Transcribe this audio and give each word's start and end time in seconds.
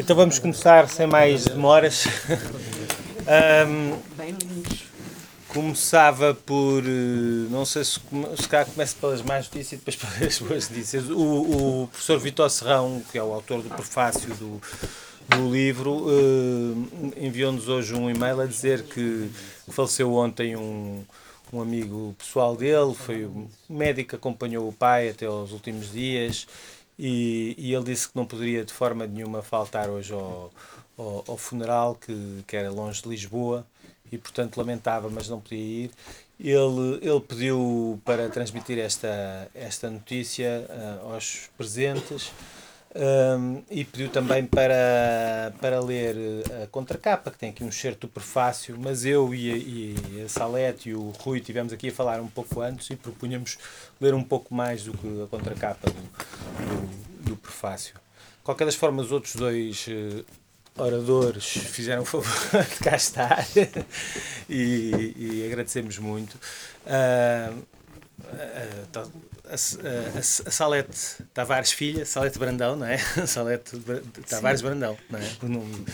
Então 0.00 0.16
vamos 0.16 0.38
começar 0.38 0.88
sem 0.88 1.06
mais 1.06 1.44
demoras. 1.44 2.04
Um, 3.68 3.96
começava 5.46 6.34
por. 6.34 6.82
eh, 6.82 7.48
Não 7.50 7.64
sei 7.66 7.84
se, 7.84 8.00
se 8.40 8.48
cá 8.48 8.64
começo 8.64 8.96
pelas 8.96 9.20
más 9.22 9.44
notícias 9.44 9.72
e 9.74 9.76
depois 9.76 9.94
pelas 10.18 10.38
boas 10.38 10.68
notícias. 10.70 11.08
O, 11.10 11.82
o 11.82 11.88
professor 11.88 12.18
Vitor 12.18 12.50
Serrão, 12.50 13.02
que 13.12 13.18
é 13.18 13.22
o 13.22 13.32
autor 13.32 13.62
do 13.62 13.68
prefácio 13.68 14.34
do, 14.34 14.60
do 15.28 15.52
livro, 15.52 16.06
eh, 16.08 17.24
enviou-nos 17.26 17.68
hoje 17.68 17.94
um 17.94 18.10
e-mail 18.10 18.40
a 18.40 18.46
dizer 18.46 18.82
que 18.84 19.30
faleceu 19.68 20.12
ontem 20.14 20.56
um, 20.56 21.04
um 21.52 21.60
amigo 21.60 22.16
pessoal 22.18 22.56
dele, 22.56 22.94
foi 22.94 23.30
médico 23.68 24.10
que 24.10 24.16
acompanhou 24.16 24.66
o 24.66 24.72
pai 24.72 25.10
até 25.10 25.26
aos 25.26 25.52
últimos 25.52 25.92
dias 25.92 26.48
e, 27.02 27.54
e 27.56 27.74
ele 27.74 27.84
disse 27.84 28.10
que 28.10 28.14
não 28.14 28.26
poderia 28.26 28.62
de 28.62 28.72
forma 28.74 29.06
nenhuma 29.06 29.40
faltar 29.40 29.88
hoje 29.88 30.12
ao, 30.12 30.52
ao, 30.98 31.24
ao 31.28 31.36
funeral, 31.38 31.94
que, 31.94 32.44
que 32.46 32.54
era 32.54 32.70
longe 32.70 33.02
de 33.02 33.08
Lisboa 33.08 33.66
e 34.12 34.18
portanto 34.18 34.58
lamentava, 34.58 35.08
mas 35.08 35.26
não 35.26 35.40
podia 35.40 35.58
ir. 35.58 35.90
Ele, 36.38 36.98
ele 37.00 37.20
pediu 37.20 37.98
para 38.04 38.28
transmitir 38.28 38.78
esta, 38.78 39.50
esta 39.54 39.88
notícia 39.88 40.66
ah, 40.68 41.12
aos 41.14 41.48
presentes 41.56 42.32
um, 42.94 43.62
e 43.70 43.84
pediu 43.84 44.08
também 44.08 44.44
para, 44.44 45.52
para 45.60 45.80
ler 45.80 46.16
a 46.62 46.66
contracapa, 46.66 47.30
que 47.30 47.38
tem 47.38 47.50
aqui 47.50 47.62
um 47.62 47.70
certo 47.70 48.08
prefácio, 48.08 48.76
mas 48.78 49.04
eu 49.04 49.32
e 49.34 49.52
a, 49.52 49.56
e 49.56 50.22
a 50.24 50.28
Salete 50.28 50.90
e 50.90 50.94
o 50.94 51.10
Rui 51.10 51.40
tivemos 51.40 51.72
aqui 51.72 51.88
a 51.88 51.92
falar 51.92 52.20
um 52.20 52.26
pouco 52.26 52.60
antes 52.60 52.90
e 52.90 52.96
propunhamos 52.96 53.58
ler 54.00 54.12
um 54.14 54.24
pouco 54.24 54.52
mais 54.54 54.82
do 54.84 54.92
que 54.92 55.22
a 55.22 55.26
contracapa 55.28 55.88
do, 55.88 56.00
do, 56.02 57.30
do 57.30 57.36
prefácio. 57.36 57.94
De 57.94 58.42
qualquer 58.44 58.64
das 58.64 58.74
formas, 58.74 59.06
os 59.06 59.12
outros 59.12 59.36
dois 59.36 59.86
eh, 59.88 60.24
oradores 60.76 61.44
fizeram 61.44 62.02
o 62.02 62.06
favor 62.06 62.26
de 62.66 62.76
cá 62.84 62.96
estar 62.96 63.46
e, 64.50 65.14
e 65.16 65.44
agradecemos 65.46 65.98
muito. 65.98 66.36
Ah, 66.86 67.52
tá- 68.90 69.06
a, 69.50 70.16
a, 70.16 70.18
a 70.18 70.22
Salete 70.50 71.22
Tavares 71.34 71.72
Filha, 71.72 72.04
Salete 72.06 72.38
Brandão, 72.38 72.76
não 72.76 72.86
é? 72.86 72.98
Salete 73.26 73.76
Bra- 73.78 74.00
Tavares 74.28 74.62
Brandão, 74.62 74.96
não 75.10 75.18
é? 75.18 75.22
O 75.42 75.48
nome. 75.48 75.86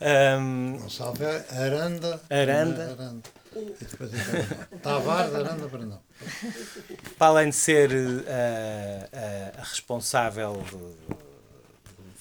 Ahm, 0.00 0.76
Gonçalves 0.78 1.26
Aranda. 1.52 2.20
Aranda. 2.30 2.82
Aranda. 2.92 3.22
Então, 3.52 4.78
Tavares 4.82 5.34
Aranda 5.34 5.66
Brandão. 5.68 6.00
para 7.18 7.26
além 7.28 7.50
de 7.50 7.56
ser 7.56 7.90
eh, 8.26 9.08
a, 9.56 9.60
a 9.60 9.64
responsável 9.64 10.62
de- 10.70 11.29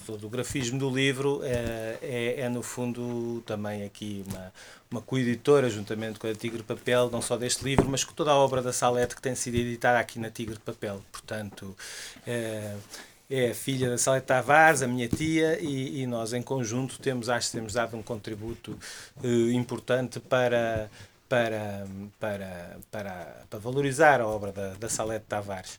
do, 0.10 0.18
do 0.18 0.30
grafismo 0.30 0.80
do 0.80 0.90
livro, 0.90 1.42
eh, 1.44 1.98
é, 2.02 2.42
é 2.42 2.50
no 2.50 2.64
fundo 2.64 3.42
também 3.46 3.84
aqui 3.84 4.24
uma, 4.28 4.54
uma 4.92 5.02
coeditora, 5.02 5.70
juntamente 5.70 6.20
com 6.20 6.28
a 6.28 6.34
Tigre 6.34 6.64
Papel, 6.64 7.10
não 7.12 7.22
só 7.22 7.38
deste 7.38 7.64
livro, 7.64 7.88
mas 7.88 8.04
com 8.04 8.14
toda 8.14 8.32
a 8.32 8.36
obra 8.36 8.62
da 8.62 8.74
Salete 8.74 9.16
que 9.16 9.22
tem 9.22 9.36
sido 9.36 9.56
editada 9.56 10.00
aqui 10.00 10.20
na 10.20 10.30
Tigre 10.30 10.58
Papel. 10.60 11.02
Portanto, 11.12 11.76
eh, 12.26 12.76
é 13.30 13.52
a 13.52 13.56
filha 13.56 13.90
da 13.90 13.98
Salete 13.98 14.26
Tavares, 14.26 14.82
a 14.82 14.88
minha 14.88 15.08
tia, 15.08 15.60
e, 15.62 16.02
e 16.02 16.08
nós 16.08 16.34
em 16.34 16.42
conjunto 16.42 17.00
temos, 17.00 17.30
acho 17.30 17.52
que 17.52 17.58
temos 17.58 17.74
dado 17.74 17.96
um 17.96 18.02
contributo 18.02 18.78
eh, 19.24 19.52
importante 19.54 20.20
para, 20.20 20.90
para, 21.30 21.86
para, 22.20 22.78
para, 22.92 23.46
para 23.50 23.60
valorizar 23.60 24.20
a 24.20 24.28
obra 24.28 24.52
da, 24.52 24.74
da 24.74 24.90
Salete 24.90 25.26
Tavares. 25.30 25.78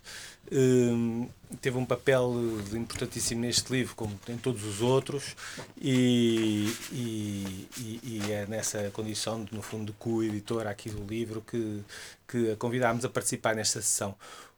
Hum, 0.53 1.29
teve 1.61 1.77
um 1.77 1.84
papel 1.84 2.33
importantíssimo 2.73 3.43
neste 3.43 3.73
livro, 3.73 3.95
como 3.97 4.19
em 4.28 4.39
todos 4.39 4.65
os 4.65 4.81
outros, 4.81 5.37
e, 5.81 6.73
e, 6.93 7.69
e- 8.05 8.33
é 8.33 8.47
nessa 8.47 8.91
condição, 8.93 9.45
de, 9.45 9.55
no 9.55 9.62
fundo, 9.62 9.87
de 9.87 9.98
co-editora 9.98 10.71
aqui 10.71 10.89
do 10.91 11.05
livro, 11.05 11.43
que, 11.43 11.83
que 12.28 12.53
a 12.53 12.56
convidámos 12.56 13.05
a 13.05 13.09
participar 13.09 13.55
nesta 13.55 13.82
sessão. 13.82 14.15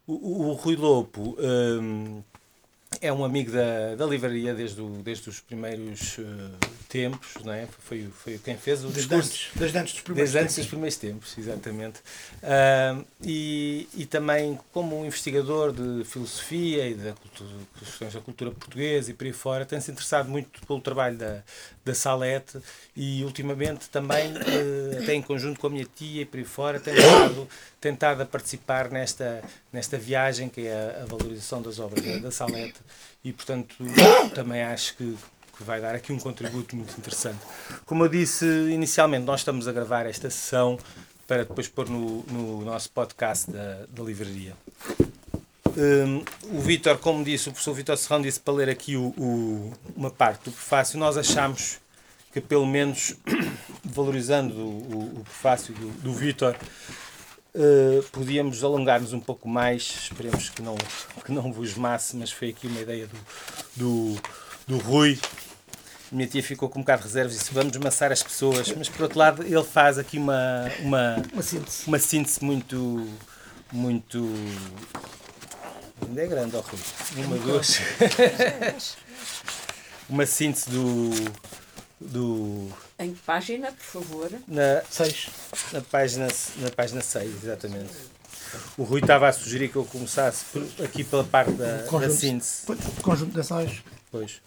O, 0.06 0.14
o, 0.14 0.48
o 0.50 0.52
Rui 0.54 0.76
Lopo 0.76 1.36
hum, 1.38 2.22
é 3.02 3.12
um 3.12 3.24
amigo 3.24 3.50
da, 3.50 3.96
da 3.96 4.06
livraria 4.06 4.54
desde, 4.54 4.80
o, 4.80 4.88
desde 5.02 5.28
os 5.28 5.40
primeiros 5.40 6.16
eh, 6.18 6.66
tempos, 6.88 7.34
não 7.44 7.52
é? 7.52 7.66
Foi, 7.80 8.08
foi 8.14 8.38
quem 8.38 8.56
fez 8.56 8.84
o 8.84 8.88
Desde 8.88 9.00
discurso. 9.08 9.28
antes, 9.28 9.48
desde 9.56 9.78
antes 9.78 9.92
dos 9.94 10.02
primeiros 10.02 10.32
Desde 10.32 10.38
antes 10.44 10.54
dos 10.56 10.64
tempos. 10.64 10.70
primeiros 10.70 10.96
tempos, 10.96 11.38
exatamente. 11.38 12.00
Ah, 12.42 13.02
e, 13.20 13.88
e 13.94 14.06
também 14.06 14.58
como 14.72 15.00
um 15.00 15.04
investigador 15.04 15.72
de 15.72 16.04
filosofia 16.04 16.88
e 16.88 16.94
da 16.94 17.12
cultura, 17.12 17.50
questões 17.78 18.12
da 18.14 18.20
cultura 18.20 18.50
portuguesa 18.52 19.10
e 19.10 19.14
por 19.14 19.26
aí 19.26 19.32
fora, 19.32 19.66
tem-se 19.66 19.90
interessado 19.90 20.28
muito 20.28 20.64
pelo 20.64 20.80
trabalho 20.80 21.16
da, 21.18 21.42
da 21.84 21.94
Salete 21.94 22.58
e 22.96 23.24
ultimamente 23.24 23.88
também, 23.90 24.32
eh, 24.36 24.98
até 25.02 25.12
em 25.14 25.22
conjunto 25.22 25.58
com 25.58 25.66
a 25.66 25.70
minha 25.70 25.86
tia 25.96 26.22
e 26.22 26.24
por 26.24 26.38
aí 26.38 26.44
fora, 26.44 26.78
tem 26.78 26.94
tentado, 26.94 27.48
tentado 27.80 28.22
a 28.22 28.26
participar 28.26 28.90
nesta, 28.90 29.42
nesta 29.72 29.98
viagem 29.98 30.48
que 30.48 30.66
é 30.68 30.72
a, 30.98 31.02
a 31.02 31.06
valorização 31.06 31.60
das 31.60 31.80
obras 31.80 32.04
da, 32.04 32.18
da 32.18 32.30
Salete 32.30 32.78
e, 33.24 33.32
portanto, 33.32 33.76
também 34.34 34.62
acho 34.62 34.96
que 34.96 35.16
que 35.54 35.62
vai 35.64 35.82
dar 35.82 35.94
aqui 35.94 36.10
um 36.14 36.18
contributo 36.18 36.74
muito 36.74 36.96
interessante. 36.96 37.38
Como 37.84 38.02
eu 38.02 38.08
disse 38.08 38.46
inicialmente, 38.70 39.26
nós 39.26 39.40
estamos 39.40 39.68
a 39.68 39.72
gravar 39.72 40.06
esta 40.06 40.30
sessão 40.30 40.78
para 41.28 41.44
depois 41.44 41.68
pôr 41.68 41.90
no, 41.90 42.22
no 42.24 42.64
nosso 42.64 42.90
podcast 42.90 43.50
da, 43.50 43.84
da 43.90 44.02
livraria. 44.02 44.54
Hum, 45.76 46.22
o 46.44 46.60
Vítor, 46.60 46.98
como 46.98 47.22
disse, 47.22 47.48
o 47.48 47.52
professor 47.52 47.74
Vítor 47.74 47.96
Serrão 47.98 48.22
disse 48.22 48.40
para 48.40 48.54
ler 48.54 48.68
aqui 48.70 48.96
o, 48.96 49.08
o- 49.18 49.72
uma 49.94 50.10
parte 50.10 50.44
do 50.46 50.52
prefácio. 50.52 50.98
Nós 50.98 51.16
achamos 51.18 51.78
que, 52.32 52.40
pelo 52.40 52.66
menos, 52.66 53.14
valorizando 53.84 54.54
o, 54.56 55.20
o, 55.20 55.24
prefácio 55.24 55.74
do, 55.74 55.88
do 56.00 56.12
Vítor, 56.14 56.56
eh, 57.54 58.02
podíamos 58.10 58.64
alongar-nos 58.64 59.12
um 59.12 59.20
pouco 59.20 59.48
mais. 59.48 59.82
Esperemos 60.04 60.48
que 60.48 60.62
não, 60.62 60.76
que 61.24 61.32
não 61.32 61.52
vos 61.52 61.74
masse, 61.74 62.16
mas 62.16 62.30
foi 62.32 62.50
aqui 62.50 62.66
uma 62.66 62.80
ideia 62.80 63.06
do, 63.06 63.16
do, 63.76 64.22
do 64.66 64.78
Rui. 64.78 65.18
Minha 66.10 66.26
tia 66.26 66.42
ficou 66.42 66.68
com 66.68 66.78
um 66.78 66.82
bocado 66.82 67.02
de 67.02 67.08
reservas 67.08 67.34
e 67.34 67.38
disse: 67.38 67.54
Vamos 67.54 67.76
maçar 67.76 68.12
as 68.12 68.22
pessoas. 68.22 68.72
Mas, 68.76 68.88
por 68.88 69.02
outro 69.02 69.18
lado, 69.18 69.42
ele 69.42 69.64
faz 69.64 69.98
aqui 69.98 70.18
uma, 70.18 70.70
uma, 70.80 71.16
Uma 71.32 71.42
síntese. 71.42 71.86
uma 71.86 71.98
síntese 71.98 72.44
muito. 72.44 73.06
muito. 73.72 74.28
Ainda 76.06 76.22
é 76.22 76.26
grande, 76.26 76.56
ó 76.56 76.60
Rui. 76.60 76.80
Uma, 77.24 77.36
duas. 77.38 77.80
uma 80.08 80.26
síntese 80.26 80.70
do. 80.70 81.10
Do 82.08 82.68
Em 82.98 83.12
que 83.14 83.20
página, 83.20 83.72
por 83.72 84.02
favor? 84.02 84.30
na, 84.48 84.82
Seis. 84.90 85.28
na, 85.72 85.80
página, 85.80 86.28
na 86.58 86.70
página 86.70 87.00
6, 87.00 87.44
exatamente. 87.44 87.92
O 88.76 88.82
Rui 88.82 89.00
estava 89.00 89.28
a 89.28 89.32
sugerir 89.32 89.68
que 89.70 89.76
eu 89.76 89.84
começasse 89.84 90.44
por- 90.52 90.84
aqui 90.84 91.02
pela 91.04 91.24
parte 91.24 91.52
da, 91.52 91.78
da 91.78 91.82
Conjunto. 91.88 92.14
síntese. 92.14 92.62
Pois, 92.66 92.78
Conjunto 93.02 93.32
de 93.32 93.40
ensaios. 93.40 93.82
Pois. 94.10 94.40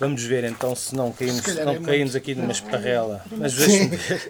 Vamos 0.00 0.22
ver 0.22 0.44
então 0.44 0.74
se 0.76 0.94
não 0.94 1.10
caímos, 1.12 1.42
Se 1.44 1.54
não 1.54 1.62
é 1.72 1.74
muito. 1.74 1.86
caímos 1.86 2.14
aqui 2.16 2.34
numa 2.34 2.52
esparrela. 2.52 3.24
Mas. 3.32 3.54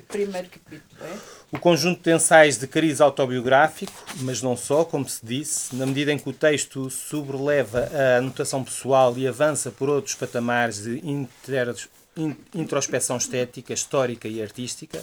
Primeiro 0.08 0.48
capítulo, 0.48 0.82
é? 1.02 1.37
O 1.50 1.58
conjunto 1.58 2.02
de 2.02 2.14
ensaios 2.14 2.58
de 2.58 2.66
cariz 2.66 3.00
autobiográfico, 3.00 3.92
mas 4.20 4.42
não 4.42 4.54
só, 4.54 4.84
como 4.84 5.08
se 5.08 5.24
disse, 5.24 5.74
na 5.74 5.86
medida 5.86 6.12
em 6.12 6.18
que 6.18 6.28
o 6.28 6.32
texto 6.32 6.90
sobreleva 6.90 7.88
a 7.90 8.18
anotação 8.18 8.62
pessoal 8.62 9.16
e 9.16 9.26
avança 9.26 9.70
por 9.70 9.88
outros 9.88 10.14
patamares 10.14 10.82
de 10.82 10.98
inter- 11.08 11.74
in- 12.18 12.36
introspeção 12.54 13.16
estética, 13.16 13.72
histórica 13.72 14.28
e 14.28 14.42
artística, 14.42 15.00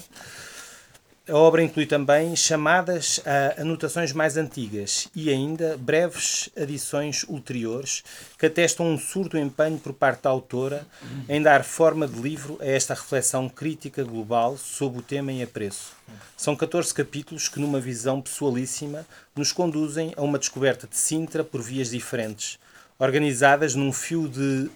a 1.28 1.36
obra 1.36 1.64
inclui 1.64 1.88
também 1.88 2.36
chamadas 2.36 3.20
a 3.26 3.62
anotações 3.62 4.14
mais 4.14 4.38
antigas 4.38 5.08
e 5.16 5.32
ainda 5.32 5.76
breves 5.76 6.50
adições 6.56 7.24
ulteriores 7.24 8.04
que 8.38 8.46
atestam 8.46 8.86
um 8.86 8.98
surdo 8.98 9.38
empenho 9.38 9.80
por 9.80 9.92
parte 9.94 10.24
da 10.24 10.30
autora 10.30 10.86
em 11.28 11.42
dar 11.42 11.64
forma 11.64 12.08
de 12.08 12.22
livro 12.22 12.60
a 12.62 12.66
esta 12.66 12.94
reflexão 12.94 13.50
crítica 13.50 14.04
global 14.04 14.56
sobre 14.56 15.00
o 15.00 15.02
tema 15.02 15.32
em 15.32 15.42
apreço. 15.42 15.94
São 16.38 16.56
14 16.56 16.94
capítulos 16.94 17.50
que, 17.50 17.60
numa 17.60 17.80
visão 17.80 18.22
pessoalíssima, 18.22 19.06
nos 19.36 19.52
conduzem 19.52 20.14
a 20.16 20.22
uma 20.22 20.38
descoberta 20.38 20.86
de 20.86 20.96
Sintra 20.96 21.44
por 21.44 21.62
vias 21.62 21.90
diferentes, 21.90 22.60
organizadas 23.00 23.74
num 23.74 23.92
fio 23.92 24.30
de 24.30 24.70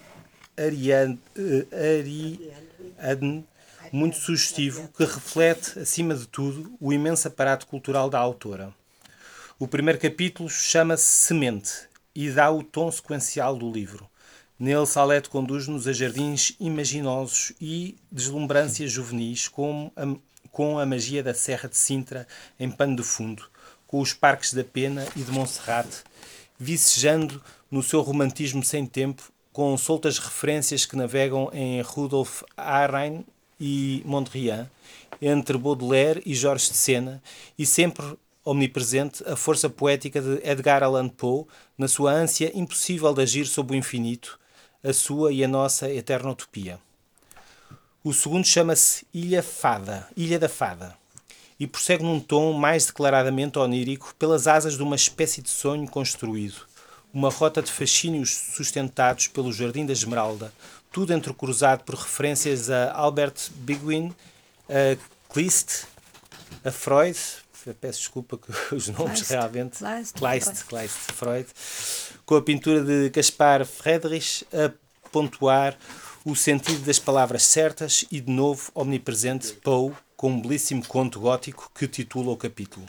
Ariadne, 0.56 1.18
Ariadne 1.72 3.44
muito 3.92 4.16
sugestivo 4.16 4.88
que 4.96 5.04
reflete, 5.04 5.78
acima 5.78 6.14
de 6.14 6.26
tudo, 6.26 6.72
o 6.80 6.92
imenso 6.92 7.26
aparato 7.28 7.66
cultural 7.66 8.08
da 8.08 8.18
autora. 8.18 8.72
O 9.58 9.68
primeiro 9.68 9.98
capítulo 9.98 10.48
chama-se 10.48 11.04
Semente 11.04 11.88
e 12.14 12.30
dá 12.30 12.50
o 12.50 12.62
tom 12.62 12.90
sequencial 12.90 13.56
do 13.56 13.70
livro. 13.70 14.08
Nele, 14.58 14.86
Salete 14.86 15.28
conduz-nos 15.28 15.86
a 15.88 15.92
jardins 15.92 16.54
imaginosos 16.60 17.52
e 17.60 17.96
deslumbrâncias 18.12 18.92
juvenis 18.92 19.50
a, 19.96 20.16
com 20.52 20.78
a 20.78 20.86
magia 20.86 21.22
da 21.22 21.34
Serra 21.34 21.68
de 21.68 21.76
Sintra 21.76 22.26
em 22.58 22.70
pano 22.70 22.96
de 22.96 23.02
fundo, 23.02 23.44
com 23.86 24.00
os 24.00 24.12
parques 24.12 24.52
da 24.52 24.62
Pena 24.62 25.06
e 25.16 25.22
de 25.22 25.32
Monserrate, 25.32 26.04
vicejando 26.58 27.42
no 27.70 27.82
seu 27.82 28.02
romantismo 28.02 28.62
sem 28.62 28.84
tempo 28.86 29.32
com 29.52 29.76
soltas 29.76 30.18
referências 30.18 30.86
que 30.86 30.96
navegam 30.96 31.50
em 31.52 31.80
Rudolf 31.82 32.42
Arrhyn 32.56 33.24
e 33.60 34.02
Mondrian, 34.06 34.68
entre 35.20 35.58
Baudelaire 35.58 36.22
e 36.24 36.34
Jorge 36.34 36.70
de 36.70 36.76
Sena, 36.76 37.22
e 37.58 37.66
sempre 37.66 38.16
omnipresente 38.44 39.22
a 39.28 39.36
força 39.36 39.68
poética 39.68 40.20
de 40.20 40.40
Edgar 40.42 40.82
Allan 40.82 41.08
Poe 41.08 41.44
na 41.76 41.86
sua 41.86 42.12
ânsia 42.12 42.50
impossível 42.54 43.12
de 43.12 43.22
agir 43.22 43.46
sob 43.46 43.74
o 43.74 43.76
infinito, 43.76 44.40
a 44.82 44.92
sua 44.92 45.32
e 45.32 45.44
a 45.44 45.48
nossa 45.48 45.90
eterna 45.90 46.30
utopia. 46.30 46.78
O 48.02 48.14
segundo 48.14 48.46
chama-se 48.46 49.06
Ilha 49.12 49.42
Fada, 49.42 50.08
Ilha 50.16 50.38
da 50.38 50.48
Fada, 50.48 50.96
e 51.58 51.66
prossegue 51.66 52.02
num 52.02 52.18
tom 52.18 52.54
mais 52.54 52.86
declaradamente 52.86 53.58
onírico 53.58 54.14
pelas 54.18 54.46
asas 54.46 54.78
de 54.78 54.82
uma 54.82 54.96
espécie 54.96 55.42
de 55.42 55.50
sonho 55.50 55.86
construído, 55.86 56.66
uma 57.12 57.28
rota 57.28 57.60
de 57.60 57.70
fascínios 57.70 58.34
sustentados 58.54 59.28
pelo 59.28 59.52
Jardim 59.52 59.84
da 59.84 59.92
Esmeralda, 59.92 60.50
tudo 60.90 61.12
entrecruzado 61.12 61.84
por 61.84 61.94
referências 61.94 62.70
a 62.70 62.92
Albert 62.92 63.50
Biguin, 63.54 64.14
a 64.68 65.32
Kleist, 65.32 65.84
a 66.64 66.70
Freud, 66.70 67.18
peço 67.80 67.98
desculpa 68.00 68.38
que 68.38 68.50
os 68.74 68.88
nomes 68.88 69.22
Kleist, 69.22 69.30
realmente, 69.30 69.78
Kleist, 69.78 70.18
Kleist, 70.18 70.64
Kleist, 70.64 71.12
Freud, 71.12 71.48
com 72.26 72.36
a 72.36 72.42
pintura 72.42 72.82
de 72.82 73.10
Caspar 73.10 73.64
Friedrich 73.64 74.46
a 74.52 74.72
pontuar 75.10 75.76
o 76.24 76.36
sentido 76.36 76.84
das 76.84 76.98
palavras 76.98 77.44
certas 77.44 78.04
e, 78.10 78.20
de 78.20 78.30
novo, 78.30 78.70
omnipresente 78.74 79.52
Poe, 79.54 79.92
com 80.16 80.30
um 80.30 80.40
belíssimo 80.40 80.84
conto 80.86 81.20
gótico 81.20 81.70
que 81.74 81.88
titula 81.88 82.30
o 82.30 82.36
capítulo. 82.36 82.86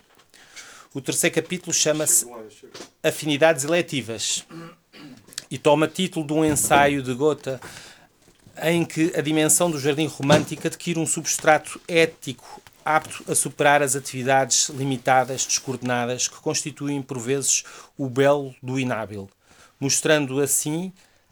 O 0.93 0.99
terceiro 0.99 1.35
capítulo 1.35 1.73
chama-se 1.73 2.25
Afinidades 3.01 3.63
Eletivas 3.63 4.45
e 5.49 5.57
toma 5.57 5.87
título 5.87 6.27
de 6.27 6.33
um 6.33 6.43
ensaio 6.43 7.01
de 7.01 7.13
Goethe 7.13 7.57
em 8.61 8.85
que 8.85 9.11
a 9.15 9.21
dimensão 9.21 9.71
do 9.71 9.79
jardim 9.79 10.05
romântico 10.05 10.67
adquire 10.67 10.99
um 10.99 11.05
substrato 11.05 11.81
ético 11.87 12.61
apto 12.85 13.23
a 13.31 13.35
superar 13.35 13.81
as 13.81 13.95
atividades 13.95 14.69
limitadas, 14.69 15.45
descoordenadas, 15.45 16.27
que 16.27 16.39
constituem 16.39 17.01
por 17.01 17.19
vezes 17.19 17.63
o 17.97 18.09
belo 18.09 18.55
do 18.61 18.79
inábil, 18.79 19.29
mostrando 19.79 20.39
assim 20.41 20.91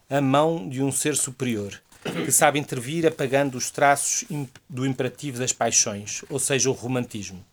a 0.10 0.22
mão 0.22 0.68
de 0.68 0.82
um 0.82 0.92
ser 0.92 1.16
superior, 1.16 1.80
que 2.26 2.32
sabe 2.32 2.60
intervir 2.60 3.06
apagando 3.06 3.58
os 3.58 3.70
traços 3.70 4.26
do 4.70 4.86
imperativo 4.86 5.40
das 5.40 5.54
paixões, 5.54 6.24
ou 6.30 6.40
seja, 6.40 6.70
o 6.70 6.74
romantismo. 6.74 7.44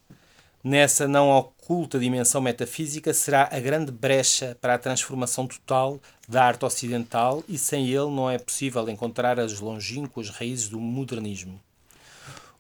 Nessa 0.63 1.07
não 1.07 1.31
oculta 1.67 1.99
dimensão 1.99 2.41
metafísica 2.41 3.13
será 3.13 3.49
a 3.51 3.59
grande 3.59 3.91
brecha 3.91 4.57
para 4.61 4.75
a 4.75 4.79
transformação 4.79 5.49
total 5.49 6.01
da 6.29 6.45
arte 6.45 6.65
ocidental 6.65 7.43
e 7.49 7.59
sem 7.59 7.89
ele 7.89 8.09
não 8.09 8.31
é 8.31 8.39
possível 8.39 8.89
encontrar 8.89 9.41
as 9.41 9.59
longínquas 9.59 10.31
raízes 10.31 10.69
do 10.69 10.79
modernismo. 10.79 11.61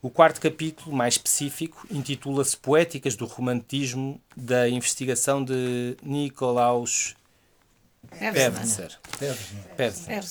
O 0.03 0.11
quarto 0.11 0.41
capítulo, 0.41 0.94
mais 0.94 1.14
específico, 1.14 1.87
intitula-se 1.88 2.56
Poéticas 2.56 3.14
do 3.14 3.26
Romantismo 3.26 4.20
da 4.37 4.69
investigação 4.69 5.44
de 5.44 5.97
Nicolaus 6.03 7.14
Pevsner. 8.11 8.99
Pevsner. 9.76 10.25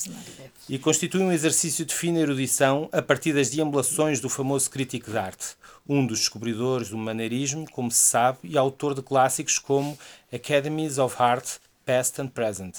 E 0.68 0.78
constitui 0.78 1.22
um 1.22 1.32
exercício 1.32 1.84
de 1.84 1.94
fina 1.94 2.18
erudição 2.20 2.88
a 2.92 3.00
partir 3.00 3.32
das 3.32 3.50
deambulações 3.50 4.20
do 4.20 4.28
famoso 4.28 4.70
crítico 4.70 5.10
de 5.10 5.18
arte, 5.18 5.56
um 5.88 6.06
dos 6.06 6.20
descobridores 6.20 6.90
do 6.90 6.98
maneirismo, 6.98 7.70
como 7.70 7.90
se 7.90 7.98
sabe, 7.98 8.38
e 8.44 8.58
autor 8.58 8.94
de 8.94 9.02
clássicos 9.02 9.58
como 9.58 9.98
Academies 10.32 10.98
of 10.98 11.14
Art, 11.18 11.58
Past 11.84 12.20
and 12.20 12.28
Present, 12.28 12.78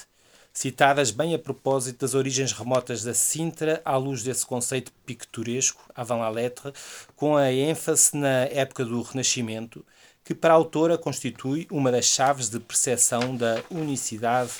citadas 0.53 1.11
bem 1.11 1.33
a 1.33 1.39
propósito 1.39 1.99
das 1.99 2.13
origens 2.13 2.51
remotas 2.51 3.03
da 3.03 3.13
Sintra 3.13 3.81
à 3.85 3.95
luz 3.95 4.23
desse 4.23 4.45
conceito 4.45 4.91
picturesco, 5.05 5.81
avant 5.95 6.19
la 6.19 6.29
lettre, 6.29 6.73
com 7.15 7.37
a 7.37 7.51
ênfase 7.51 8.17
na 8.17 8.45
época 8.45 8.83
do 8.83 9.01
Renascimento, 9.01 9.85
que 10.25 10.35
para 10.35 10.53
a 10.53 10.57
autora 10.57 10.97
constitui 10.97 11.67
uma 11.71 11.91
das 11.91 12.05
chaves 12.05 12.49
de 12.49 12.59
percepção 12.59 13.35
da 13.35 13.63
unicidade 13.69 14.51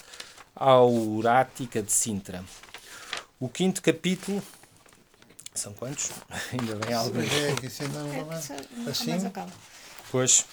aurática 0.56 1.82
de 1.84 1.92
Sintra. 1.92 2.44
O 3.40 3.50
quinto 3.50 3.82
capítulo. 3.82 4.42
São 5.58 5.74
quantos? 5.74 6.12
Ainda 6.54 6.76
bem 6.76 6.94
alguns. 6.94 7.32
É, 7.32 7.54
que 7.56 7.66
isso 7.68 7.84
ainda 7.84 8.00
não 8.04 8.14
é. 8.32 8.36
Assim, 8.90 9.32
Pois. 10.12 10.46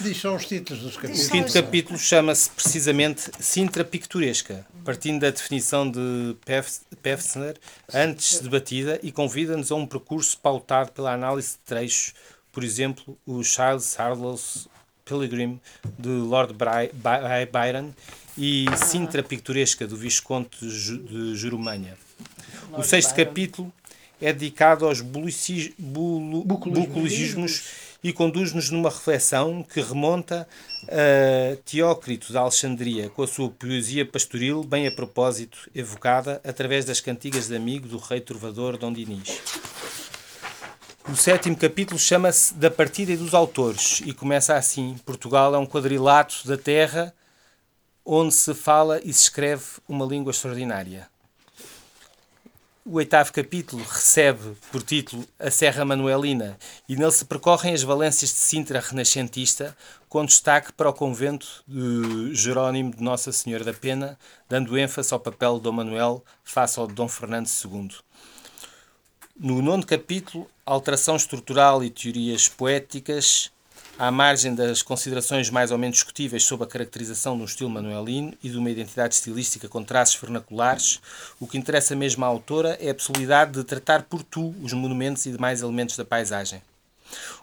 diz 0.00 0.16
só 0.18 0.34
os 0.36 0.44
títulos 0.44 0.82
dos 0.82 0.96
O 0.96 1.00
capítulos. 1.00 1.28
quinto 1.28 1.52
capítulo 1.52 1.98
chama-se 1.98 2.50
precisamente 2.50 3.30
Sintra 3.40 3.84
Picturesca, 3.84 4.66
partindo 4.84 5.20
da 5.20 5.30
definição 5.30 5.90
de 5.90 6.36
Pef- 6.44 6.80
Pevsner, 7.02 7.56
antes 7.94 8.40
debatida, 8.40 8.98
e 9.02 9.10
convida-nos 9.12 9.70
a 9.72 9.76
um 9.76 9.86
percurso 9.86 10.36
pautado 10.38 10.92
pela 10.92 11.12
análise 11.14 11.52
de 11.52 11.58
trechos, 11.64 12.12
por 12.52 12.62
exemplo, 12.64 13.16
o 13.24 13.42
Charles 13.42 13.98
Harlow's 13.98 14.68
Pilgrim, 15.04 15.58
de 15.98 16.08
Lord 16.08 16.52
Bry- 16.52 16.90
By- 16.92 17.46
Byron, 17.50 17.92
e 18.36 18.66
Sintra 18.76 19.22
Picturesca, 19.22 19.86
do 19.86 19.96
Visconde 19.96 20.48
de 20.60 21.34
Jurumanha. 21.34 21.96
O 22.72 22.82
sexto 22.82 23.14
capítulo 23.14 23.72
é 24.20 24.32
dedicado 24.32 24.86
aos 24.86 25.00
bulici- 25.00 25.74
bulu- 25.78 26.44
bucologismos 26.44 27.88
e 28.02 28.12
conduz-nos 28.12 28.70
numa 28.70 28.90
reflexão 28.90 29.62
que 29.62 29.80
remonta 29.80 30.46
a 30.84 31.56
Teócrito 31.64 32.30
de 32.32 32.38
Alexandria, 32.38 33.10
com 33.10 33.22
a 33.22 33.26
sua 33.26 33.50
poesia 33.50 34.06
pastoril, 34.06 34.62
bem 34.62 34.86
a 34.86 34.92
propósito, 34.92 35.68
evocada 35.74 36.40
através 36.44 36.84
das 36.84 37.00
cantigas 37.00 37.48
de 37.48 37.56
amigo 37.56 37.88
do 37.88 37.98
rei 37.98 38.20
trovador 38.20 38.76
Dom 38.78 38.92
Dinis. 38.92 39.40
O 41.10 41.16
sétimo 41.16 41.56
capítulo 41.56 41.98
chama-se 41.98 42.52
Da 42.54 42.70
Partida 42.70 43.12
e 43.12 43.16
dos 43.16 43.32
Autores 43.34 44.02
e 44.04 44.12
começa 44.12 44.54
assim: 44.54 44.94
Portugal 45.06 45.54
é 45.54 45.58
um 45.58 45.66
quadrilato 45.66 46.46
da 46.46 46.56
terra 46.56 47.14
onde 48.04 48.34
se 48.34 48.54
fala 48.54 49.00
e 49.02 49.12
se 49.12 49.22
escreve 49.22 49.64
uma 49.88 50.04
língua 50.04 50.30
extraordinária. 50.30 51.08
O 52.90 52.94
oitavo 52.94 53.30
capítulo 53.34 53.84
recebe 53.84 54.56
por 54.72 54.82
título 54.82 55.22
A 55.38 55.50
Serra 55.50 55.84
Manuelina 55.84 56.58
e 56.88 56.96
nele 56.96 57.12
se 57.12 57.22
percorrem 57.22 57.74
as 57.74 57.82
valências 57.82 58.30
de 58.30 58.36
Sintra 58.36 58.80
renascentista, 58.80 59.76
com 60.08 60.24
destaque 60.24 60.72
para 60.72 60.88
o 60.88 60.94
convento 60.94 61.62
de 61.68 62.34
Jerónimo 62.34 62.96
de 62.96 63.02
Nossa 63.02 63.30
Senhora 63.30 63.62
da 63.62 63.74
Pena, 63.74 64.18
dando 64.48 64.78
ênfase 64.78 65.12
ao 65.12 65.20
papel 65.20 65.58
de 65.58 65.64
Dom 65.64 65.72
Manuel 65.72 66.24
face 66.42 66.80
ao 66.80 66.86
de 66.86 66.94
Dom 66.94 67.08
Fernando 67.08 67.46
II. 67.46 67.90
No 69.38 69.60
nono 69.60 69.84
capítulo, 69.84 70.50
alteração 70.64 71.14
estrutural 71.14 71.84
e 71.84 71.90
teorias 71.90 72.48
poéticas, 72.48 73.52
à 73.98 74.12
margem 74.12 74.54
das 74.54 74.80
considerações 74.80 75.50
mais 75.50 75.72
ou 75.72 75.76
menos 75.76 75.96
discutíveis 75.96 76.44
sobre 76.44 76.64
a 76.64 76.70
caracterização 76.70 77.36
de 77.36 77.42
um 77.42 77.44
estilo 77.44 77.68
manuelino 77.68 78.32
e 78.42 78.48
de 78.48 78.56
uma 78.56 78.70
identidade 78.70 79.14
estilística 79.14 79.68
com 79.68 79.82
traços 79.82 80.20
vernaculares, 80.20 81.00
o 81.40 81.48
que 81.48 81.58
interessa 81.58 81.96
mesmo 81.96 82.24
à 82.24 82.28
autora 82.28 82.78
é 82.80 82.90
a 82.90 82.94
possibilidade 82.94 83.52
de 83.52 83.64
tratar 83.64 84.04
por 84.04 84.22
tu 84.22 84.54
os 84.62 84.72
monumentos 84.72 85.26
e 85.26 85.32
demais 85.32 85.62
elementos 85.62 85.96
da 85.96 86.04
paisagem. 86.04 86.62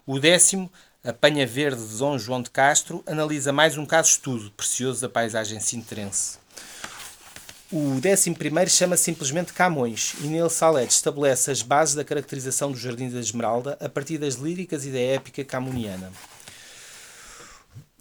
O 0.08 0.18
décimo, 0.18 0.72
a 1.04 1.12
Panha 1.12 1.46
Verde 1.46 1.86
de 1.86 1.98
Dom 1.98 2.18
João 2.18 2.42
de 2.42 2.50
Castro, 2.50 3.04
analisa 3.06 3.52
mais 3.52 3.78
um 3.78 3.86
caso 3.86 4.08
de 4.08 4.16
estudo 4.16 4.52
precioso 4.52 5.02
da 5.02 5.10
paisagem 5.10 5.60
sintrense. 5.60 6.38
O 7.70 8.00
décimo 8.00 8.38
primeiro 8.38 8.70
chama 8.70 8.96
simplesmente 8.96 9.52
Camões 9.52 10.14
e 10.22 10.28
nele 10.28 10.50
Salete 10.50 10.94
estabelece 10.94 11.52
as 11.52 11.62
bases 11.62 11.96
da 11.96 12.04
caracterização 12.06 12.72
do 12.72 12.78
Jardim 12.78 13.10
da 13.10 13.20
Esmeralda 13.20 13.78
a 13.82 13.90
partir 13.90 14.18
das 14.18 14.36
líricas 14.36 14.86
e 14.86 14.92
da 14.92 15.00
épica 15.00 15.44
camoniana. 15.44 16.12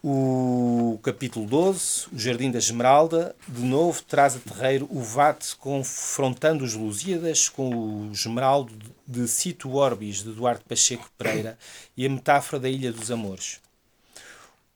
O 0.07 1.01
capítulo 1.03 1.47
12, 1.47 2.09
o 2.13 2.19
Jardim 2.19 2.51
da 2.51 2.59
Esmeralda, 2.59 3.35
de 3.49 3.63
novo 3.63 4.03
traz 4.03 4.37
a 4.37 4.39
terreiro 4.39 4.87
o 4.91 5.01
vate 5.01 5.57
confrontando 5.57 6.63
os 6.63 6.75
Lusíadas 6.75 7.49
com 7.49 7.71
o 7.71 8.13
Esmeraldo 8.13 8.71
de 9.09 9.27
Cito 9.27 9.75
Orbis, 9.75 10.23
de 10.23 10.29
Eduardo 10.29 10.63
Pacheco 10.69 11.09
Pereira, 11.17 11.59
e 11.97 12.05
a 12.05 12.11
metáfora 12.11 12.61
da 12.61 12.69
Ilha 12.69 12.93
dos 12.93 13.11
Amores. 13.11 13.63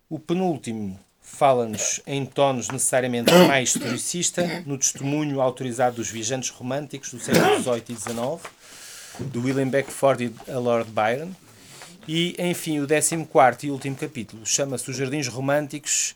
O 0.08 0.18
penúltimo 0.18 0.98
fala-nos 1.20 2.00
em 2.06 2.24
tonos 2.24 2.68
necessariamente 2.68 3.30
mais 3.46 3.74
historicista, 3.74 4.62
no 4.64 4.78
testemunho 4.78 5.42
autorizado 5.42 5.96
dos 5.96 6.08
viajantes 6.08 6.48
românticos 6.48 7.12
do 7.12 7.20
século 7.20 7.62
XVIII 7.62 7.84
e 7.86 7.96
XIX, 8.00 9.30
de 9.30 9.38
William 9.38 9.68
Beckford 9.68 10.24
e 10.24 10.50
a 10.50 10.58
Lord 10.58 10.90
Byron. 10.90 11.32
E, 12.08 12.34
enfim, 12.38 12.80
o 12.80 12.88
14 12.88 13.66
e 13.66 13.70
último 13.70 13.94
capítulo 13.94 14.46
chama-se 14.46 14.90
Os 14.90 14.96
Jardins 14.96 15.28
Românticos 15.28 16.14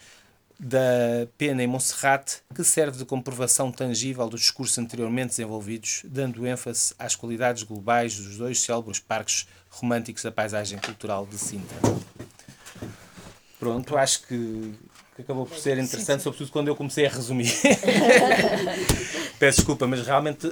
da 0.58 1.28
Pena 1.36 1.62
em 1.62 1.66
Monserrate, 1.66 2.38
que 2.54 2.64
serve 2.64 2.96
de 2.96 3.04
comprovação 3.04 3.70
tangível 3.70 4.26
dos 4.26 4.40
discursos 4.40 4.78
anteriormente 4.78 5.28
desenvolvidos, 5.28 6.00
dando 6.06 6.46
ênfase 6.46 6.94
às 6.98 7.14
qualidades 7.14 7.62
globais 7.62 8.16
dos 8.16 8.38
dois 8.38 8.58
célebres 8.58 9.00
parques 9.00 9.46
românticos 9.68 10.22
da 10.22 10.32
paisagem 10.32 10.78
cultural 10.78 11.26
de 11.26 11.36
Sintra. 11.36 11.76
Pronto, 13.60 13.94
acho 13.94 14.22
que, 14.26 14.72
que 15.14 15.20
acabou 15.20 15.44
por 15.44 15.58
ser 15.58 15.76
interessante, 15.76 16.22
sobretudo 16.22 16.50
quando 16.52 16.68
eu 16.68 16.76
comecei 16.76 17.04
a 17.04 17.10
resumir. 17.10 17.52
peço 19.38 19.58
desculpa, 19.58 19.86
mas 19.86 20.06
realmente 20.06 20.46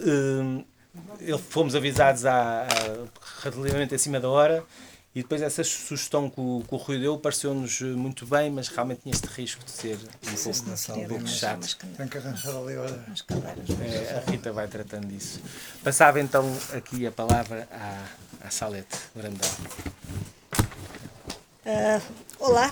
ele, 1.19 1.39
fomos 1.39 1.75
avisados 1.75 2.27
há, 2.27 2.67
há, 2.67 3.49
relativamente 3.49 3.95
acima 3.95 4.21
da 4.21 4.29
hora 4.29 4.67
e 5.13 5.23
depois 5.23 5.43
essa 5.43 5.65
sugestão 5.65 6.31
que 6.31 6.41
o, 6.41 6.63
que 6.67 6.73
o 6.73 6.79
Rui 6.79 7.01
deu 7.01 7.19
pareceu-nos 7.19 7.81
muito 7.81 8.25
bem, 8.27 8.49
mas 8.49 8.69
realmente 8.69 9.01
tinha 9.03 9.13
este 9.13 9.27
risco 9.27 9.65
de 9.65 9.71
ser 9.73 9.97
um 9.97 9.99
pouco, 9.99 11.01
um 11.01 11.09
pouco 11.09 11.27
chato. 11.27 11.77
Tem 11.97 12.07
que 12.07 12.19
arranjar 12.19 12.57
ali, 12.57 12.77
olha. 12.77 13.05
É, 13.83 14.19
a 14.19 14.31
Rita 14.31 14.53
vai 14.53 14.69
tratando 14.69 15.09
disso. 15.09 15.41
Passava 15.83 16.21
então 16.21 16.45
aqui 16.73 17.09
a 17.09 17.11
palavra 17.11 17.67
à, 17.73 18.07
à 18.47 18.51
Salete 18.51 18.97
Brandão. 19.13 19.51
Uh, 21.67 22.01
olá. 22.39 22.71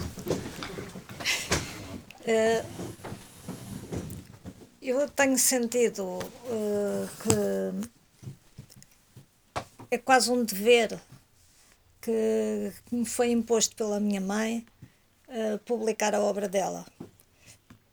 Uh, 2.22 2.64
eu 4.80 5.08
tenho 5.10 5.36
sentido 5.36 6.04
uh, 6.04 7.08
que 7.20 7.88
é 9.90 9.98
quase 9.98 10.30
um 10.30 10.44
dever 10.44 11.00
que, 12.08 12.72
me 12.90 13.04
foi 13.04 13.30
imposto 13.30 13.76
pela 13.76 14.00
minha 14.00 14.20
mãe 14.20 14.64
uh, 15.28 15.58
publicar 15.58 16.14
a 16.14 16.20
obra 16.20 16.48
dela. 16.48 16.86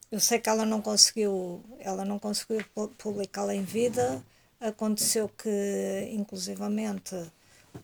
Eu 0.09 0.21
sei 0.21 0.39
que 0.39 0.49
ela 0.49 0.65
não 0.65 0.81
conseguiu, 0.81 1.61
ela 1.79 2.05
não 2.05 2.17
conseguiu 2.17 2.63
publicá-la 2.97 3.53
em 3.53 3.63
vida. 3.63 4.23
Aconteceu 4.57 5.27
que, 5.27 6.09
inclusivamente, 6.13 7.13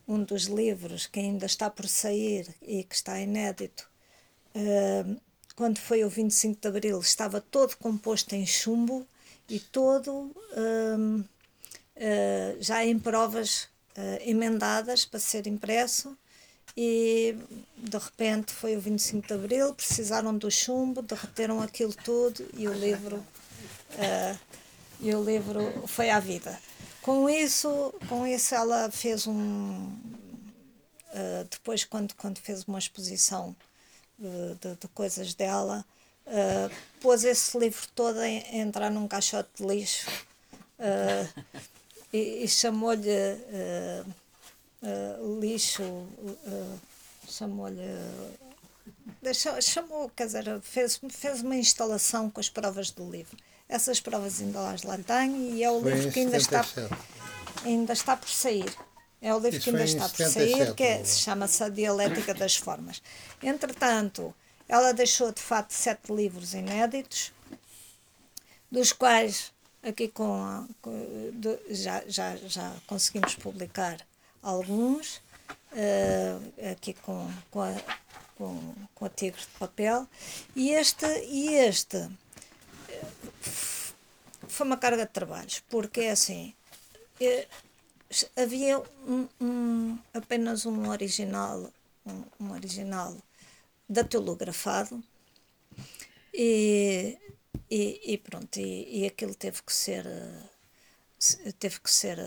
um 0.07 0.23
dos 0.23 0.43
livros 0.43 1.05
que 1.05 1.19
ainda 1.19 1.45
está 1.45 1.69
por 1.69 1.85
sair 1.89 2.47
e 2.61 2.85
que 2.85 2.95
está 2.95 3.19
inédito, 3.19 3.89
uh, 4.55 5.19
quando 5.53 5.79
foi 5.79 6.05
o 6.05 6.09
25 6.09 6.61
de 6.61 6.67
Abril, 6.69 6.99
estava 7.01 7.41
todo 7.41 7.75
composto 7.75 8.33
em 8.35 8.45
chumbo 8.45 9.05
e 9.49 9.59
todo 9.59 10.31
uh, 10.53 11.25
já 12.61 12.85
em 12.85 12.97
provas 12.97 13.67
emendadas 14.25 15.05
para 15.05 15.19
ser 15.19 15.47
impresso 15.47 16.17
e 16.75 17.35
de 17.77 17.97
repente 17.97 18.53
foi 18.53 18.75
o 18.75 18.79
25 18.79 19.27
de 19.27 19.33
Abril, 19.33 19.73
precisaram 19.73 20.37
do 20.37 20.49
chumbo, 20.49 21.01
derreteram 21.01 21.61
aquilo 21.61 21.93
tudo 21.93 22.47
e 22.53 22.67
o 22.67 22.73
livro 22.73 23.17
uh, 23.17 24.39
e 24.99 25.13
o 25.13 25.23
livro 25.23 25.87
foi 25.87 26.09
à 26.09 26.19
vida. 26.19 26.57
Com 27.01 27.29
isso, 27.29 27.93
com 28.07 28.25
isso 28.25 28.55
ela 28.55 28.89
fez 28.91 29.27
um 29.27 29.33
uh, 29.33 31.43
depois 31.49 31.83
quando 31.83 32.13
quando 32.15 32.39
fez 32.39 32.63
uma 32.63 32.79
exposição 32.79 33.55
de, 34.17 34.55
de, 34.55 34.75
de 34.75 34.87
coisas 34.89 35.33
dela, 35.33 35.83
uh, 36.27 36.73
pôs 37.01 37.23
esse 37.23 37.57
livro 37.57 37.85
todo 37.93 38.19
a, 38.19 38.29
entrar 38.29 38.89
num 38.89 39.07
caixote 39.07 39.49
de 39.57 39.67
lixo 39.67 40.09
e, 42.13 42.43
e 42.43 42.47
chamou-lhe 42.47 43.09
uh, 44.81 45.39
lixo, 45.39 45.83
uh, 45.83 46.79
chamou-lhe. 47.27 47.81
chamou, 49.61 50.09
quer 50.15 50.25
dizer, 50.27 50.61
fez, 50.61 50.99
fez 51.09 51.41
uma 51.41 51.55
instalação 51.55 52.29
com 52.29 52.39
as 52.39 52.49
provas 52.49 52.91
do 52.91 53.09
livro. 53.09 53.37
Essas 53.69 53.99
provas 54.01 54.41
ainda 54.41 54.59
lá, 54.59 54.75
lá 54.83 54.97
tenho 54.97 55.55
e 55.55 55.63
é 55.63 55.71
o 55.71 55.81
foi 55.81 55.93
livro 55.93 56.11
que 56.11 56.19
ainda 56.19 56.37
está, 56.37 56.65
ainda 57.63 57.93
está 57.93 58.17
por 58.17 58.29
sair. 58.29 58.73
É 59.21 59.33
o 59.33 59.37
livro 59.37 59.59
Isso 59.59 59.63
que 59.63 59.69
ainda 59.69 59.83
está 59.83 60.09
por 60.09 60.25
sair, 60.27 60.73
que 60.73 60.83
é, 60.83 61.05
chama-se 61.05 61.63
A 61.63 61.69
Dialética 61.69 62.33
das 62.33 62.55
Formas. 62.55 63.01
Entretanto, 63.41 64.33
ela 64.67 64.93
deixou 64.93 65.31
de 65.31 65.41
facto 65.41 65.71
sete 65.71 66.11
livros 66.11 66.53
inéditos, 66.53 67.31
dos 68.69 68.91
quais 68.91 69.53
aqui 69.83 70.07
com, 70.07 70.67
com 70.81 70.91
de, 71.33 71.59
já, 71.73 72.03
já, 72.07 72.35
já 72.35 72.73
conseguimos 72.87 73.35
publicar 73.35 74.05
alguns, 74.41 75.17
uh, 75.71 76.71
aqui 76.71 76.93
com, 76.93 77.31
com, 77.49 77.61
a, 77.61 77.75
com, 78.37 78.73
com 78.93 79.05
a 79.05 79.09
tigre 79.09 79.41
de 79.41 79.47
papel, 79.59 80.07
e 80.55 80.71
este, 80.71 81.05
e 81.25 81.53
este 81.55 81.97
eh, 82.89 83.05
foi 84.47 84.65
uma 84.65 84.77
carga 84.77 85.05
de 85.05 85.11
trabalhos, 85.11 85.63
porque 85.69 86.01
é 86.01 86.11
assim, 86.11 86.53
eh, 87.19 87.47
havia 88.35 88.79
um, 89.07 89.27
um, 89.39 89.99
apenas 90.13 90.65
um 90.65 90.89
original, 90.89 91.71
um, 92.05 92.23
um 92.39 92.51
original 92.51 93.15
datilografado, 93.89 95.03
e, 96.33 97.17
e, 97.71 98.01
e, 98.13 98.17
pronto, 98.17 98.57
e, 98.59 99.03
e 99.03 99.07
aquilo 99.07 99.33
teve 99.33 99.61
que 99.63 99.73
ser 99.73 100.05
teve 101.59 101.79
que 101.79 101.89
ser 101.89 102.17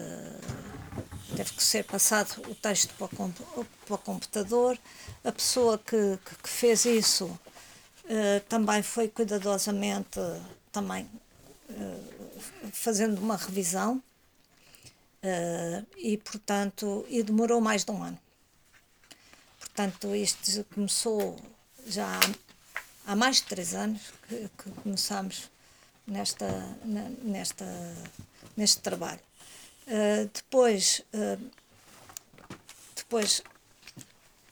teve 1.36 1.52
que 1.52 1.62
ser 1.62 1.84
passado 1.84 2.40
o 2.48 2.54
texto 2.54 2.94
para 2.94 3.06
o, 3.06 3.64
para 3.86 3.94
o 3.94 3.98
computador. 3.98 4.78
A 5.22 5.32
pessoa 5.32 5.76
que, 5.78 6.18
que, 6.24 6.34
que 6.42 6.48
fez 6.48 6.84
isso 6.84 7.26
uh, 7.26 8.40
também 8.48 8.82
foi 8.82 9.08
cuidadosamente 9.08 10.20
também 10.72 11.10
uh, 11.70 12.40
fazendo 12.72 13.18
uma 13.18 13.36
revisão 13.36 14.02
uh, 15.24 15.86
e 15.98 16.16
portanto 16.18 17.04
e 17.08 17.22
demorou 17.22 17.60
mais 17.60 17.84
de 17.84 17.90
um 17.90 18.02
ano. 18.02 18.18
Portanto, 19.58 20.14
isto 20.14 20.64
começou 20.72 21.36
já 21.86 22.20
há, 23.06 23.16
mais 23.16 23.37
de 23.37 23.44
três 23.44 23.75
anos 23.75 24.00
que, 24.28 24.50
que 24.56 24.70
começamos 24.82 25.50
nesta, 26.06 26.46
nesta, 27.23 27.66
neste 28.56 28.80
trabalho. 28.80 29.20
Uh, 29.87 30.30
depois, 30.32 31.02
uh, 31.12 31.50
depois, 32.96 33.42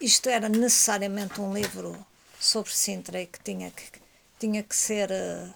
isto 0.01 0.29
era 0.29 0.49
necessariamente 0.49 1.41
um 1.41 1.55
livro 1.55 2.07
sobre 2.39 2.73
Sintra 2.73 3.21
e 3.21 3.27
que 3.27 3.43
tinha 3.43 3.71
que, 3.71 3.85
tinha 4.39 4.63
que 4.63 4.77
ser 4.77 5.11
uh, 5.11 5.55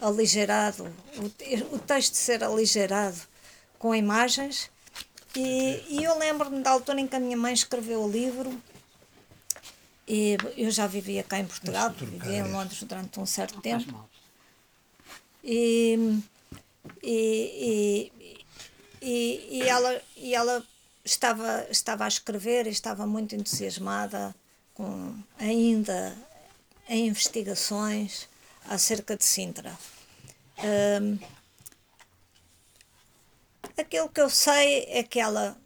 aligerado, 0.00 0.92
o, 1.16 1.76
o 1.76 1.78
texto 1.78 2.14
ser 2.14 2.42
aligerado 2.42 3.20
com 3.78 3.94
imagens. 3.94 4.70
E, 5.34 5.84
e 5.88 6.04
eu 6.04 6.18
lembro-me 6.18 6.62
da 6.62 6.70
altura 6.70 7.00
em 7.00 7.06
que 7.06 7.16
a 7.16 7.20
minha 7.20 7.36
mãe 7.36 7.54
escreveu 7.54 8.02
o 8.04 8.10
livro 8.10 8.60
e 10.14 10.36
eu 10.58 10.70
já 10.70 10.86
vivia 10.86 11.22
cá 11.22 11.38
em 11.38 11.46
Portugal, 11.46 11.90
vivia 11.90 12.40
em 12.40 12.52
Londres 12.52 12.82
durante 12.82 13.18
um 13.18 13.24
certo 13.24 13.62
tempo. 13.62 14.06
E, 15.42 16.20
e, 17.02 18.12
e, 19.00 19.48
e, 19.50 19.62
ela, 19.62 20.02
e 20.14 20.34
ela 20.34 20.62
estava, 21.02 21.66
estava 21.70 22.04
a 22.04 22.08
escrever 22.08 22.66
e 22.66 22.68
estava 22.68 23.06
muito 23.06 23.34
entusiasmada 23.34 24.34
com 24.74 25.16
ainda 25.38 26.14
em 26.90 27.08
investigações 27.08 28.28
acerca 28.68 29.16
de 29.16 29.24
Sintra. 29.24 29.74
Um, 30.62 31.18
aquilo 33.78 34.10
que 34.10 34.20
eu 34.20 34.28
sei 34.28 34.84
é 34.90 35.02
que 35.02 35.18
ela 35.18 35.56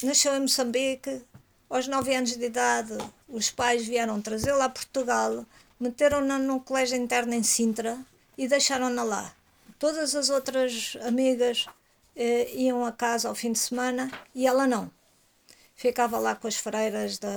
nasceu 0.00 0.32
em 0.36 0.40
Moçambique, 0.42 1.24
aos 1.68 1.88
9 1.88 2.14
anos 2.14 2.36
de 2.36 2.44
idade, 2.44 2.96
os 3.32 3.50
pais 3.50 3.86
vieram 3.86 4.20
trazê-la 4.20 4.66
a 4.66 4.68
Portugal, 4.68 5.44
meteram-na 5.80 6.38
num 6.38 6.60
colégio 6.60 6.96
interno 6.96 7.34
em 7.34 7.42
Sintra 7.42 7.98
e 8.36 8.46
deixaram-na 8.46 9.02
lá. 9.02 9.34
Todas 9.78 10.14
as 10.14 10.28
outras 10.28 10.96
amigas 11.02 11.66
eh, 12.14 12.54
iam 12.54 12.84
a 12.84 12.92
casa 12.92 13.28
ao 13.28 13.34
fim 13.34 13.52
de 13.52 13.58
semana 13.58 14.12
e 14.34 14.46
ela 14.46 14.66
não. 14.66 14.90
Ficava 15.74 16.18
lá 16.18 16.36
com 16.36 16.46
as 16.46 16.56
freiras 16.56 17.18
da, 17.18 17.28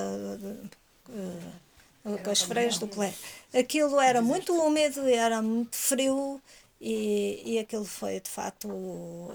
uh, 1.09 2.19
com 2.23 2.29
as 2.29 2.41
freiras 2.41 2.77
do 2.77 2.87
colégio. 2.87 3.17
Aquilo 3.57 3.99
era 3.99 4.21
muito 4.21 4.53
úmido, 4.53 5.07
era 5.07 5.41
muito 5.41 5.75
frio 5.75 6.39
e, 6.79 7.41
e 7.45 7.57
aquilo 7.57 7.85
foi 7.85 8.19
de 8.19 8.29
facto 8.29 8.67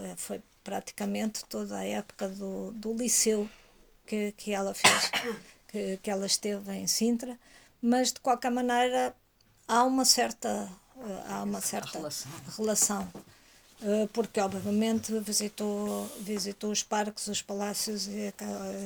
eh, 0.03 0.15
foi 0.17 0.41
praticamente 0.63 1.45
toda 1.47 1.79
a 1.79 1.85
época 1.85 2.29
do, 2.29 2.71
do 2.73 2.93
liceu 2.93 3.49
que, 4.07 4.33
que 4.37 4.53
ela 4.53 4.75
fez, 4.75 5.11
que, 5.71 5.99
que 6.03 6.11
ela 6.11 6.27
esteve 6.27 6.73
em 6.73 6.87
Sintra, 6.87 7.39
mas 7.81 8.13
de 8.13 8.21
qualquer 8.21 8.51
maneira 8.51 9.15
há 9.67 9.85
uma 9.85 10.05
certa 10.05 10.69
há 11.29 11.43
uma 11.43 11.61
certa 11.61 11.99
relação, 11.99 12.31
relação 12.57 13.09
eh, 13.83 14.09
porque 14.13 14.41
obviamente 14.41 15.19
visitou 15.21 16.07
visitou 16.21 16.71
os 16.71 16.83
parques 16.83 17.27
os 17.29 17.41
palácios 17.41 18.07
e, 18.09 18.33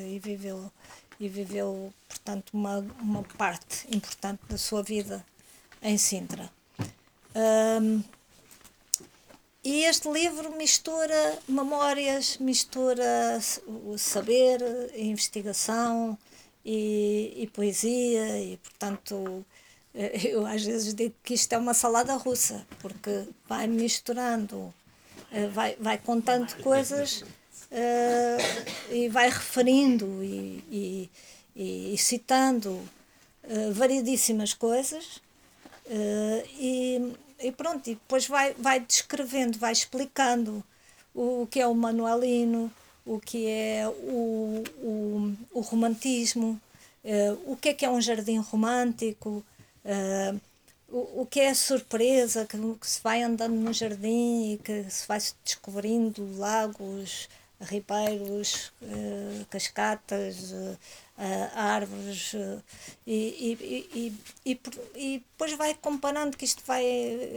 e 0.09 0.19
viveu 0.21 0.71
e 1.19 1.29
viveu 1.29 1.93
portanto 2.09 2.51
uma 2.53 2.79
uma 3.01 3.23
parte 3.37 3.87
importante 3.95 4.41
da 4.49 4.59
sua 4.59 4.83
vida 4.83 5.25
em 5.83 5.99
Sintra. 5.99 6.51
Um, 7.35 8.03
e 9.65 9.85
este 9.85 10.09
livro 10.09 10.57
mistura 10.57 11.39
memórias 11.49 12.37
mistura 12.39 13.41
o 13.67 13.99
saber 13.99 14.61
investigação 14.95 16.17
e, 16.65 17.35
e 17.37 17.47
poesia 17.49 18.41
e 18.41 18.57
portanto 18.59 19.45
eu 20.25 20.45
às 20.47 20.65
vezes 20.65 20.95
digo 20.95 21.15
que 21.23 21.35
isto 21.35 21.53
é 21.53 21.59
uma 21.59 21.75
salada 21.75 22.15
russa, 22.15 22.67
porque 22.81 23.25
vai 23.49 23.67
misturando 23.67 24.73
eh, 25.31 25.49
vai, 25.49 25.77
vai 25.81 25.99
contando 25.99 26.55
coisas 26.63 27.25
eh, 27.71 28.39
e 28.91 29.09
vai 29.09 29.29
referindo 29.29 30.23
e, 30.23 30.65
e, 30.71 31.11
e- 31.93 31.99
citando 31.99 32.81
eh, 33.43 33.71
variedíssimas 33.73 34.55
coisas 34.55 35.21
eh, 35.87 36.45
e, 36.59 37.13
e 37.41 37.53
pronto, 37.53 37.89
e 37.91 37.95
depois 37.95 38.27
vai, 38.29 38.55
vai 38.55 38.81
descrevendo, 38.81 39.59
vai 39.59 39.73
explicando 39.73 40.65
o 41.15 41.47
que 41.51 41.61
é 41.61 41.67
o 41.67 41.75
manuelino, 41.75 42.73
o 43.05 43.21
que 43.21 43.47
é 43.49 43.87
o, 43.87 44.65
o, 44.79 45.37
o 45.53 45.61
romantismo, 45.61 46.61
eh, 47.05 47.37
o 47.47 47.57
que 47.57 47.71
é 47.71 47.75
que 47.75 47.85
é 47.85 47.91
um 47.91 48.01
jardim 48.01 48.39
romântico, 48.39 49.45
eh, 49.85 50.35
o, 50.89 51.23
o 51.23 51.27
que 51.27 51.41
é 51.41 51.51
a 51.51 51.55
surpresa, 51.55 52.47
que, 52.47 52.57
que 52.57 52.87
se 52.87 53.01
vai 53.03 53.23
andando 53.23 53.55
no 53.55 53.73
jardim 53.73 54.55
e 54.55 54.59
que 54.59 54.91
se 54.91 55.07
vai 55.07 55.19
descobrindo 55.45 56.39
lagos, 56.39 57.29
ribeiros, 57.61 58.73
eh, 58.83 59.45
cascatas, 59.51 60.55
árvores 61.55 62.35
e, 63.07 63.87
e, 63.95 64.13
e 64.97 65.19
depois 65.21 65.53
vai 65.53 65.73
comparando 65.75 66.37
que 66.37 66.45
isto 66.45 66.61
vai 66.67 66.85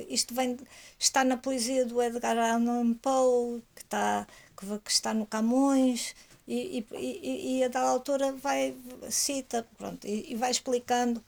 isto 0.09 0.33
vem 0.33 0.57
está 0.97 1.23
na 1.23 1.37
poesia 1.37 1.85
do 1.85 2.01
Edgar 2.01 2.37
Allan 2.39 2.95
Poe 2.95 3.61
que 3.75 3.83
está 3.83 4.25
que, 4.57 4.65
que 4.79 4.91
está 4.91 5.13
no 5.13 5.25
Camões 5.25 6.15
e, 6.47 6.85
e, 6.93 7.57
e, 7.59 7.63
a 7.63 7.67
dada 7.67 7.89
altura 7.89 8.31
vai 8.31 8.73
cita 9.09 9.67
pronto 9.77 10.07
e, 10.07 10.31
e 10.31 10.35
vai 10.35 10.49
explicando 10.51 11.23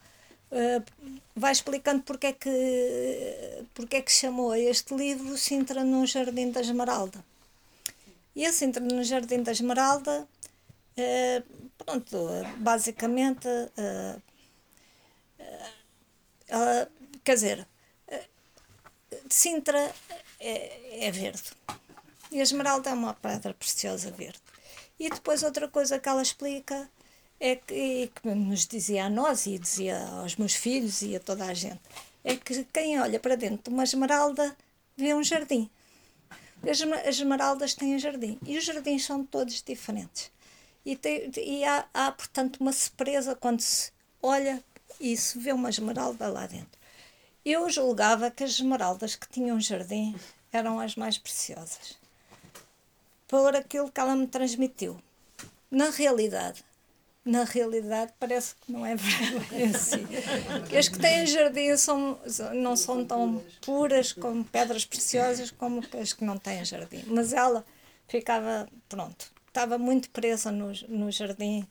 eh, 0.52 0.82
vai 1.36 1.52
explicando 1.52 2.02
porque 2.04 2.28
é 2.28 2.34
que 2.34 2.50
porque 3.74 3.98
é 3.98 4.02
que 4.02 4.12
chamou 4.12 4.56
este 4.56 4.96
livro 4.96 5.38
Sintra 5.38 5.84
no 5.84 6.06
Jardim 6.06 6.52
da 6.52 6.62
Esmeralda. 6.62 7.24
E 8.36 8.46
a 8.46 8.52
Sintra 8.54 8.82
no 8.84 9.04
Jardim 9.04 9.44
da 9.44 9.52
Esmeralda 9.52 10.28
eh, 10.98 11.44
pronto 11.78 12.18
basicamente 12.58 13.48
ela- 16.48 16.90
quer 17.24 17.36
dizer 17.36 17.68
Sintra 19.30 19.94
é, 20.40 21.08
é 21.08 21.12
verde 21.12 21.52
e 22.32 22.40
a 22.40 22.44
esmeralda 22.44 22.90
é 22.90 22.94
uma 22.94 23.14
pedra 23.14 23.54
preciosa 23.54 24.12
verde. 24.12 24.40
E 25.00 25.10
depois 25.10 25.44
outra 25.44 25.68
coisa 25.68 25.98
que 26.00 26.10
ela 26.10 26.22
explica 26.22 26.90
é 27.40 27.56
que, 27.56 27.74
e 27.74 28.08
que 28.08 28.30
nos 28.30 28.68
dizia 28.68 29.06
a 29.06 29.10
nós 29.10 29.46
e 29.46 29.58
dizia 29.58 29.98
aos 30.08 30.36
meus 30.36 30.54
filhos 30.54 31.02
e 31.02 31.16
a 31.16 31.20
toda 31.20 31.46
a 31.46 31.54
gente, 31.54 31.80
é 32.24 32.36
que 32.36 32.64
quem 32.66 33.00
olha 33.00 33.20
para 33.20 33.36
dentro 33.36 33.64
de 33.64 33.70
uma 33.70 33.84
esmeralda 33.84 34.56
vê 34.98 35.14
um 35.14 35.24
jardim. 35.24 35.70
As 36.62 36.82
esme- 36.82 36.94
as 36.98 37.16
esmeraldas 37.16 37.74
têm 37.74 37.96
um 37.96 38.00
jardim 38.00 38.38
e 38.46 38.58
os 38.58 38.66
jardins 38.66 39.06
são 39.06 39.26
todos 39.26 39.64
diferentes. 39.64 40.30
E, 40.86 40.96
tem, 40.96 41.32
e 41.38 41.64
há, 41.64 41.86
há, 41.94 42.12
portanto, 42.12 42.58
uma 42.58 42.74
surpresa 42.74 43.36
quando 43.36 43.62
se 43.62 43.92
olha 44.22 44.62
e 45.00 45.16
se 45.16 45.38
vê 45.40 45.54
uma 45.54 45.70
esmeralda 45.70 46.28
lá 46.28 46.46
dentro. 46.46 46.78
Eu 47.46 47.70
julgava 47.70 48.30
que 48.30 48.44
as 48.44 48.52
esmeraldas 48.52 49.16
que 49.16 49.30
tinham 49.30 49.60
jardim 49.62 50.14
eram 50.52 50.80
as 50.80 50.96
mais 50.96 51.18
preciosas 51.18 51.99
por 53.30 53.56
aquilo 53.56 53.92
que 53.92 54.00
ela 54.02 54.16
me 54.16 54.28
transmitiu. 54.28 55.00
Na 55.72 55.92
realidade, 55.92 56.66
na 57.24 57.44
realidade 57.44 58.12
parece 58.20 58.56
que 58.56 58.72
não 58.72 58.84
é 58.84 58.96
verdade 58.96 59.76
assim. 59.76 60.06
Que 60.68 60.76
as 60.76 60.90
que 60.90 60.98
têm 60.98 61.28
jardim 61.28 61.78
são, 61.78 62.20
não 62.56 62.76
são 62.76 63.06
tão 63.06 63.42
puras 63.62 64.12
como 64.12 64.44
pedras 64.44 64.84
preciosas 64.84 65.52
como 65.52 65.82
as 66.02 66.12
que 66.12 66.26
não 66.26 66.40
têm 66.40 66.66
jardim. 66.66 67.04
Mas 67.06 67.32
ela 67.32 67.64
ficava, 68.08 68.68
pronto, 68.90 69.32
estava 69.48 69.78
muito 69.78 70.10
presa 70.10 70.52
no, 70.52 70.72
no 70.88 71.12
jardim 71.12 71.68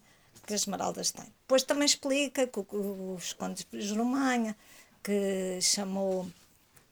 que 0.46 0.54
as 0.54 0.60
esmeraldas 0.60 1.10
têm. 1.10 1.26
Depois 1.40 1.64
também 1.64 1.86
explica 1.86 2.46
que 2.46 2.60
os 2.60 3.32
condes 3.32 3.66
de 3.70 3.80
Jerumanha, 3.80 4.56
que 5.02 5.58
chamou 5.60 6.26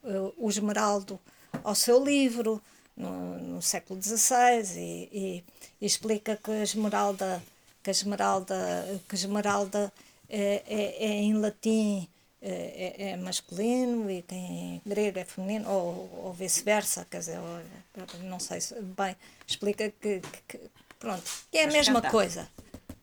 eh, 0.03 0.33
o 0.37 0.49
Esmeraldo 0.49 1.21
ao 1.63 1.75
seu 1.75 2.03
livro 2.03 2.61
no, 2.97 3.39
no 3.39 3.63
século 3.63 4.01
XVI 4.03 4.63
e, 4.77 5.09
e- 5.13 5.45
e 5.81 5.87
explica 5.87 6.37
que 6.37 6.51
a 6.51 6.63
Esmeralda 6.63 7.43
que 7.83 7.91
a 7.91 7.93
Esmeralda 7.93 9.01
que 9.09 9.15
a 9.15 9.19
Esmeralda 9.19 9.93
é, 10.29 10.63
é, 10.67 11.05
é 11.05 11.09
em 11.23 11.35
latim 11.35 12.09
é, 12.43 12.95
é- 12.99 13.11
é 13.11 13.17
masculino 13.17 14.11
e 14.11 14.23
que 14.23 14.35
em 14.35 14.81
grego 14.85 15.19
é 15.19 15.25
feminino 15.25 15.69
ou, 15.71 16.25
ou 16.25 16.33
vice-versa 16.33 17.07
quer 17.11 17.19
dizer 17.21 17.39
ou- 17.39 18.21
não 18.25 18.39
sei 18.41 18.61
se 18.61 18.75
bem 18.81 19.15
explica 19.47 19.91
que, 19.91 20.21
que- 20.21 20.41
que- 20.59 20.71
pronto 20.99 21.23
que 21.51 21.59
é 21.59 21.63
a 21.63 21.67
Mas 21.67 21.75
mesma 21.75 22.01
cá 22.01 22.09
está. 22.09 22.11
coisa 22.11 22.49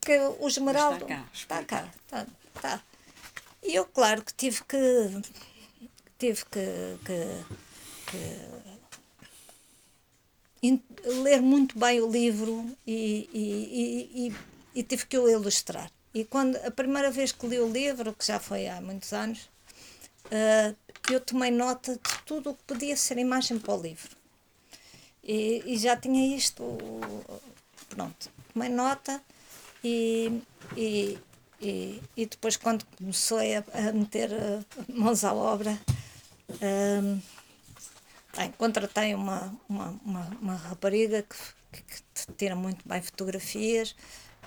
que 0.01 0.17
o 0.39 0.47
Esmeralda 0.47 1.05
cá, 1.05 1.25
está 1.33 1.63
cá 1.63 1.89
está, 2.05 2.27
está. 2.55 2.83
e 3.63 3.75
eu 3.75 3.85
claro 3.85 4.23
que 4.23 4.33
tive 4.33 4.63
que 4.65 5.21
tive 6.19 6.43
que, 6.45 6.97
que- 7.05 7.63
ler 11.03 11.41
muito 11.41 11.77
bem 11.77 12.01
o 12.01 12.09
livro 12.09 12.65
e, 12.87 13.29
e, 13.33 14.27
e, 14.27 14.35
e, 14.75 14.83
tive 14.83 15.05
que 15.05 15.17
o 15.17 15.29
ilustrar. 15.29 15.91
E 16.13 16.23
quando 16.23 16.55
a 16.57 16.71
primeira 16.71 17.11
vez 17.11 17.31
que 17.31 17.45
li 17.47 17.59
o 17.59 17.69
livro, 17.69 18.13
que 18.13 18.25
já 18.25 18.39
foi 18.39 18.67
há 18.67 18.79
muitos 18.79 19.11
anos, 19.11 19.49
eh, 20.31 20.73
eu 21.11 21.19
tomei 21.19 21.51
nota 21.51 21.93
de 21.93 22.23
tudo 22.25 22.51
o 22.51 22.53
que 22.55 22.63
podia 22.63 22.95
ser 22.95 23.17
imagem 23.17 23.59
para 23.59 23.73
o 23.73 23.81
livro. 23.81 24.15
E, 25.23 25.63
e 25.65 25.77
já 25.77 25.97
tinha 25.97 26.35
isto, 26.35 26.63
pronto, 27.89 28.29
tomei 28.53 28.69
nota 28.69 29.21
e, 29.83 30.41
e, 30.77 31.17
e, 31.61 32.01
e 32.15 32.25
depois 32.25 32.57
quando 32.57 32.85
comecei 32.97 33.57
a, 33.57 33.63
a 33.73 33.91
meter 33.91 34.31
eh, 34.31 34.59
mãos 34.87 35.23
à 35.23 35.33
obra, 35.33 35.77
eh, 36.61 37.17
Bem, 38.35 38.51
contratei 38.57 39.13
uma, 39.13 39.55
uma, 39.69 39.99
uma, 40.03 40.37
uma 40.41 40.55
rapariga 40.55 41.21
que, 41.21 41.83
que, 41.83 42.33
tira 42.35 42.55
muito 42.55 42.87
bem 42.87 42.99
fotografias 42.99 43.95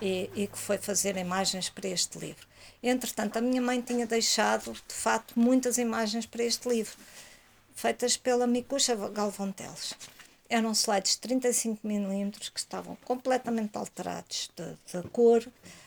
e, 0.02 0.28
e 0.34 0.48
que 0.48 0.58
foi 0.58 0.76
fazer 0.76 1.16
imagens 1.16 1.68
para 1.68 1.88
este 1.88 2.18
livro. 2.18 2.48
Entretanto, 2.82 3.36
a 3.36 3.40
minha 3.40 3.62
mãe 3.62 3.80
tinha 3.80 4.04
deixado, 4.04 4.72
de 4.72 4.94
facto, 4.94 5.38
muitas 5.38 5.78
imagens 5.78 6.26
para 6.26 6.42
este 6.42 6.68
livro, 6.68 6.96
feitas 7.76 8.16
pela 8.16 8.44
Micuxa 8.44 8.96
Galvão 8.96 9.52
Teles. 9.52 9.94
Eram 10.48 10.72
slides 10.72 11.12
de 11.12 11.20
35 11.20 11.86
mm 11.86 12.30
que 12.52 12.58
estavam 12.58 12.96
completamente 13.04 13.78
alterados 13.78 14.50
de, 14.56 15.00
de 15.00 15.08
cor. 15.10 15.46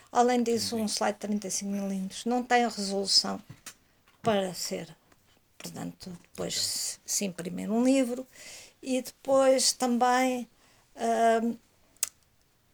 Além 0.10 0.42
disso, 0.42 0.78
um 0.78 0.86
slide 0.86 1.16
de 1.20 1.28
35 1.28 1.70
mm 1.70 2.10
não 2.26 2.44
tem 2.44 2.64
a 2.64 2.70
resolução 2.70 3.42
para 4.22 4.54
ser 4.54 4.96
portanto, 5.60 6.10
depois 6.32 6.98
se- 7.06 7.26
imprimir 7.26 7.70
um 7.70 7.84
livro 7.84 8.26
e 8.82 9.02
depois 9.02 9.74
também 9.74 10.50
hum, 11.44 11.56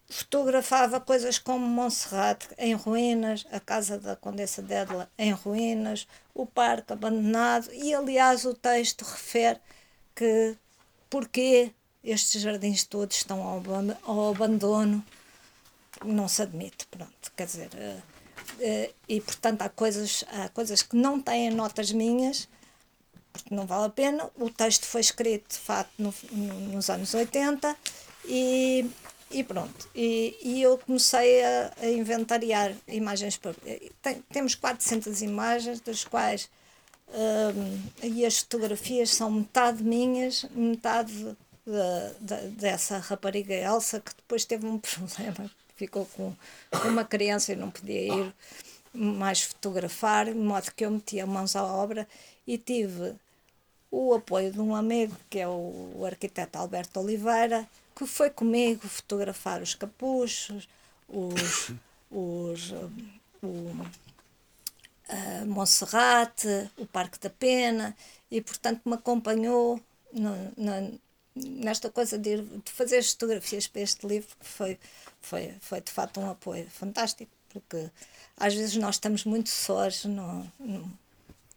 fotografava 0.07 1.01
coisas 1.01 1.37
como 1.39 1.65
Montserrat 1.67 2.45
em 2.57 2.73
ruínas, 2.73 3.45
a 3.51 3.59
casa 3.59 3.97
da 3.99 4.15
Condessa 4.15 4.61
Dédala 4.61 5.09
em 5.17 5.31
ruínas, 5.31 6.07
o 6.33 6.45
parque 6.45 6.93
abandonado 6.93 7.69
e 7.73 7.93
aliás 7.93 8.45
o 8.45 8.53
texto 8.53 9.01
refere 9.03 9.59
que 10.15 10.55
porque 11.09 11.71
estes 12.03 12.41
jardins 12.41 12.83
todos 12.83 13.17
estão 13.17 13.41
ao, 13.41 13.61
ao 14.03 14.29
abandono 14.29 15.03
não 16.03 16.27
se 16.27 16.41
admite, 16.41 16.85
pronto, 16.87 17.31
quer 17.35 17.47
dizer, 17.47 17.69
eh, 18.59 18.91
e 19.07 19.19
portanto 19.21 19.61
há 19.61 19.69
coisas, 19.69 20.23
há 20.27 20.49
coisas 20.49 20.81
que 20.81 20.95
não 20.95 21.21
têm 21.21 21.49
notas 21.49 21.91
minhas, 21.91 22.47
porque 23.43 23.55
não 23.55 23.65
vale 23.65 23.85
a 23.85 23.89
pena. 23.89 24.29
O 24.37 24.49
texto 24.49 24.85
foi 24.85 25.01
escrito, 25.01 25.49
de 25.53 25.59
facto, 25.59 25.91
no- 25.97 26.13
no- 26.31 26.59
nos 26.73 26.89
anos 26.89 27.13
80 27.13 27.75
e, 28.25 28.85
e 29.31 29.43
pronto. 29.43 29.89
E, 29.95 30.37
e 30.41 30.61
eu 30.61 30.77
comecei 30.77 31.43
a, 31.43 31.71
a 31.81 31.87
inventariar 31.87 32.73
imagens. 32.87 33.37
para- 33.37 33.55
tem- 34.01 34.21
temos 34.31 34.55
400 34.55 35.21
imagens, 35.21 35.79
das 35.81 36.03
quais 36.03 36.49
hum, 37.09 37.81
e 38.03 38.25
as 38.25 38.39
fotografias 38.39 39.11
são 39.11 39.29
metade 39.31 39.83
minhas, 39.83 40.45
metade 40.55 41.35
da- 41.65 42.11
da- 42.19 42.41
dessa 42.49 42.97
rapariga 42.99 43.53
Elsa, 43.53 43.99
que 43.99 44.13
depois 44.15 44.45
teve 44.45 44.65
um 44.65 44.77
problema, 44.79 45.49
ficou 45.75 46.05
com, 46.05 46.33
com 46.71 46.87
uma 46.87 47.03
criança 47.05 47.51
e 47.53 47.55
não 47.55 47.69
podia 47.71 48.01
ir 48.13 48.33
mais 48.93 49.41
fotografar, 49.41 50.25
de 50.27 50.33
modo 50.33 50.71
que 50.75 50.85
eu 50.85 50.91
metia 50.91 51.25
mãos 51.27 51.55
à 51.55 51.63
obra 51.63 52.07
e 52.47 52.57
tive 52.57 53.13
o 53.91 54.13
apoio 54.13 54.51
de 54.51 54.59
um 54.59 54.75
amigo, 54.75 55.15
que 55.29 55.39
é 55.39 55.47
o, 55.47 56.03
arquiteto 56.05 56.57
Alberto 56.57 56.99
Oliveira, 56.99 57.67
que 57.95 58.05
foi 58.05 58.29
comigo 58.29 58.87
fotografar 58.87 59.61
os 59.61 59.73
capuchos, 59.75 60.67
os, 61.07 61.71
os, 62.11 62.71
o, 63.43 63.85
a 65.07 65.45
Monserrate, 65.45 66.69
o 66.77 66.85
Parque 66.85 67.19
da 67.19 67.29
Pena, 67.29 67.95
e 68.29 68.41
portanto 68.41 68.81
me 68.85 68.95
acompanhou 68.95 69.79
no- 70.11 70.51
na- 70.57 70.91
nesta 71.35 71.89
coisa 71.89 72.17
de, 72.17 72.29
ir, 72.31 72.41
de 72.43 72.71
fazer 72.71 72.97
as 72.97 73.11
fotografias 73.11 73.67
para 73.67 73.81
este 73.81 74.07
livro, 74.07 74.35
que 74.39 74.45
foi, 74.45 74.79
foi, 75.21 75.53
foi 75.59 75.81
de 75.81 75.91
facto 75.91 76.19
um 76.19 76.29
apoio 76.29 76.67
fantástico, 76.69 77.31
porque 77.49 77.89
às 78.37 78.53
vezes 78.53 78.75
nós 78.77 78.95
estamos 78.95 79.25
muito 79.25 79.49
sós 79.49 80.05
no, 80.05 80.49
no, 80.59 80.91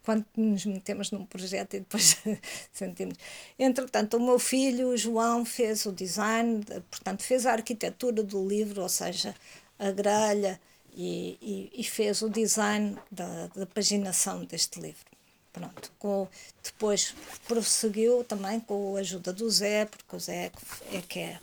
quando 0.09 0.25
nos 0.39 0.65
metemos 0.65 1.11
num 1.11 1.27
projeto 1.27 1.75
e 1.75 1.81
depois 1.81 2.17
sentimos. 2.73 3.15
Entretanto, 3.59 4.17
o 4.17 4.21
meu 4.25 4.39
filho, 4.39 4.89
o 4.89 4.97
João, 4.97 5.45
fez 5.45 5.85
o 5.85 5.93
design, 5.93 6.65
portanto, 6.91 7.23
fez 7.23 7.45
a 7.45 7.53
arquitetura 7.53 8.23
do 8.23 8.49
livro, 8.49 8.81
ou 8.81 8.89
seja, 8.89 9.35
a 9.79 9.91
grelha, 9.91 10.59
e, 10.95 11.37
e, 11.43 11.81
e 11.83 11.85
fez 11.85 12.23
o 12.23 12.31
design 12.31 12.97
da, 13.13 13.49
da 13.49 13.67
paginação 13.67 14.47
deste 14.47 14.81
livro. 14.81 15.05
Pronto, 15.53 15.93
com, 15.99 16.27
depois 16.63 17.15
prosseguiu 17.47 18.25
também 18.25 18.61
com 18.61 18.97
a 18.97 19.01
ajuda 19.01 19.31
do 19.31 19.51
Zé, 19.51 19.85
porque 19.85 20.17
o 20.17 20.19
Zé 20.19 20.51
é 20.91 21.03
que 21.03 21.21
é 21.21 21.39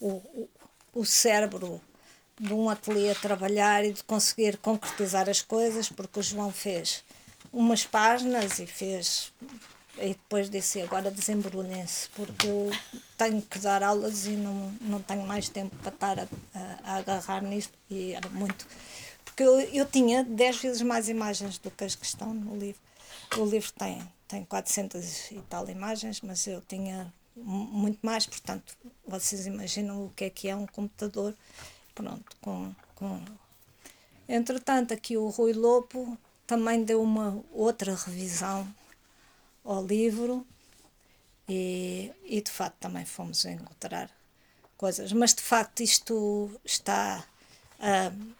o, 0.00 0.10
o, 0.10 0.48
o 0.94 1.04
cérebro 1.04 1.80
de 2.38 2.54
um 2.54 2.70
ateliê 2.70 3.10
a 3.10 3.14
trabalhar 3.16 3.84
e 3.84 3.92
de 3.92 4.04
conseguir 4.04 4.56
concretizar 4.58 5.28
as 5.28 5.42
coisas, 5.42 5.88
porque 5.88 6.20
o 6.20 6.22
João 6.22 6.52
fez 6.52 7.03
umas 7.54 7.84
páginas 7.84 8.58
e 8.58 8.66
fez. 8.66 9.32
E 9.96 10.08
depois 10.08 10.50
disse: 10.50 10.82
agora 10.82 11.10
desembrulhem-se, 11.10 12.08
porque 12.10 12.46
eu 12.46 12.70
tenho 13.16 13.40
que 13.42 13.58
dar 13.58 13.82
aulas 13.82 14.26
e 14.26 14.30
não, 14.30 14.72
não 14.80 15.00
tenho 15.00 15.26
mais 15.26 15.48
tempo 15.48 15.74
para 15.76 15.92
estar 15.92 16.18
a, 16.20 16.28
a, 16.54 16.92
a 16.92 16.96
agarrar 16.96 17.42
nisto. 17.42 17.72
E 17.88 18.12
era 18.12 18.28
muito. 18.28 18.66
Porque 19.24 19.42
eu, 19.42 19.60
eu 19.60 19.86
tinha 19.86 20.24
10 20.24 20.56
vezes 20.58 20.82
mais 20.82 21.08
imagens 21.08 21.58
do 21.58 21.70
que 21.70 21.84
as 21.84 21.94
que 21.94 22.04
estão 22.04 22.34
no 22.34 22.56
livro. 22.56 22.80
O 23.36 23.44
livro 23.44 23.72
tem, 23.72 24.02
tem 24.28 24.44
400 24.44 25.30
e 25.32 25.40
tal 25.48 25.68
imagens, 25.68 26.20
mas 26.20 26.46
eu 26.46 26.60
tinha 26.60 27.12
muito 27.36 27.98
mais, 28.00 28.26
portanto, 28.26 28.76
vocês 29.04 29.44
imaginam 29.46 30.04
o 30.04 30.10
que 30.10 30.24
é 30.24 30.30
que 30.30 30.48
é 30.48 30.54
um 30.54 30.66
computador 30.66 31.34
Pronto, 31.94 32.36
com, 32.40 32.74
com... 32.96 33.20
Entretanto, 34.28 34.92
aqui 34.92 35.16
o 35.16 35.28
Rui 35.28 35.52
Lopo 35.52 36.18
também 36.46 36.84
deu 36.84 37.02
uma 37.02 37.42
outra 37.52 37.94
revisão 37.94 38.66
ao 39.64 39.84
livro 39.84 40.46
e, 41.48 42.12
e 42.24 42.40
de 42.40 42.50
facto 42.50 42.76
também 42.78 43.04
fomos 43.04 43.44
encontrar 43.44 44.10
coisas. 44.76 45.12
Mas 45.12 45.34
de 45.34 45.42
facto 45.42 45.82
isto 45.82 46.50
está. 46.64 47.24
Uh, 47.78 48.34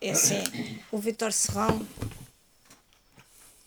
é 0.00 0.10
assim, 0.10 0.42
o 0.90 0.98
Vitor 0.98 1.32
Serrão. 1.32 1.86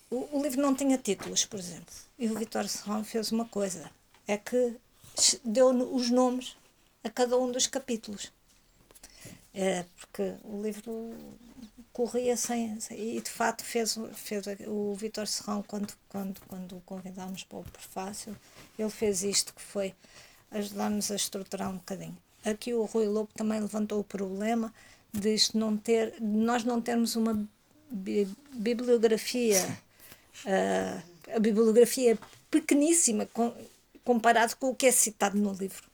O, 0.09 0.37
o 0.37 0.41
livro 0.41 0.61
não 0.61 0.75
tinha 0.75 0.97
títulos, 0.97 1.45
por 1.45 1.59
exemplo. 1.59 1.93
E 2.17 2.27
o 2.27 2.37
Vitor 2.37 2.67
Serrão 2.67 3.03
fez 3.03 3.31
uma 3.31 3.45
coisa: 3.45 3.91
é 4.27 4.37
que 4.37 4.75
deu 5.43 5.69
os 5.93 6.09
nomes 6.09 6.55
a 7.03 7.09
cada 7.09 7.37
um 7.37 7.51
dos 7.51 7.67
capítulos. 7.67 8.31
É, 9.53 9.83
porque 9.97 10.35
o 10.43 10.61
livro 10.61 11.13
corria 11.91 12.37
sem, 12.37 12.79
sem, 12.79 13.17
e 13.17 13.21
de 13.21 13.29
facto 13.29 13.63
fez, 13.63 13.97
fez 14.13 14.45
o 14.67 14.93
Vitor 14.93 15.27
Serrão 15.27 15.63
quando, 15.63 15.93
quando, 16.07 16.39
quando 16.47 16.77
o 16.77 16.81
convidámos 16.81 17.43
para 17.43 17.59
o 17.59 17.63
prefácio, 17.63 18.37
ele 18.77 18.89
fez 18.89 19.23
isto 19.23 19.53
que 19.53 19.61
foi 19.61 19.93
ajudar-nos 20.51 21.11
a 21.11 21.15
estruturar 21.15 21.69
um 21.69 21.77
bocadinho. 21.77 22.17
Aqui 22.45 22.73
o 22.73 22.85
Rui 22.85 23.05
Lobo 23.05 23.29
também 23.35 23.59
levantou 23.59 23.99
o 23.99 24.03
problema 24.03 24.73
de 25.11 25.33
isto 25.33 25.57
não 25.57 25.75
ter, 25.75 26.11
de 26.11 26.21
nós 26.21 26.63
não 26.63 26.81
termos 26.81 27.15
uma 27.15 27.33
bi 27.89 28.27
bibliografia, 28.53 29.65
uh, 30.45 31.03
a 31.35 31.39
bibliografia 31.39 32.17
pequeníssima 32.49 33.25
com, 33.33 33.53
comparado 34.03 34.55
com 34.55 34.69
o 34.69 34.75
que 34.75 34.85
é 34.85 34.91
citado 34.91 35.37
no 35.37 35.53
livro. 35.53 35.88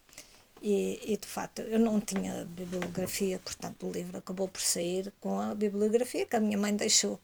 E, 0.67 0.99
e, 1.13 1.15
de 1.15 1.28
facto 1.28 1.62
eu 1.62 1.78
não 1.78 2.01
tinha 2.01 2.43
bibliografia, 2.45 3.38
portanto 3.38 3.86
o 3.86 3.91
livro 3.91 4.17
acabou 4.17 4.47
por 4.47 4.60
sair 4.60 5.13
com 5.19 5.39
a 5.39 5.54
bibliografia 5.54 6.25
que 6.25 6.36
a 6.36 6.39
minha 6.39 6.58
mãe 6.58 6.75
deixou. 6.75 7.19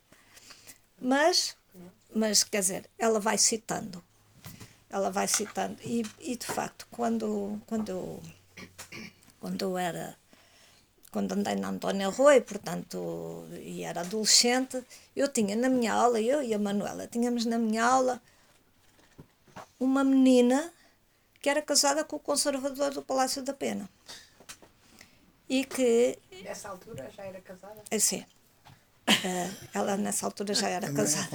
Mas, 1.02 1.58
mas 2.14 2.44
quer 2.44 2.60
dizer, 2.60 2.90
ela 3.00 3.20
vai 3.20 3.40
citando. 3.40 4.04
Ela 4.92 5.10
vai 5.10 5.28
citando. 5.28 5.76
E, 5.84 6.06
e 6.20 6.36
de 6.36 6.46
facto, 6.46 6.88
quando, 6.92 7.60
quando, 7.66 8.20
quando 9.40 9.62
eu 9.64 9.76
era. 9.76 10.16
Quando 11.10 11.32
andei 11.34 11.56
na 11.56 11.70
Antónia 11.70 12.10
Rui, 12.10 12.42
portanto, 12.42 13.48
e 13.54 13.84
era 13.84 14.02
adolescente, 14.02 14.84
eu 15.16 15.28
tinha 15.28 15.56
na 15.56 15.68
minha 15.68 15.94
aula, 15.94 16.22
eu 16.22 16.44
e 16.44 16.54
a 16.54 16.60
Manuela, 16.60 17.08
tínhamos 17.08 17.46
na 17.46 17.58
minha 17.58 17.84
aula 17.84 18.22
uma 19.80 20.04
menina 20.04 20.72
que 21.42 21.50
era 21.50 21.62
casada 21.62 22.04
com 22.04 22.18
o 22.18 22.20
conservador 22.20 22.92
do 22.92 23.02
Palácio 23.02 23.42
da 23.42 23.54
Pena. 23.54 23.90
E 25.50 25.66
que. 25.66 26.18
Nessa 26.44 26.70
altura 26.70 27.10
já 27.16 27.24
era 27.24 27.42
casada? 27.42 27.82
Sim. 28.00 28.26
Uh, 29.10 29.68
ela 29.74 29.98
nessa 29.98 30.26
altura 30.26 30.54
já 30.54 30.70
era 30.70 30.94
casada. 30.94 31.28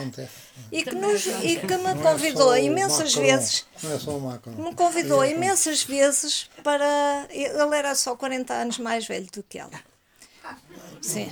E 0.72 0.82
que, 0.82 0.94
nos, 0.94 1.26
e 1.26 1.56
que 1.58 1.76
me 1.76 2.00
convidou 2.00 2.54
é 2.54 2.62
imensas 2.62 3.14
vezes. 3.14 3.66
Não 3.82 3.92
é 3.92 3.98
só 3.98 4.16
o 4.16 4.20
Macron. 4.20 4.52
Me 4.52 4.74
convidou 4.74 5.22
é 5.22 5.32
imensas 5.32 5.82
vezes 5.82 6.48
para. 6.62 7.26
Ele 7.30 7.76
era 7.76 7.94
só 7.94 8.16
40 8.16 8.54
anos 8.54 8.78
mais 8.78 9.06
velho 9.06 9.26
do 9.32 9.42
que 9.42 9.58
ela. 9.58 9.78
Sim. 11.02 11.30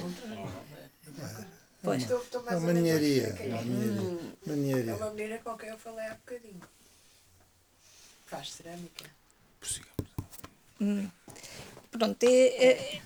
Pois. 1.83 2.07
É 2.11 2.57
uma 2.57 2.73
ninharia. 2.73 3.35
É 3.39 4.95
uma 4.95 5.11
menina 5.11 5.39
com 5.39 5.57
quem 5.57 5.69
eu 5.69 5.79
falei 5.79 6.07
há 6.07 6.15
bocadinho. 6.15 6.61
Faz 8.35 8.53
cerâmica. 8.53 9.05
Prossigamos. 9.61 9.95
Hum. 10.81 11.09
Pronto, 11.91 12.23
e, 12.25 12.29
e, 12.29 13.01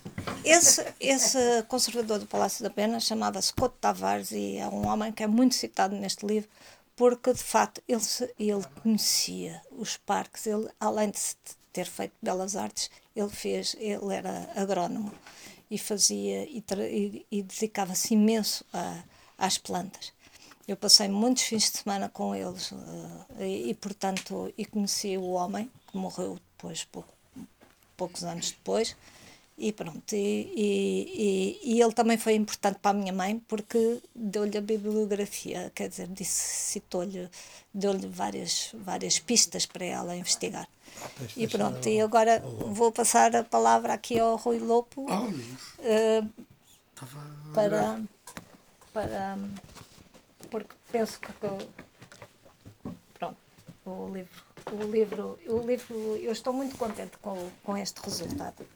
esse, 0.44 0.94
esse 0.98 1.62
conservador 1.68 2.18
do 2.18 2.26
Palácio 2.26 2.62
da 2.62 2.70
Pena 2.70 2.98
chamava-se 2.98 3.52
Couto 3.52 3.76
Tavares 3.78 4.30
e 4.30 4.56
é 4.56 4.66
um 4.66 4.86
homem 4.86 5.12
que 5.12 5.22
é 5.22 5.26
muito 5.26 5.54
citado 5.54 5.94
neste 5.94 6.24
livro 6.26 6.48
porque, 6.96 7.32
de 7.32 7.42
facto, 7.42 7.80
ele, 7.86 8.02
ele 8.38 8.64
conhecia 8.82 9.62
os 9.70 9.96
parques, 9.96 10.46
ele, 10.46 10.68
além 10.80 11.10
de 11.10 11.20
ter 11.72 11.86
feito 11.86 12.14
belas 12.20 12.56
artes, 12.56 12.90
ele 13.14 13.28
fez, 13.28 13.76
ele 13.78 14.12
era 14.12 14.50
agrónomo 14.56 15.12
e 15.70 15.78
fazia 15.78 16.42
e, 16.44 16.64
e, 16.90 17.26
e 17.30 17.42
dedicava-se 17.42 18.14
imenso 18.14 18.64
a, 18.72 19.04
às 19.38 19.58
plantas. 19.58 20.12
Eu 20.68 20.76
passei 20.76 21.09
muitos 21.09 21.44
fins 21.44 21.70
de 21.70 21.78
semana 21.78 22.11
com 22.11 22.35
eles 22.35 22.72
uh, 22.72 23.26
e, 23.40 23.70
e, 23.70 23.74
portanto, 23.74 24.52
e 24.57 24.66
conheci 24.66 25.16
o 25.16 25.31
homem, 25.31 25.70
que 25.90 25.96
morreu 25.96 26.38
depois, 26.52 26.85
pouco, 26.85 27.09
poucos 27.96 28.22
anos 28.22 28.50
depois, 28.50 28.94
e 29.57 29.72
pronto, 29.72 30.14
e, 30.14 30.52
e, 30.54 31.61
e, 31.64 31.81
ele 31.81 31.92
também 31.92 32.18
foi 32.18 32.35
importante 32.35 32.78
para 32.81 32.90
a 32.90 33.00
minha 33.00 33.14
mãe 33.14 33.42
porque 33.48 34.00
deu-lhe 34.14 34.59
a 34.59 34.61
bibliografia, 34.61 35.72
quer 35.74 35.88
dizer, 35.88 36.09
citou-lhe, 36.22 37.31
deu-lhe 37.72 38.07
várias, 38.07 38.70
várias 38.74 39.18
pistas 39.18 39.64
para 39.64 39.87
ela 39.87 40.14
investigar. 40.14 40.68
E 41.35 41.48
pronto, 41.48 41.88
e 41.88 42.00
agora 42.00 42.40
vou 42.40 42.92
passar 42.92 43.35
a 43.35 43.42
palavra 43.42 43.94
aqui 43.94 44.18
ao 44.18 44.37
Rui 44.37 44.59
Lopo 44.59 45.07
uh, 45.07 46.44
para, 47.54 48.00
para 48.92 49.38
porque 50.50 50.74
penso 50.90 51.20
que 51.20 51.32
pronto, 53.14 53.37
o 53.84 54.11
livro, 54.12 54.42
o 54.72 54.90
livro, 54.90 55.38
o 55.46 55.66
livro, 55.66 55.94
eu 56.16 56.32
estou 56.32 56.52
muito 56.52 56.76
contente 56.76 57.16
com, 57.18 57.50
com 57.62 57.76
este 57.76 58.00
resultado. 58.02 58.66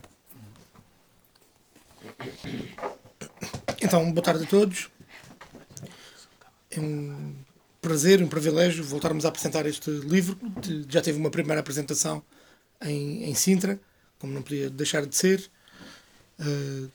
Então, 3.80 4.12
boa 4.12 4.24
tarde 4.24 4.44
a 4.44 4.46
todos. 4.46 4.90
É 6.70 6.80
um 6.80 7.34
prazer, 7.80 8.22
um 8.22 8.28
privilégio 8.28 8.84
voltarmos 8.84 9.24
a 9.24 9.28
apresentar 9.28 9.66
este 9.66 9.90
livro. 9.90 10.38
Já 10.88 11.02
teve 11.02 11.18
uma 11.18 11.30
primeira 11.30 11.60
apresentação 11.60 12.22
em, 12.80 13.24
em 13.24 13.34
Sintra, 13.34 13.78
como 14.18 14.32
não 14.32 14.42
podia 14.42 14.70
deixar 14.70 15.04
de 15.06 15.16
ser. 15.16 15.50
Uh, 16.40 16.90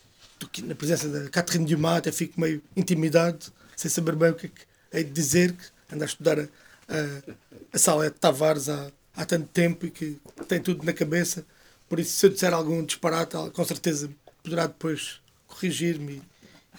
na 0.63 0.75
presença 0.75 1.09
da 1.09 1.29
Catherine 1.29 1.65
Dumas, 1.65 1.97
até 1.97 2.11
fico 2.11 2.39
meio 2.39 2.61
intimidado 2.75 3.51
sem 3.77 3.89
saber 3.89 4.15
bem 4.15 4.31
o 4.31 4.33
que 4.33 4.47
é 4.47 4.49
que 4.49 4.61
hei 4.91 5.03
de 5.03 5.11
dizer, 5.11 5.53
que 5.53 5.95
anda 5.95 6.03
a 6.03 6.07
estudar 6.07 6.39
a, 6.39 6.43
a, 6.43 7.33
a 7.71 7.77
sala 7.77 8.09
de 8.09 8.17
Tavares 8.17 8.67
há, 8.67 8.91
há 9.15 9.23
tanto 9.23 9.47
tempo 9.49 9.85
e 9.85 9.91
que 9.91 10.19
tem 10.47 10.59
tudo 10.59 10.83
na 10.83 10.91
cabeça. 10.91 11.45
Por 11.87 11.99
isso, 11.99 12.17
se 12.17 12.25
eu 12.25 12.29
disser 12.31 12.53
algum 12.53 12.83
disparate, 12.83 13.35
com 13.53 13.63
certeza 13.63 14.09
poderá 14.43 14.65
depois 14.65 15.21
corrigir-me 15.47 16.21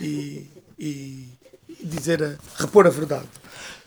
e, 0.00 0.46
e, 0.78 1.28
e, 1.68 1.86
dizer 1.86 2.22
a, 2.22 2.36
repor 2.56 2.86
a 2.86 2.90
verdade. 2.90 3.28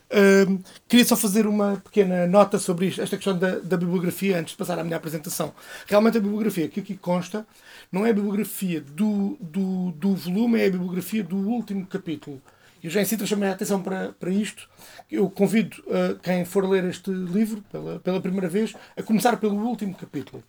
Uh, 0.09 0.61
queria 0.89 1.05
só 1.05 1.15
fazer 1.15 1.47
uma 1.47 1.77
pequena 1.77 2.27
nota 2.27 2.59
sobre 2.59 2.87
isto, 2.87 3.01
esta 3.01 3.15
questão 3.15 3.37
da, 3.37 3.59
da, 3.59 3.77
bibliografia 3.77 4.37
antes 4.37 4.51
de 4.51 4.57
passar 4.57 4.77
à 4.77 4.83
minha 4.83 4.97
apresentação. 4.97 5.53
Realmente 5.87 6.17
a 6.17 6.21
bibliografia 6.21 6.67
que 6.67 6.81
aqui 6.81 6.97
consta 6.97 7.45
não 7.89 8.05
é 8.05 8.09
a 8.09 8.13
bibliografia 8.13 8.81
do, 8.81 9.37
do, 9.39 9.91
do 9.91 10.13
volume, 10.15 10.59
é 10.59 10.65
a 10.65 10.69
bibliografia 10.69 11.23
do 11.23 11.37
último 11.37 11.85
capítulo 11.85 12.41
Já 12.89 13.01
em 13.01 13.05
Sintra 13.05 13.27
chamei 13.27 13.49
a 13.49 13.53
atenção 13.53 13.81
para, 13.81 14.13
para 14.13 14.29
isto. 14.29 14.69
Eu 15.09 15.29
convido 15.29 15.77
uh, 15.87 16.17
quem 16.19 16.45
for 16.45 16.67
ler 16.67 16.83
este 16.85 17.11
livro 17.11 17.63
pela, 17.71 17.99
pela 17.99 18.21
primeira 18.21 18.47
vez 18.47 18.73
a 18.97 19.03
começar 19.03 19.37
pelo 19.37 19.55
último 19.55 19.93
capítulo. 19.93 20.43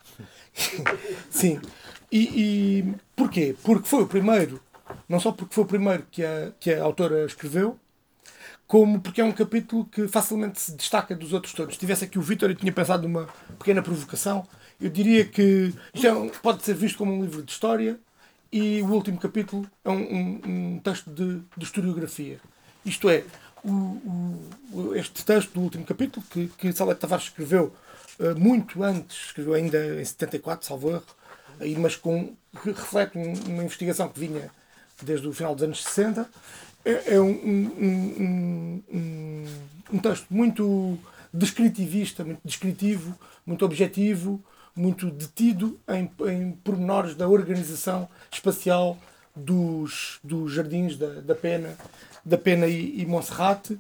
Sim. 1.31 1.61
E, 2.11 2.21
e 2.21 2.95
porquê? 3.17 3.57
Porque 3.63 3.89
foi 3.89 4.03
o 4.03 4.07
primeiro, 4.07 4.61
não 5.09 5.19
só 5.21 5.33
porque 5.33 5.55
foi 5.55 5.65
o 5.65 5.67
primeiro 5.67 6.07
que 6.11 6.25
a, 6.25 6.53
que 6.59 6.73
a 6.73 6.83
autora 6.83 7.25
escreveu, 7.25 7.79
como 8.67 9.01
porque 9.01 9.21
é 9.21 9.25
um 9.25 9.33
capítulo 9.33 9.85
que 9.85 10.09
facilmente 10.09 10.61
se 10.61 10.73
destaca 10.75 11.15
dos 11.15 11.33
outros 11.33 11.53
todos. 11.53 11.75
Se 11.75 11.81
tivesse 11.81 12.05
aqui 12.05 12.19
o 12.19 12.23
Vítor 12.23 12.51
e 12.51 12.55
tinha 12.55 12.73
pensado 12.73 13.07
numa 13.07 13.29
pequena 13.59 13.83
provocação, 13.83 14.47
eu 14.81 14.89
diria 14.89 15.25
que 15.25 15.75
isto 15.93 16.07
é 16.07 16.13
um, 16.13 16.29
pode 16.29 16.65
ser 16.65 16.75
visto 16.75 16.97
como 16.97 17.13
um 17.13 17.21
livro 17.23 17.43
de 17.43 17.53
história 17.53 18.01
e 18.53 18.83
o 18.83 18.87
último 18.87 19.19
capítulo 19.19 19.67
é 19.83 19.91
um, 19.91 19.95
um, 19.95 20.41
um 20.45 20.79
texto 20.81 21.11
de, 21.11 21.41
de, 21.57 21.65
historiografia. 21.65 22.39
Isto 22.85 23.09
é, 23.09 23.25
o, 23.65 23.71
o, 24.73 24.93
este 24.95 25.25
texto 25.25 25.55
do 25.55 25.61
último 25.61 25.85
capítulo, 25.85 26.25
que, 26.31 26.49
que 26.59 26.73
Salete 26.73 27.01
Tavares 27.01 27.25
escreveu 27.25 27.73
uh, 28.19 28.39
muito 28.39 28.83
antes, 28.83 29.27
escreveu 29.27 29.55
ainda 29.55 30.01
em 30.01 30.05
74, 30.05 30.67
salvo 30.67 30.91
erro, 30.91 31.05
aí, 31.59 31.75
mas 31.77 31.97
com, 31.97 32.35
reflete 32.63 33.17
uma 33.17 33.65
investigação 33.65 34.09
que 34.09 34.21
vinha 34.21 34.51
desde 35.03 35.27
o 35.27 35.33
final 35.33 35.55
dos 35.55 35.65
anos 35.65 35.83
60, 35.83 36.29
é, 36.85 37.15
é 37.15 37.21
um, 37.21 37.31
um, 39.93 39.99
texto 39.99 40.27
muito 40.31 40.99
descritivista, 41.33 42.25
muito 42.25 42.41
descritivo, 42.45 43.19
muito 43.47 43.65
objetivo, 43.65 44.45
muito 44.75 45.11
detido 45.11 45.79
em, 45.89 46.11
em 46.31 46.53
pormenores 46.53 47.15
da 47.15 47.29
organização 47.29 48.09
espacial 48.31 48.97
dos, 49.35 50.19
dos 50.23 50.53
jardins 50.53 50.97
da, 50.97 51.21
da 51.21 51.35
Pena, 51.35 51.77
da 52.25 52.39
Pena 52.39 52.67
e, 52.67 53.01
e 53.01 53.07
Monserrate 53.07 53.79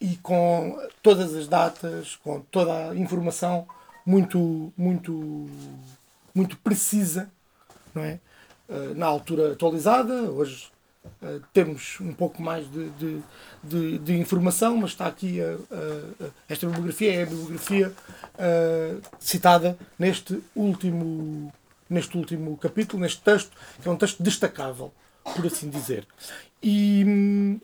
e 0.00 0.16
com 0.16 0.78
todas 1.02 1.34
as 1.34 1.48
datas, 1.48 2.16
com 2.16 2.40
toda 2.50 2.90
a 2.90 2.96
informação 2.96 3.66
muito, 4.04 4.72
muito, 4.76 5.48
muito 6.34 6.56
precisa, 6.58 7.30
não 7.94 8.02
é? 8.02 8.20
Eh, 8.68 8.94
na 8.94 9.06
altura 9.06 9.52
atualizada, 9.52 10.12
hoje 10.30 10.70
Uh, 11.22 11.42
temos 11.52 11.98
um 12.00 12.12
pouco 12.12 12.42
mais 12.42 12.70
de, 12.70 12.90
de, 12.90 13.22
de, 13.62 13.98
de, 13.98 14.16
informação, 14.16 14.76
mas 14.76 14.90
está 14.90 15.06
aqui 15.06 15.40
a, 15.40 15.44
a, 15.44 16.26
a, 16.26 16.30
esta 16.48 16.66
bibliografia 16.66 17.14
é 17.14 17.22
a 17.22 17.26
bibliografia 17.26 17.92
uh, 18.34 19.02
citada 19.18 19.78
neste 19.98 20.42
último, 20.54 21.52
neste 21.88 22.16
último 22.16 22.56
capítulo, 22.56 23.02
neste 23.02 23.20
texto, 23.22 23.50
que 23.80 23.88
é 23.88 23.90
um 23.90 23.96
texto 23.96 24.22
destacável, 24.22 24.92
por 25.34 25.46
assim 25.46 25.70
dizer. 25.70 26.06
E 26.62 27.58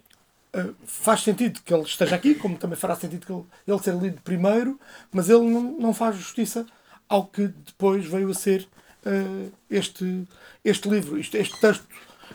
uh, 0.55 0.75
faz 0.85 1.23
sentido 1.23 1.61
que 1.65 1.73
ele 1.73 1.83
esteja 1.83 2.17
aqui, 2.17 2.35
como 2.35 2.57
também 2.57 2.77
fará 2.77 2.97
sentido 2.97 3.27
que 3.27 3.33
ele, 3.33 3.45
ele 3.67 3.79
ser 3.79 3.95
lido 3.95 4.21
primeiro, 4.23 4.79
mas 5.11 5.29
ele 5.29 5.45
não, 5.45 5.63
não 5.79 5.95
faz 5.95 6.17
justiça 6.17 6.67
ao 7.09 7.27
que 7.27 7.49
depois 7.49 8.07
veio 8.07 8.31
a 8.31 8.35
ser 8.35 8.67
este, 9.69 10.29
este 10.65 10.89
livro, 10.89 11.19
este, 11.19 11.37
este 11.37 11.61
texto 11.61 11.85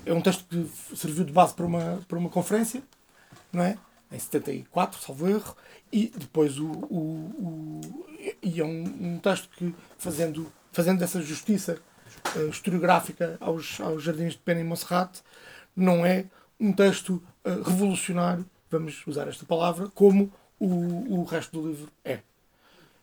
é 0.08 0.14
um 0.14 0.22
texto 0.22 0.46
que 0.46 0.96
serviu 0.96 1.26
de 1.26 1.34
base 1.34 1.54
para 1.54 1.66
uma, 1.66 2.00
para 2.08 2.18
uma 2.18 2.30
conferência, 2.30 2.82
não 3.52 3.64
é? 3.64 3.78
Em 4.10 4.18
74, 4.18 5.02
salvo 5.02 5.28
erro, 5.28 5.56
e 5.92 6.12
depois 6.16 6.58
o. 6.58 6.66
o, 6.66 7.02
o 7.38 7.82
e 8.42 8.60
é 8.60 8.64
um, 8.64 8.84
um, 9.16 9.20
texto 9.20 9.50
que, 9.50 9.76
fazendo, 9.98 10.52
fazendo 10.72 11.04
essa 11.04 11.22
justiça 11.22 11.78
uh, 12.36 12.48
historiográfica 12.48 13.38
aos, 13.40 13.80
aos 13.82 14.04
Jardins 14.04 14.34
de 14.34 14.40
Pena 14.40 14.62
e 14.62 14.64
Monserrate, 14.64 15.22
não 15.76 16.06
é 16.06 16.26
um 16.58 16.72
texto 16.72 17.22
uh, 17.46 17.62
revolucionário, 17.64 18.46
vamos 18.72 19.06
usar 19.06 19.28
esta 19.28 19.46
palavra, 19.46 19.90
como 19.90 20.32
o, 20.58 21.20
o 21.20 21.24
resto 21.26 21.60
do 21.60 21.68
livro 21.68 21.92
é. 22.04 22.20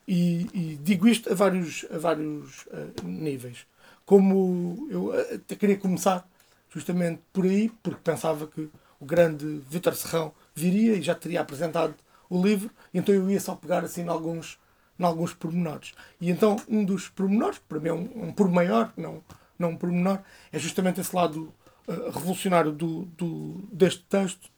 E, 0.07 0.47
e 0.53 0.79
digo 0.81 1.07
isto 1.07 1.31
a 1.31 1.35
vários, 1.35 1.85
a 1.91 1.97
vários 1.99 2.65
uh, 2.65 3.05
níveis. 3.07 3.67
Como 4.05 4.87
eu 4.89 5.11
até 5.35 5.55
queria 5.55 5.77
começar 5.77 6.27
justamente 6.75 7.21
por 7.31 7.45
aí, 7.45 7.69
porque 7.81 8.01
pensava 8.03 8.45
que 8.45 8.69
o 8.99 9.05
grande 9.05 9.61
Vítor 9.69 9.95
Serrão 9.95 10.33
viria 10.53 10.95
e 10.95 11.01
já 11.01 11.15
teria 11.15 11.39
apresentado 11.39 11.95
o 12.29 12.41
livro, 12.41 12.69
então 12.93 13.15
eu 13.15 13.31
ia 13.31 13.39
só 13.39 13.55
pegar 13.55 13.83
assim 13.85 14.01
em 14.01 14.09
alguns, 14.09 14.59
em 14.99 15.03
alguns 15.05 15.33
pormenores. 15.33 15.93
E 16.19 16.29
então 16.29 16.57
um 16.67 16.83
dos 16.83 17.07
pormenores, 17.07 17.59
para 17.59 17.79
mim 17.79 17.89
é 17.89 17.93
um, 17.93 18.27
um 18.27 18.33
por 18.33 18.49
maior, 18.49 18.91
não, 18.97 19.23
não 19.57 19.69
um 19.69 19.77
pormenor, 19.77 20.19
é 20.51 20.59
justamente 20.59 20.99
esse 20.99 21.15
lado 21.15 21.53
uh, 21.87 22.09
revolucionário 22.11 22.73
do, 22.73 23.05
do, 23.05 23.63
deste 23.71 24.03
texto. 24.03 24.49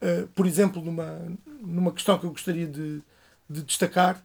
Uh, 0.00 0.28
por 0.28 0.46
exemplo, 0.46 0.80
numa, 0.80 1.20
numa 1.60 1.92
questão 1.92 2.18
que 2.18 2.26
eu 2.26 2.30
gostaria 2.30 2.68
de, 2.68 3.02
de 3.50 3.62
destacar, 3.62 4.24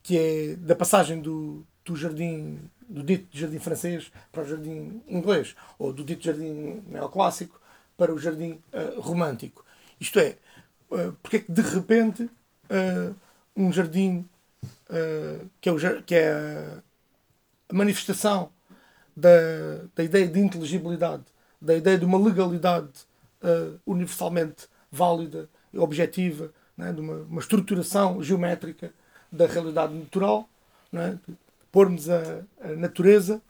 que 0.00 0.16
é 0.16 0.56
da 0.56 0.76
passagem 0.76 1.20
do, 1.20 1.66
do 1.88 1.96
jardim 1.96 2.58
do 2.88 3.02
dito 3.02 3.36
jardim 3.36 3.58
francês 3.58 4.10
para 4.32 4.42
o 4.42 4.46
jardim 4.46 5.02
inglês, 5.08 5.54
ou 5.78 5.92
do 5.92 6.04
dito 6.04 6.24
jardim 6.24 6.82
neoclássico 6.86 7.60
para 7.96 8.14
o 8.14 8.18
jardim 8.18 8.60
uh, 8.72 9.00
romântico. 9.00 9.64
Isto 10.00 10.20
é, 10.20 10.36
uh, 10.90 11.12
porque 11.22 11.36
é 11.36 11.40
que 11.40 11.52
de 11.52 11.62
repente 11.62 12.22
uh, 12.22 13.14
um 13.56 13.72
jardim 13.72 14.28
uh, 14.88 15.50
que 15.60 15.68
é, 15.68 15.72
o, 15.72 16.02
que 16.02 16.14
é 16.14 16.80
a 17.68 17.74
manifestação 17.74 18.50
da, 19.16 19.30
da 19.94 20.04
ideia 20.04 20.28
de 20.28 20.40
inteligibilidade, 20.40 21.24
da 21.60 21.74
ideia 21.74 21.98
de 21.98 22.04
uma 22.04 22.18
legalidade 22.18 23.08
universalmente 23.86 24.66
válida 24.90 25.48
e 25.72 25.78
objetiva, 25.78 26.52
né, 26.76 26.92
de 26.92 27.00
uma, 27.00 27.18
uma 27.18 27.40
estruturação 27.40 28.20
geométrica 28.20 28.92
da 29.30 29.46
realidade 29.46 29.94
natural, 29.94 30.48
né, 30.90 31.16
pormos 31.70 32.08
a, 32.08 32.42
a 32.60 32.68
natureza 32.76 33.42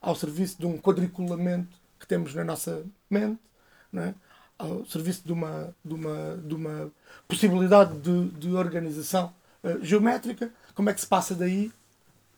ao 0.00 0.14
serviço 0.14 0.58
de 0.58 0.66
um 0.66 0.78
quadriculamento 0.78 1.76
que 1.98 2.06
temos 2.06 2.34
na 2.34 2.44
nossa 2.44 2.84
mente, 3.08 3.40
é? 3.94 4.14
ao 4.58 4.84
serviço 4.86 5.22
de 5.24 5.32
uma, 5.32 5.74
de 5.84 5.94
uma, 5.94 6.36
de 6.36 6.54
uma 6.54 6.92
possibilidade 7.26 7.98
de, 7.98 8.28
de 8.30 8.54
organização 8.54 9.32
uh, 9.62 9.82
geométrica, 9.82 10.50
como 10.74 10.90
é 10.90 10.94
que 10.94 11.00
se 11.00 11.06
passa 11.06 11.34
daí 11.34 11.72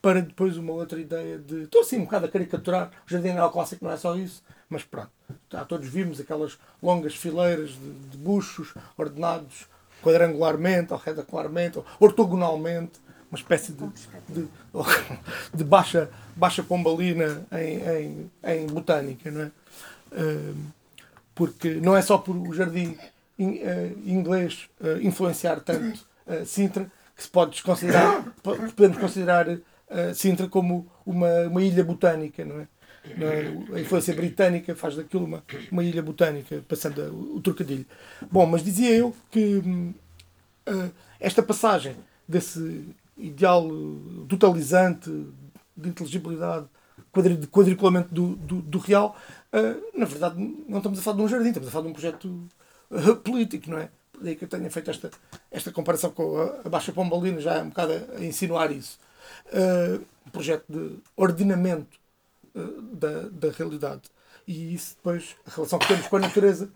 para 0.00 0.22
depois 0.22 0.56
uma 0.56 0.72
outra 0.72 1.00
ideia 1.00 1.38
de. 1.38 1.62
Estou 1.62 1.80
assim 1.80 1.98
um 1.98 2.04
bocado 2.04 2.26
a 2.26 2.28
caricaturar, 2.28 2.92
o 3.06 3.10
jardim 3.10 3.32
neoclássico 3.32 3.84
não 3.84 3.90
é 3.90 3.96
só 3.96 4.14
isso, 4.14 4.42
mas 4.68 4.84
pronto, 4.84 5.10
já 5.50 5.64
todos 5.64 5.88
vimos 5.88 6.20
aquelas 6.20 6.58
longas 6.82 7.14
fileiras 7.14 7.70
de, 7.70 7.92
de 8.10 8.16
buchos 8.16 8.72
ordenados 8.96 9.66
quadrangularmente, 10.02 10.92
ou 10.92 10.98
retacularmente, 10.98 11.78
ou 11.78 11.86
ortogonalmente, 11.98 13.00
uma 13.30 13.38
espécie 13.38 13.72
de, 13.72 13.86
de, 14.28 14.48
de 15.54 15.64
baixa, 15.64 16.10
baixa 16.34 16.62
pombalina 16.62 17.46
em, 17.52 18.30
em, 18.44 18.62
em 18.62 18.66
botânica, 18.66 19.30
não 19.30 19.42
é? 19.42 19.50
Porque 21.34 21.74
não 21.74 21.96
é 21.96 22.02
só 22.02 22.16
por 22.18 22.36
o 22.36 22.52
jardim 22.54 22.96
eh, 23.38 23.92
inglês 24.06 24.66
eh, 24.82 24.98
influenciar 25.02 25.60
tanto 25.60 26.06
eh, 26.26 26.46
Sintra 26.46 26.90
que 27.14 27.22
se 27.22 27.28
pode 27.28 27.62
considerar, 27.62 28.24
podemos 28.42 28.98
considerar 28.98 29.46
Sintra 30.14 30.48
como 30.48 30.86
uma, 31.04 31.42
uma 31.42 31.62
ilha 31.62 31.84
botânica, 31.84 32.44
não 32.44 32.60
é? 32.60 32.68
A 33.74 33.80
influência 33.80 34.14
britânica 34.14 34.74
faz 34.74 34.96
daquilo 34.96 35.24
uma, 35.24 35.42
uma 35.70 35.84
ilha 35.84 36.02
botânica, 36.02 36.62
passando 36.68 37.00
o, 37.02 37.36
o 37.36 37.40
trocadilho. 37.40 37.86
Bom, 38.30 38.44
mas 38.46 38.64
dizia 38.64 38.90
eu 38.90 39.14
que 39.30 39.56
uh, 39.56 40.90
esta 41.20 41.42
passagem 41.42 41.96
desse 42.26 42.84
ideal 43.16 43.66
eh, 43.66 44.26
totalizante 44.28 45.10
de 45.76 45.88
inteligibilidade, 45.88 46.66
de 47.40 47.46
quadriculamento 47.46 48.14
do, 48.14 48.36
do, 48.36 48.62
do 48.62 48.78
real, 48.78 49.16
uh, 49.52 49.98
na 49.98 50.04
verdade 50.04 50.36
não 50.68 50.78
estamos 50.78 50.98
a 50.98 51.02
falar 51.02 51.16
de 51.16 51.22
um 51.22 51.28
jardim, 51.28 51.48
estamos 51.48 51.68
a 51.68 51.72
falar 51.72 51.84
de 51.84 51.90
um 51.90 51.92
projeto 51.92 52.48
uh, 52.90 53.16
político, 53.16 53.70
não 53.70 53.78
é? 53.78 53.88
Daí 54.20 54.36
que 54.36 54.44
eu 54.44 54.48
tenha 54.48 54.70
feito 54.70 54.90
esta, 54.90 55.10
esta 55.50 55.72
comparação 55.72 56.10
com 56.10 56.38
a, 56.38 56.68
Baixa 56.68 56.92
Pombalina, 56.92 57.40
já 57.40 57.54
é 57.54 57.62
um 57.62 57.68
bocado 57.68 57.92
a, 57.92 58.24
insinuar 58.24 58.70
isso. 58.72 58.98
Um 60.26 60.30
projeto 60.30 60.64
de 60.68 60.98
ordenamento 61.14 61.98
da, 62.92 63.28
da 63.30 63.50
realidade. 63.50 64.02
E 64.46 64.74
isso 64.74 64.96
depois, 64.96 65.36
a 65.46 65.50
relação 65.50 65.78
que 65.78 65.88
temos 65.88 66.06
com 66.06 66.16
a 66.16 66.20
natureza 66.20 66.70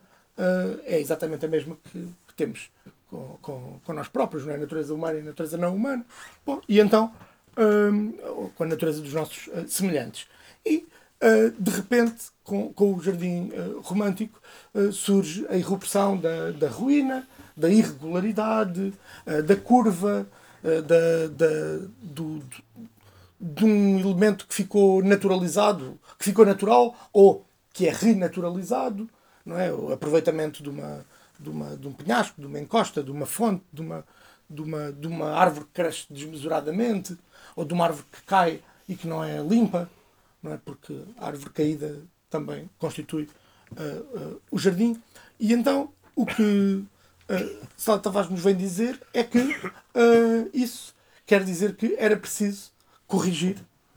é 0.84 1.00
exatamente 1.00 1.46
a 1.46 1.48
mesma 1.48 1.78
que, 1.90 2.08
que 2.28 2.34
temos 2.36 2.70
com, 3.10 3.38
com, 3.42 3.80
com 3.84 3.92
nós 3.92 4.08
próprios, 4.08 4.46
não 4.46 4.54
é? 4.54 4.56
natureza 4.56 4.94
humana 4.94 5.18
e 5.18 5.22
natureza 5.22 5.58
não 5.58 5.74
humana. 5.74 6.06
Bom, 6.46 6.60
e 6.68 6.78
então, 6.78 7.12
hum, 7.58 8.12
com 8.54 8.64
a 8.64 8.66
natureza 8.66 9.02
dos 9.02 9.12
nossos 9.12 9.48
uh, 9.48 9.68
semelhantes. 9.68 10.26
E, 10.64 10.86
uh, 11.22 11.50
de 11.58 11.70
repente, 11.70 12.30
com, 12.44 12.72
com 12.72 12.94
o 12.94 13.02
jardim 13.02 13.50
uh, 13.50 13.80
romântico, 13.80 14.40
surge 14.92 15.46
a 15.50 15.56
irrupção 15.56 16.16
da, 16.16 16.52
da 16.52 16.68
ruína, 16.68 17.26
da 17.56 17.68
irregularidade, 17.68 18.92
da 19.44 19.56
curva, 19.56 20.26
da, 20.62 21.26
da, 21.26 21.86
do, 22.00 22.38
do, 22.38 22.44
de 23.40 23.64
um 23.64 23.98
elemento 23.98 24.46
que 24.46 24.54
ficou 24.54 25.02
naturalizado, 25.02 25.98
que 26.16 26.24
ficou 26.24 26.46
natural 26.46 26.94
ou 27.12 27.44
que 27.72 27.88
é 27.88 27.92
renaturalizado, 27.92 29.10
não 29.44 29.58
é? 29.58 29.72
o 29.72 29.92
aproveitamento 29.92 30.62
de 30.62 30.70
uma 30.70 31.04
de, 31.40 31.48
uma, 31.50 31.76
de 31.76 31.88
um 31.88 31.92
penhasco, 31.92 32.40
de 32.40 32.46
uma 32.46 32.60
encosta, 32.60 33.02
de 33.02 33.10
uma 33.10 33.26
fonte, 33.26 33.64
de 33.72 33.80
uma, 33.80 34.04
de, 34.48 34.62
uma, 34.62 34.92
de 34.92 35.06
uma 35.06 35.32
árvore 35.32 35.66
que 35.66 35.72
cresce 35.72 36.06
desmesuradamente, 36.10 37.16
ou 37.56 37.64
de 37.64 37.72
uma 37.72 37.84
árvore 37.86 38.06
que 38.12 38.22
cai 38.22 38.62
e 38.88 38.94
que 38.94 39.06
não 39.06 39.24
é 39.24 39.40
limpa, 39.42 39.88
não 40.42 40.52
é? 40.52 40.58
porque 40.64 41.02
a 41.18 41.26
árvore 41.26 41.50
caída 41.50 42.02
também 42.28 42.68
constitui 42.78 43.28
uh, 43.72 44.18
uh, 44.18 44.42
o 44.50 44.58
jardim. 44.58 45.00
E 45.38 45.52
então 45.52 45.92
o 46.14 46.26
que 46.26 46.42
uh, 46.42 47.66
Sala 47.76 47.98
Tavares 47.98 48.30
nos 48.30 48.40
vem 48.40 48.56
dizer 48.56 49.00
é 49.12 49.24
que 49.24 49.38
uh, 49.38 50.50
isso 50.52 50.94
quer 51.26 51.44
dizer 51.44 51.76
que 51.76 51.94
era 51.98 52.16
preciso 52.16 52.70
corrigir 53.06 53.56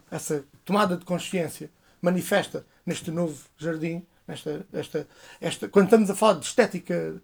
essa 0.09 0.43
tomada 0.63 0.95
de 0.95 1.05
consciência 1.05 1.69
manifesta 2.01 2.65
neste 2.85 3.09
novo 3.09 3.43
jardim, 3.57 4.05
nesta, 4.27 4.65
esta, 4.71 5.07
esta, 5.39 5.67
quando 5.69 5.85
estamos 5.85 6.09
a 6.09 6.15
falar 6.15 6.39
de 6.39 6.45
estética 6.45 7.21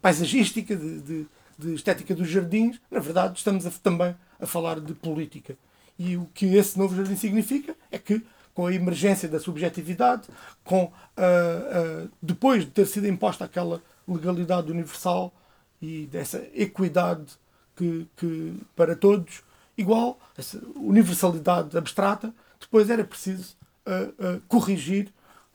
paisagística, 0.00 0.76
de, 0.76 1.00
de, 1.00 1.26
de, 1.58 1.74
estética 1.74 2.14
dos 2.14 2.28
jardins, 2.28 2.80
na 2.90 3.00
verdade 3.00 3.38
estamos 3.38 3.66
a, 3.66 3.70
também 3.70 4.14
a 4.40 4.46
falar 4.46 4.80
de 4.80 4.94
política. 4.94 5.56
E 5.98 6.16
o 6.16 6.26
que 6.34 6.54
esse 6.56 6.78
novo 6.78 6.96
jardim 6.96 7.16
significa 7.16 7.74
é 7.90 7.98
que 7.98 8.22
com 8.54 8.66
a 8.66 8.74
emergência 8.74 9.28
da 9.28 9.38
subjetividade, 9.38 10.28
com 10.64 10.84
uh, 10.84 12.04
uh, 12.04 12.10
depois 12.20 12.64
de 12.64 12.70
ter 12.70 12.86
sido 12.86 13.06
imposta 13.06 13.44
aquela 13.44 13.82
legalidade 14.06 14.70
universal 14.70 15.32
e 15.80 16.06
dessa 16.06 16.44
equidade 16.54 17.38
que, 17.76 18.06
que 18.16 18.60
para 18.74 18.96
todos 18.96 19.42
igual, 19.78 20.18
essa 20.36 20.60
universalidade 20.76 21.76
abstrata, 21.76 22.34
depois 22.60 22.90
era 22.90 23.04
preciso 23.04 23.56
uh, 23.86 24.40
corrigir 24.46 25.08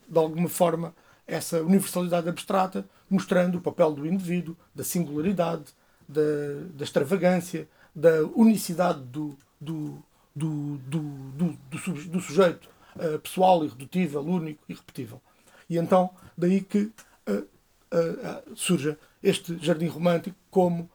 de 0.08 0.18
alguma 0.18 0.48
forma 0.48 0.94
essa 1.26 1.62
universalidade 1.62 2.28
abstrata, 2.28 2.84
mostrando 3.08 3.58
o 3.58 3.60
papel 3.60 3.92
do 3.92 4.06
indivíduo, 4.06 4.56
da 4.74 4.84
singularidade, 4.84 5.64
da, 6.08 6.22
da 6.74 6.84
extravagância, 6.84 7.68
da 7.94 8.22
unicidade 8.34 9.00
do, 9.04 9.36
do, 9.60 10.02
do, 10.34 10.76
do, 10.78 11.58
do, 12.08 12.20
sujeito 12.20 12.68
uh, 12.96 13.18
pessoal, 13.18 13.64
irredutível, 13.64 14.22
único 14.22 14.62
e 14.68 14.74
repetível. 14.74 15.20
E 15.68 15.78
então, 15.78 16.10
daí 16.36 16.60
que 16.60 16.92
surja 18.54 18.98
este 19.22 19.58
jardim 19.58 19.86
romântico 19.86 20.36
como 20.50 20.88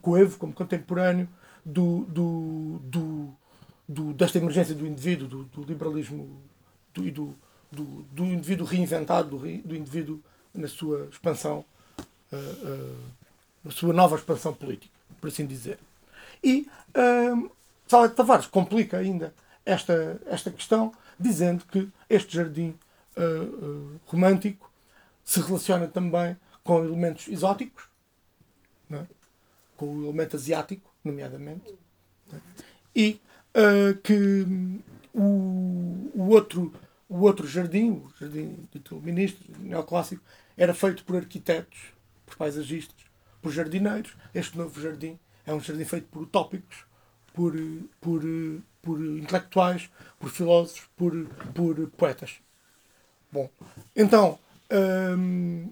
coevo, 0.00 0.38
como 0.38 0.52
contemporâneo 0.52 1.28
do, 1.64 2.04
do, 2.06 2.80
do, 2.84 3.36
do, 3.88 4.12
desta 4.14 4.38
emergência 4.38 4.74
do 4.74 4.86
indivíduo, 4.86 5.44
do, 5.44 5.62
liberalismo 5.64 6.40
e 6.96 7.10
do, 7.10 7.34
do, 7.70 7.84
do, 8.10 8.24
indivíduo 8.24 8.66
reinventado, 8.66 9.30
do, 9.30 9.38
do 9.38 9.76
indivíduo 9.76 10.22
na 10.56 10.68
sua 10.68 11.08
expansão, 11.10 11.64
uh, 12.32 12.36
uh, 12.36 12.96
na 13.64 13.70
sua 13.70 13.92
nova 13.92 14.16
expansão 14.16 14.52
política, 14.52 14.92
por 15.20 15.28
assim 15.28 15.46
dizer. 15.46 15.78
E 16.42 16.68
uh, 16.96 17.50
Salete 17.86 18.14
Tavares 18.14 18.46
complica 18.46 18.98
ainda 18.98 19.32
esta, 19.64 20.20
esta 20.26 20.50
questão, 20.50 20.92
dizendo 21.18 21.64
que 21.64 21.88
este 22.08 22.36
jardim 22.36 22.74
uh, 23.16 24.00
romântico 24.06 24.70
se 25.24 25.40
relaciona 25.40 25.88
também 25.88 26.36
com 26.62 26.84
elementos 26.84 27.28
exóticos, 27.28 27.84
é? 28.90 29.04
com 29.76 29.86
o 29.86 30.04
elemento 30.04 30.36
asiático, 30.36 30.90
nomeadamente, 31.04 31.74
é? 32.32 32.36
e 32.94 33.20
uh, 33.54 33.96
que 34.02 34.46
o, 35.12 36.10
o, 36.14 36.28
outro, 36.28 36.72
o 37.08 37.20
outro 37.20 37.46
jardim, 37.46 37.90
o 37.90 38.12
jardim 38.20 38.56
dito 38.72 39.00
ministro, 39.00 39.44
neoclássico, 39.58 40.22
era 40.56 40.74
feito 40.74 41.04
por 41.04 41.16
arquitetos, 41.16 41.78
por 42.24 42.36
paisagistas, 42.36 43.04
por 43.42 43.52
jardineiros. 43.52 44.16
Este 44.34 44.56
novo 44.56 44.80
jardim 44.80 45.18
é 45.44 45.52
um 45.52 45.60
jardim 45.60 45.84
feito 45.84 46.08
por 46.08 46.22
utópicos, 46.22 46.84
por, 47.32 47.54
por, 48.00 48.22
por 48.82 49.00
intelectuais, 49.00 49.90
por 50.18 50.30
filósofos, 50.30 50.88
por, 50.96 51.12
por 51.54 51.90
poetas. 51.90 52.38
Bom, 53.30 53.50
então, 53.94 54.38
hum, 55.18 55.70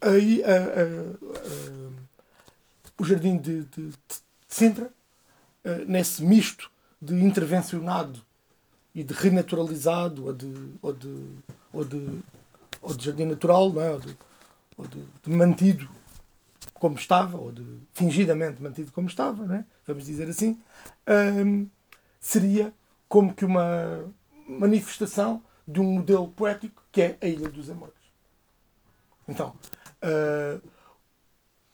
aí 0.00 0.42
o 3.00 3.04
jardim 3.04 3.38
de, 3.38 3.64
de, 3.64 3.88
de 3.88 3.96
Sintra, 4.46 4.90
uh, 5.64 5.84
nesse 5.86 6.22
misto 6.22 6.70
de 7.00 7.14
intervencionado 7.14 8.20
e 8.94 9.02
de 9.02 9.14
renaturalizado 9.14 10.26
ou 10.26 10.32
de, 10.34 10.52
ou 10.82 10.92
de, 10.92 11.26
ou 11.72 11.84
de, 11.84 12.18
ou 12.80 12.94
de 12.94 13.04
jardim 13.04 13.24
natural, 13.24 13.72
não 13.72 13.82
é? 13.82 13.90
ou, 13.90 14.00
de, 14.00 14.16
ou 14.76 14.86
de, 14.86 15.04
de 15.22 15.30
mantido 15.30 15.88
como 16.74 16.96
estava, 16.96 17.36
ou 17.36 17.52
de 17.52 17.64
fingidamente 17.92 18.62
mantido 18.62 18.90
como 18.92 19.06
estava, 19.06 19.44
não 19.44 19.54
é? 19.56 19.64
vamos 19.86 20.06
dizer 20.06 20.28
assim, 20.28 20.58
seria 22.18 22.72
como 23.06 23.34
que 23.34 23.44
uma 23.44 24.10
manifestação 24.48 25.42
de 25.66 25.80
um 25.80 25.84
modelo 25.84 26.28
poético 26.28 26.82
que 26.90 27.02
é 27.02 27.18
a 27.20 27.26
Ilha 27.26 27.48
dos 27.48 27.68
Amores. 27.70 27.94
Então, 29.28 29.54
uh, 30.02 30.60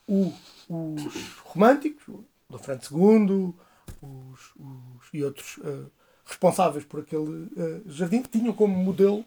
o, 0.07 0.33
os 0.69 1.37
românticos, 1.39 2.05
Dom 2.49 2.57
Francisco 2.59 2.97
II 2.97 3.53
os, 4.01 4.53
os, 4.55 5.09
e 5.13 5.23
outros 5.23 5.57
uh, 5.57 5.89
responsáveis 6.25 6.85
por 6.85 6.99
aquele 6.99 7.23
uh, 7.23 7.83
jardim, 7.87 8.21
tinham 8.21 8.53
como 8.53 8.75
modelo 8.75 9.25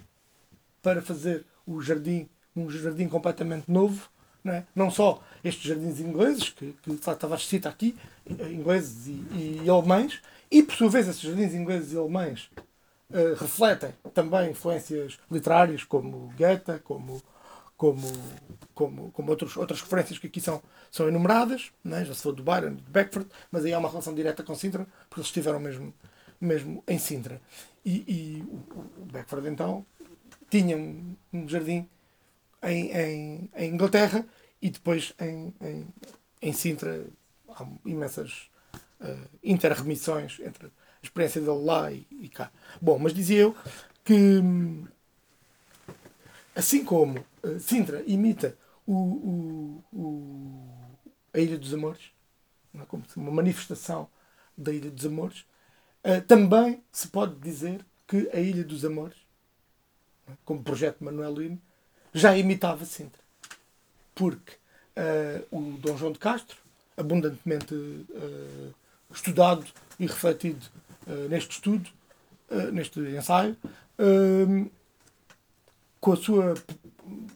para 0.83 1.03
fazer 1.03 1.45
o 1.67 1.81
jardim, 1.81 2.29
um 2.55 2.69
jardim 2.71 3.09
completamente 3.09 3.71
novo, 3.71 4.09
não, 4.43 4.55
é? 4.55 4.67
não 4.75 4.91
só 4.91 5.23
estes 5.45 5.65
jardins 5.65 6.01
ingleses, 6.01 6.49
que, 6.51 6.75
que 6.83 6.97
Tavares 6.97 7.47
cita 7.47 7.69
aqui, 7.69 7.97
ingleses 8.29 9.07
e, 9.07 9.63
e, 9.65 9.71
alemães, 9.71 10.21
e 10.51 10.63
por 10.63 10.75
sua 10.75 10.89
vez 10.89 11.09
esses 11.09 11.21
jardins 11.21 11.55
ingleses 11.55 11.93
e 11.93 11.97
alemães 11.97 12.51
uh, 13.11 13.35
refletem 13.39 13.93
também 14.15 14.51
influências 14.51 15.19
literárias 15.31 15.85
como 15.85 16.33
Goethe, 16.37 16.79
como 16.83 17.23
como, 17.81 18.13
como, 18.75 19.11
como 19.11 19.31
outros, 19.31 19.57
outras 19.57 19.81
referências 19.81 20.19
que 20.19 20.27
aqui 20.27 20.39
são, 20.39 20.61
são 20.91 21.09
enumeradas, 21.09 21.73
né? 21.83 22.05
já 22.05 22.13
se 22.13 22.21
falou 22.21 22.37
do 22.37 22.43
Byron, 22.43 22.75
do 22.75 22.83
Beckford, 22.91 23.27
mas 23.51 23.65
aí 23.65 23.73
há 23.73 23.79
uma 23.79 23.89
relação 23.89 24.15
direta 24.15 24.43
com 24.43 24.55
Sintra, 24.55 24.87
porque 25.09 25.21
eles 25.21 25.29
estiveram 25.29 25.59
mesmo, 25.59 25.95
mesmo 26.39 26.85
em 26.87 26.99
Sintra. 26.99 27.41
E, 27.83 28.05
e 28.07 28.43
o, 28.43 29.07
Beckford, 29.11 29.49
então, 29.49 29.87
tinha 30.51 30.77
um, 30.77 31.17
um 31.33 31.49
jardim 31.49 31.89
em, 32.63 32.91
em, 32.93 33.51
em, 33.55 33.75
Inglaterra 33.75 34.27
e 34.61 34.69
depois 34.69 35.15
em, 35.21 35.55
em, 35.61 35.87
em 36.43 36.53
Sintra 36.53 37.07
há 37.49 37.67
imensas 37.87 38.51
uh, 39.01 39.29
interremissões 39.43 40.39
entre 40.41 40.67
a 40.67 40.71
experiência 41.03 41.41
dele 41.41 41.65
lá 41.65 41.91
e, 41.91 42.07
e 42.11 42.29
cá. 42.29 42.51
Bom, 42.81 42.99
mas 42.99 43.15
dizia 43.15 43.39
eu 43.39 43.57
que 44.05 44.15
hum, 44.15 44.87
assim 46.55 46.85
como 46.85 47.25
uh, 47.43 47.59
Sintra 47.59 48.03
imita 48.07 48.57
o, 48.87 48.93
o, 48.93 49.85
o, 49.93 50.99
a 51.33 51.39
Ilha 51.39 51.59
dos 51.59 51.73
Amores, 51.73 52.13
é? 52.75 52.85
como 52.87 53.05
uma 53.17 53.31
manifestação 53.31 54.09
da 54.57 54.73
Ilha 54.73 54.91
dos 54.91 55.07
Amores, 55.07 55.45
uh, 56.05 56.21
também 56.27 56.83
se 56.93 57.09
pode 57.09 57.37
dizer 57.37 57.85
que 58.07 58.29
a 58.33 58.41
Ilha 58.41 58.65
dos 58.65 58.85
Amores? 58.85 59.17
Como 60.45 60.63
projeto 60.63 61.03
manuelino, 61.05 61.61
já 62.13 62.37
imitava 62.37 62.85
Sintra. 62.85 63.21
Porque 64.15 64.53
uh, 64.97 65.57
o 65.57 65.79
Dom 65.79 65.97
João 65.97 66.13
de 66.13 66.19
Castro, 66.19 66.57
abundantemente 66.97 67.75
estudado 69.13 69.65
e 69.99 70.07
refletido 70.07 70.67
neste 71.31 71.53
estudo, 71.53 71.89
neste 72.73 73.01
ensaio, 73.01 73.57
com 76.01 76.13
a 76.13 76.17
sua 76.17 76.55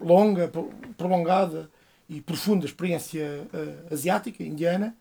longa, 0.00 0.50
prolongada 0.96 1.70
e 2.08 2.20
profunda 2.20 2.66
experiência 2.66 3.46
uh, 3.52 3.94
asiática, 3.94 4.42
indiana, 4.42 4.94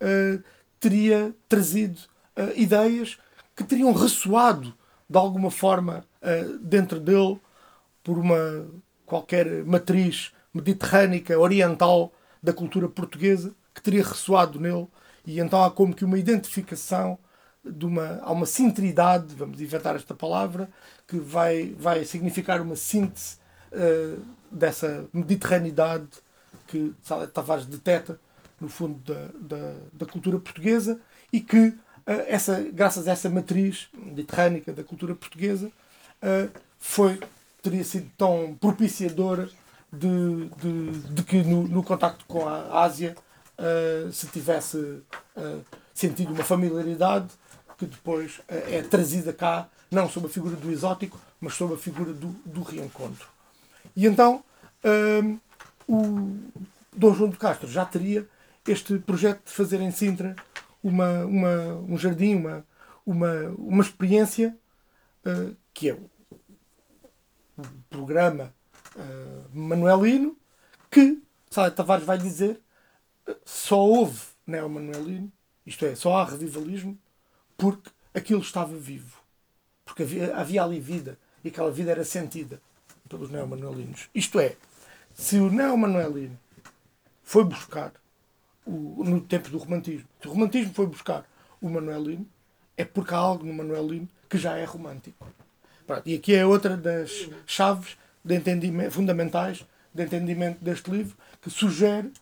uh, 0.00 0.42
teria 0.80 1.34
trazido 1.48 1.98
uh, 2.36 2.52
ideias 2.56 3.18
que 3.56 3.64
teriam 3.64 3.92
ressoado 3.92 4.74
de 5.08 5.18
alguma 5.18 5.50
forma 5.50 6.04
dentro 6.62 6.98
dele 6.98 7.38
por 8.04 8.18
uma 8.18 8.66
qualquer 9.04 9.64
matriz 9.64 10.32
mediterrânica, 10.52 11.38
oriental 11.38 12.12
da 12.42 12.52
cultura 12.52 12.88
portuguesa, 12.88 13.52
que 13.74 13.82
teria 13.82 14.04
ressoado 14.04 14.60
nele, 14.60 14.86
e 15.26 15.40
então 15.40 15.64
há 15.64 15.70
como 15.70 15.94
que 15.94 16.04
uma 16.04 16.18
identificação 16.18 17.18
de 17.64 17.86
uma, 17.86 18.20
há 18.22 18.30
uma 18.30 18.46
sintridade, 18.46 19.34
vamos 19.34 19.60
inventar 19.60 19.96
esta 19.96 20.14
palavra, 20.14 20.68
que 21.08 21.18
vai, 21.18 21.74
vai 21.78 22.04
significar 22.04 22.60
uma 22.60 22.76
síntese 22.76 23.38
uh, 23.72 24.22
dessa 24.50 25.06
mediterraneidade 25.12 26.08
que 26.66 26.94
Tavares 27.32 27.66
deteta 27.66 28.20
no 28.60 28.68
fundo 28.68 28.98
da, 29.00 29.28
da, 29.56 29.74
da 29.92 30.06
cultura 30.06 30.38
portuguesa 30.38 31.00
e 31.32 31.40
que, 31.40 31.68
uh, 31.68 31.76
essa, 32.26 32.60
graças 32.60 33.08
a 33.08 33.12
essa 33.12 33.30
matriz 33.30 33.88
mediterrânica 33.94 34.72
da 34.72 34.84
cultura 34.84 35.14
portuguesa, 35.14 35.68
uh, 35.68 36.50
foi, 36.78 37.18
teria 37.64 37.82
sido 37.82 38.10
tão 38.18 38.54
propiciadora 38.60 39.48
de, 39.90 40.48
de, 40.60 40.90
de 41.14 41.22
que 41.22 41.42
no, 41.42 41.66
no 41.66 41.82
contacto 41.82 42.26
com 42.26 42.46
a 42.46 42.82
Ásia 42.82 43.16
uh, 43.58 44.12
se 44.12 44.26
tivesse 44.26 44.76
uh, 44.76 45.64
sentido 45.94 46.34
uma 46.34 46.44
familiaridade 46.44 47.28
que 47.78 47.86
depois 47.86 48.38
uh, 48.40 48.44
é 48.50 48.82
trazida 48.82 49.32
cá, 49.32 49.66
não 49.90 50.10
sob 50.10 50.26
a 50.26 50.28
figura 50.28 50.54
do 50.56 50.70
exótico, 50.70 51.18
mas 51.40 51.54
sob 51.54 51.72
a 51.72 51.78
figura 51.78 52.12
do, 52.12 52.28
do 52.44 52.62
reencontro. 52.62 53.26
E 53.96 54.06
então 54.06 54.44
o 55.88 56.36
Dom 56.94 57.14
João 57.14 57.30
de 57.30 57.38
Castro 57.38 57.66
já 57.66 57.86
teria 57.86 58.28
este 58.68 58.98
projeto 58.98 59.46
de 59.46 59.50
fazer 59.50 59.80
em 59.80 59.90
Sintra 59.90 60.36
uma, 60.82 61.24
uma, 61.24 61.74
um 61.88 61.96
jardim, 61.96 62.34
uma, 62.34 62.66
uma, 63.06 63.32
uma 63.56 63.82
experiência 63.82 64.54
que 65.72 65.88
é 65.88 65.96
programa 67.90 68.54
uh, 68.96 69.56
manuelino, 69.56 70.36
que 70.90 71.22
Sala 71.50 71.70
Tavares 71.70 72.04
vai 72.04 72.18
dizer 72.18 72.60
só 73.44 73.78
houve 73.78 74.20
neo-manuelino, 74.46 75.32
isto 75.66 75.84
é, 75.86 75.94
só 75.94 76.16
há 76.16 76.24
revivalismo, 76.24 76.98
porque 77.56 77.90
aquilo 78.12 78.40
estava 78.40 78.76
vivo. 78.76 79.18
Porque 79.84 80.02
havia, 80.02 80.36
havia 80.36 80.62
ali 80.62 80.80
vida 80.80 81.18
e 81.42 81.48
aquela 81.48 81.70
vida 81.70 81.90
era 81.90 82.04
sentida 82.04 82.60
pelos 83.08 83.30
neo-manuelinos. 83.30 84.08
Isto 84.14 84.40
é, 84.40 84.56
se 85.14 85.38
o 85.38 85.50
neo-manuelino 85.50 86.38
foi 87.22 87.44
buscar 87.44 87.92
o, 88.66 89.04
no 89.04 89.20
tempo 89.20 89.48
do 89.48 89.58
romantismo, 89.58 90.08
se 90.20 90.28
o 90.28 90.32
romantismo 90.32 90.74
foi 90.74 90.86
buscar 90.86 91.26
o 91.60 91.68
manuelino, 91.68 92.26
é 92.76 92.84
porque 92.84 93.14
há 93.14 93.18
algo 93.18 93.44
no 93.44 93.54
manuelino 93.54 94.08
que 94.28 94.36
já 94.36 94.56
é 94.56 94.64
romântico. 94.64 95.26
Pronto, 95.86 96.02
e 96.08 96.14
aqui 96.14 96.34
é 96.34 96.46
outra 96.46 96.76
das 96.76 97.28
chaves 97.46 97.96
de 98.24 98.34
entendimento, 98.34 98.90
fundamentais 98.92 99.66
de 99.92 100.02
entendimento 100.02 100.64
deste 100.64 100.90
livro, 100.90 101.16
que 101.40 101.50
sugere 101.50 102.12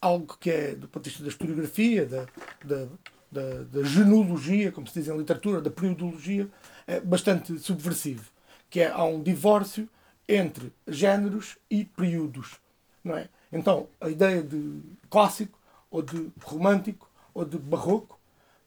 algo 0.00 0.36
que 0.40 0.50
é, 0.50 0.74
do 0.74 0.88
ponto 0.88 1.04
de 1.04 1.10
vista 1.10 1.22
da 1.22 1.28
historiografia, 1.28 2.06
da, 2.06 2.26
da, 2.64 2.86
da, 3.30 3.62
da 3.64 3.82
genealogia, 3.82 4.72
como 4.72 4.86
se 4.86 4.98
diz 4.98 5.08
em 5.08 5.16
literatura, 5.16 5.60
da 5.60 5.70
periodologia, 5.70 6.48
é 6.86 6.98
bastante 6.98 7.58
subversivo, 7.58 8.24
que 8.68 8.80
é 8.80 8.90
há 8.90 9.04
um 9.04 9.22
divórcio 9.22 9.88
entre 10.26 10.72
géneros 10.86 11.58
e 11.70 11.84
períodos, 11.84 12.58
não 13.04 13.16
é? 13.16 13.28
Então, 13.52 13.88
a 14.00 14.08
ideia 14.08 14.42
de 14.42 14.80
clássico, 15.10 15.58
ou 15.90 16.02
de 16.02 16.30
romântico, 16.42 17.10
ou 17.34 17.44
de 17.44 17.58
barroco, 17.58 18.18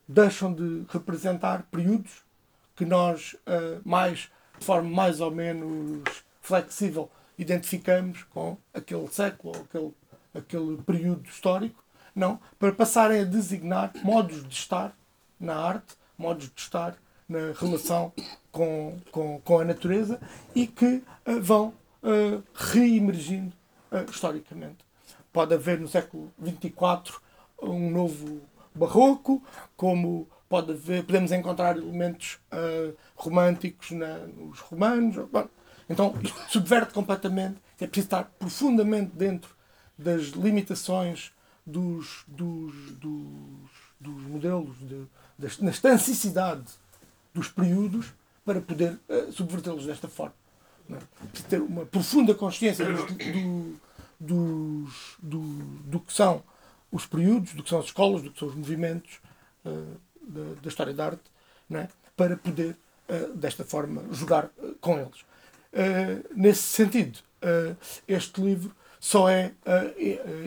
deixam 0.08 0.54
de 0.54 0.86
representar 0.89 1.64
períodos 1.72 2.24
que 2.76 2.86
nós, 2.86 3.34
uh, 3.47 3.82
mais, 3.86 4.30
de 4.64 4.66
forma 4.66 4.89
mais 4.89 5.20
ou 5.20 5.30
menos 5.30 6.24
flexível, 6.39 7.11
identificamos 7.38 8.24
com 8.34 8.55
aquele 8.74 9.07
século, 9.09 9.53
ou 9.53 9.61
aquele, 9.64 9.93
aquele 10.34 10.78
período 10.84 11.28
histórico, 11.28 11.84
não, 12.16 12.39
para 12.57 12.72
passarem 12.72 13.20
a 13.20 13.26
designar 13.26 13.91
modos 14.03 14.47
de 14.47 14.53
estar 14.53 14.95
na 15.38 15.55
arte, 15.55 15.95
modos 16.18 16.45
de 16.45 16.61
estar 16.61 16.95
na 17.28 17.51
relação 17.59 18.14
com, 18.53 18.97
com, 19.11 19.41
com 19.41 19.59
a 19.59 19.66
natureza 19.66 20.18
e 20.55 20.66
que 20.66 21.03
uh, 21.28 21.41
vão 21.41 21.74
uh, 22.01 22.41
reemergindo 22.53 23.53
uh, 23.91 24.09
historicamente. 24.09 24.78
Pode 25.34 25.53
haver 25.53 25.78
no 25.78 25.89
século 25.89 26.32
XXIV 26.41 27.18
um 27.61 27.89
novo 27.89 28.41
barroco, 28.74 29.43
como 29.76 30.28
pode 30.53 30.72
haver, 30.72 31.03
podemos 31.03 31.32
encontrar 31.32 31.76
elementos 31.76 32.39
uh, 32.53 32.95
românticos 33.24 33.92
na, 33.92 34.18
nos 34.20 34.60
romanos. 34.60 35.16
Bom, 35.32 35.48
então, 35.90 36.16
isto 36.22 36.40
subverte 36.50 36.94
completamente. 36.94 37.58
É 37.80 37.88
preciso 37.88 38.08
estar 38.08 38.24
profundamente 38.40 39.12
dentro 39.16 39.54
das 39.98 40.28
limitações 40.28 41.32
dos, 41.66 42.24
dos, 42.28 42.74
dos, 42.94 43.70
dos 44.00 44.22
modelos, 44.24 44.78
de, 44.80 45.06
das, 45.38 45.60
na 45.60 45.72
estancicidade 45.72 46.64
dos 47.34 47.48
períodos, 47.48 48.14
para 48.46 48.62
poder 48.62 49.00
uh, 49.08 49.32
subvertê-los 49.32 49.86
desta 49.86 50.08
forma. 50.08 50.36
É? 50.90 50.98
Preciso 51.28 51.50
ter 51.50 51.62
uma 51.62 51.86
profunda 51.86 52.36
consciência 52.36 52.86
do, 52.86 53.80
do, 54.20 54.88
do, 55.22 55.40
do, 55.86 56.00
que 56.00 56.14
são 56.14 56.44
os 56.92 57.06
períodos, 57.06 57.54
do 57.54 57.64
que 57.64 57.70
são 57.70 57.80
as 57.80 57.86
escolas, 57.86 58.22
do 58.22 58.32
que 58.32 58.40
são 58.40 58.50
os 58.50 58.56
movimentos 58.56 59.20
uh, 59.66 59.98
da, 60.22 60.62
da, 60.62 60.68
história 60.68 60.94
da 60.94 61.06
arte, 61.06 61.24
é? 61.72 61.88
para 62.16 62.36
poder, 62.36 62.76
desta 63.36 63.64
forma, 63.64 64.04
jogar 64.12 64.49
com 64.80 64.97
eles. 64.99 65.22
Uh, 65.74 66.24
nesse 66.36 66.64
sentido, 66.64 67.20
este 68.08 68.41
livro 68.41 68.76
só 68.99 69.30
é 69.30 69.54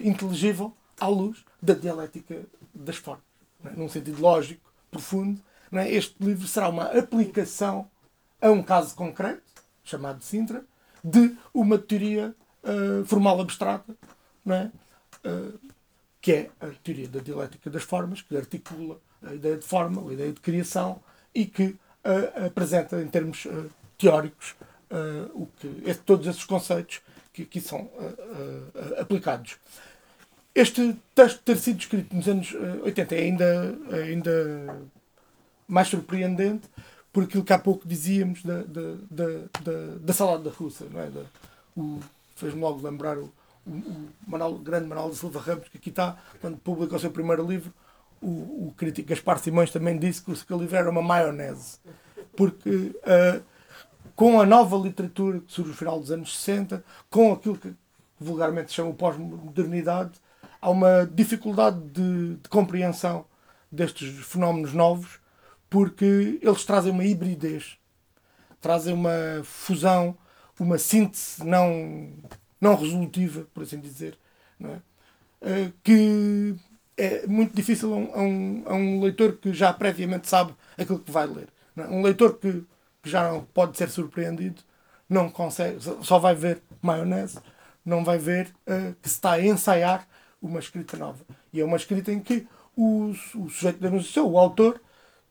inteligível 0.02 0.72
à 0.98 1.06
luz 1.08 1.44
da 1.60 1.74
dialética 1.74 2.42
das 2.74 2.96
formas. 2.96 3.24
É? 3.64 3.70
Num 3.70 3.88
sentido 3.88 4.20
lógico, 4.20 4.72
profundo, 4.90 5.40
é? 5.72 5.90
este 5.90 6.14
livro 6.20 6.46
será 6.46 6.68
uma 6.68 6.84
aplicação 6.84 7.90
a 8.40 8.50
um 8.50 8.62
caso 8.62 8.94
concreto, 8.94 9.42
chamado 9.84 10.22
Sintra, 10.22 10.64
de 11.02 11.36
uma 11.52 11.78
teoria 11.78 12.34
formal 13.06 13.40
abstrata, 13.40 13.94
é? 14.48 14.70
que 16.20 16.32
é 16.32 16.50
a 16.60 16.68
teoria 16.82 17.08
da 17.08 17.20
dialética 17.20 17.70
das 17.70 17.82
formas, 17.82 18.22
que 18.22 18.36
articula 18.36 19.00
a 19.22 19.34
ideia 19.34 19.56
de 19.56 19.64
forma, 19.64 20.08
a 20.08 20.12
ideia 20.12 20.32
de 20.32 20.40
criação 20.40 21.00
e 21.34 21.46
que 21.46 21.76
apresenta, 22.46 23.00
em 23.02 23.08
termos 23.08 23.46
teóricos, 23.98 24.54
uh, 24.90 25.42
o 25.42 25.46
que, 25.58 25.82
é, 25.86 25.94
todos 25.94 26.26
esses 26.26 26.44
conceitos 26.44 27.00
que 27.32 27.42
aqui 27.42 27.60
são 27.60 27.82
uh, 27.82 29.00
aplicados. 29.00 29.56
Este 30.54 30.96
texto 31.14 31.42
ter 31.42 31.58
sido 31.58 31.80
escrito 31.80 32.16
nos 32.16 32.26
anos 32.26 32.54
80 32.82 33.14
é 33.14 33.18
ainda, 33.18 33.78
ainda 33.92 34.80
mais 35.68 35.88
surpreendente 35.88 36.66
por 37.12 37.24
aquilo 37.24 37.44
que 37.44 37.52
há 37.52 37.58
pouco 37.58 37.86
dizíamos 37.86 38.42
da, 38.42 38.62
da, 38.62 38.94
da, 39.10 39.26
da, 39.62 39.96
da 40.00 40.12
salada 40.14 40.48
russa. 40.48 40.86
Não 40.90 41.00
é? 41.00 41.10
Fez-me 42.36 42.60
logo 42.60 42.86
lembrar 42.86 43.18
o, 43.18 43.30
o, 43.66 44.08
o, 44.26 44.58
grande 44.58 44.86
Manuel 44.86 45.10
de 45.10 45.16
Silva 45.16 45.40
Ramos, 45.40 45.68
que 45.68 45.76
aqui 45.76 45.90
está, 45.90 46.16
quando 46.40 46.56
publicou 46.56 46.96
o 46.96 47.00
seu 47.00 47.10
primeiro 47.10 47.46
livro, 47.46 47.70
o, 48.20 48.68
o 48.68 48.74
crítico 48.76 49.08
Gaspar 49.08 49.38
Simões 49.38 49.70
também 49.70 49.98
disse 49.98 50.22
que 50.22 50.30
o 50.30 50.36
seu 50.36 50.58
livro 50.58 50.76
era 50.76 50.90
uma 50.90 51.02
maionese. 51.02 51.78
Porque 52.36 52.70
uh, 52.70 53.42
com 54.14 54.40
a 54.40 54.46
nova 54.46 54.76
literatura 54.76 55.40
que 55.40 55.52
surge 55.52 55.70
no 55.70 55.76
final 55.76 56.00
dos 56.00 56.10
anos 56.10 56.38
60, 56.38 56.82
com 57.10 57.32
aquilo 57.32 57.58
que 57.58 57.74
vulgarmente 58.18 58.68
se 58.68 58.74
chama 58.74 58.94
pós-modernidade, 58.94 60.12
há 60.60 60.70
uma 60.70 61.06
dificuldade 61.06 61.78
de, 61.90 62.36
de, 62.36 62.48
compreensão 62.48 63.26
destes 63.70 64.24
fenómenos 64.24 64.72
novos, 64.72 65.20
porque 65.68 66.38
eles 66.40 66.64
trazem 66.64 66.92
uma 66.92 67.04
hibridez, 67.04 67.76
trazem 68.60 68.94
uma 68.94 69.42
fusão, 69.44 70.16
uma 70.58 70.78
síntese 70.78 71.44
não, 71.44 72.10
não 72.58 72.74
resolutiva, 72.74 73.46
por 73.52 73.64
assim 73.64 73.78
dizer, 73.78 74.18
é? 74.60 74.78
Eh, 75.42 75.72
que 75.84 76.56
é 76.96 77.26
muito 77.26 77.54
difícil 77.54 77.92
a 77.92 77.96
um, 77.96 78.62
a 78.66 78.74
um, 78.74 79.00
leitor 79.02 79.36
que 79.36 79.52
já 79.52 79.72
previamente 79.72 80.28
sabe 80.28 80.54
aquilo 80.78 80.98
que 80.98 81.10
vai 81.10 81.26
ler. 81.26 81.48
É? 81.76 81.82
Um 81.88 82.02
leitor 82.02 82.38
que 82.38 82.64
que 83.06 83.10
já 83.10 83.30
não 83.30 83.44
pode 83.44 83.78
ser 83.78 83.88
surpreendido, 83.88 84.60
não 85.08 85.30
consegue, 85.30 85.78
só 86.02 86.18
vai 86.18 86.34
ver 86.34 86.60
maionese, 86.82 87.38
não 87.84 88.04
vai 88.04 88.18
ver 88.18 88.48
uh, 88.66 88.92
que 89.00 89.08
se 89.08 89.14
está 89.14 89.32
a 89.32 89.40
ensaiar 89.40 90.06
uma 90.42 90.58
escrita 90.58 90.96
nova. 90.96 91.24
E 91.52 91.60
é 91.60 91.64
uma 91.64 91.76
escrita 91.76 92.10
em 92.10 92.18
que 92.18 92.48
o, 92.76 93.12
o 93.36 93.48
sujeito 93.48 93.78
da 93.78 93.88
negociação, 93.88 94.26
o 94.28 94.36
autor, 94.36 94.80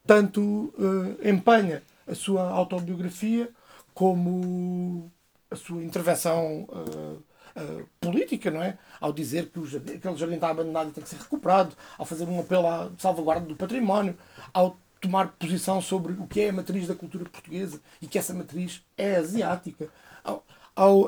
tanto 0.07 0.41
uh, 0.41 1.28
empenha 1.28 1.84
a 2.07 2.16
sua 2.16 2.49
autobiografia 2.49 3.49
como 3.93 5.11
a 5.51 5.55
sua 5.57 5.84
intervenção 5.84 6.63
uh, 6.70 7.22
uh, 7.56 7.88
política, 7.99 8.51
não 8.51 8.62
é? 8.62 8.78
Ao 8.99 9.12
dizer 9.12 9.47
que 9.49 9.60
o 9.60 9.66
jardim, 9.66 9.93
aquele 9.93 10.18
jardim 10.18 10.36
está 10.36 10.49
abandonado 10.49 10.89
e 10.89 10.91
tem 10.91 11.03
que 11.03 11.10
ser 11.10 11.18
recuperado, 11.18 11.76
ao 11.97 12.06
fazer 12.06 12.26
um 12.26 12.39
apelo 12.39 12.68
à 12.68 12.91
salvaguarda 12.97 13.45
do 13.45 13.56
património, 13.56 14.18
ao 14.53 14.78
tomar 14.99 15.30
posição 15.34 15.82
sobre 15.82 16.14
o 16.14 16.28
que 16.28 16.41
é 16.41 16.49
a 16.49 16.53
matriz 16.53 16.88
da 16.88 16.95
cultura 16.95 17.26
portuguesa 17.26 17.80
e 18.01 18.08
que 18.08 18.18
essa 18.18 18.34
matriz 18.34 18.84
é 18.97 19.18
asiática. 19.18 19.89
Ao, 20.24 20.45
ao 20.76 21.01
uh, 21.01 21.08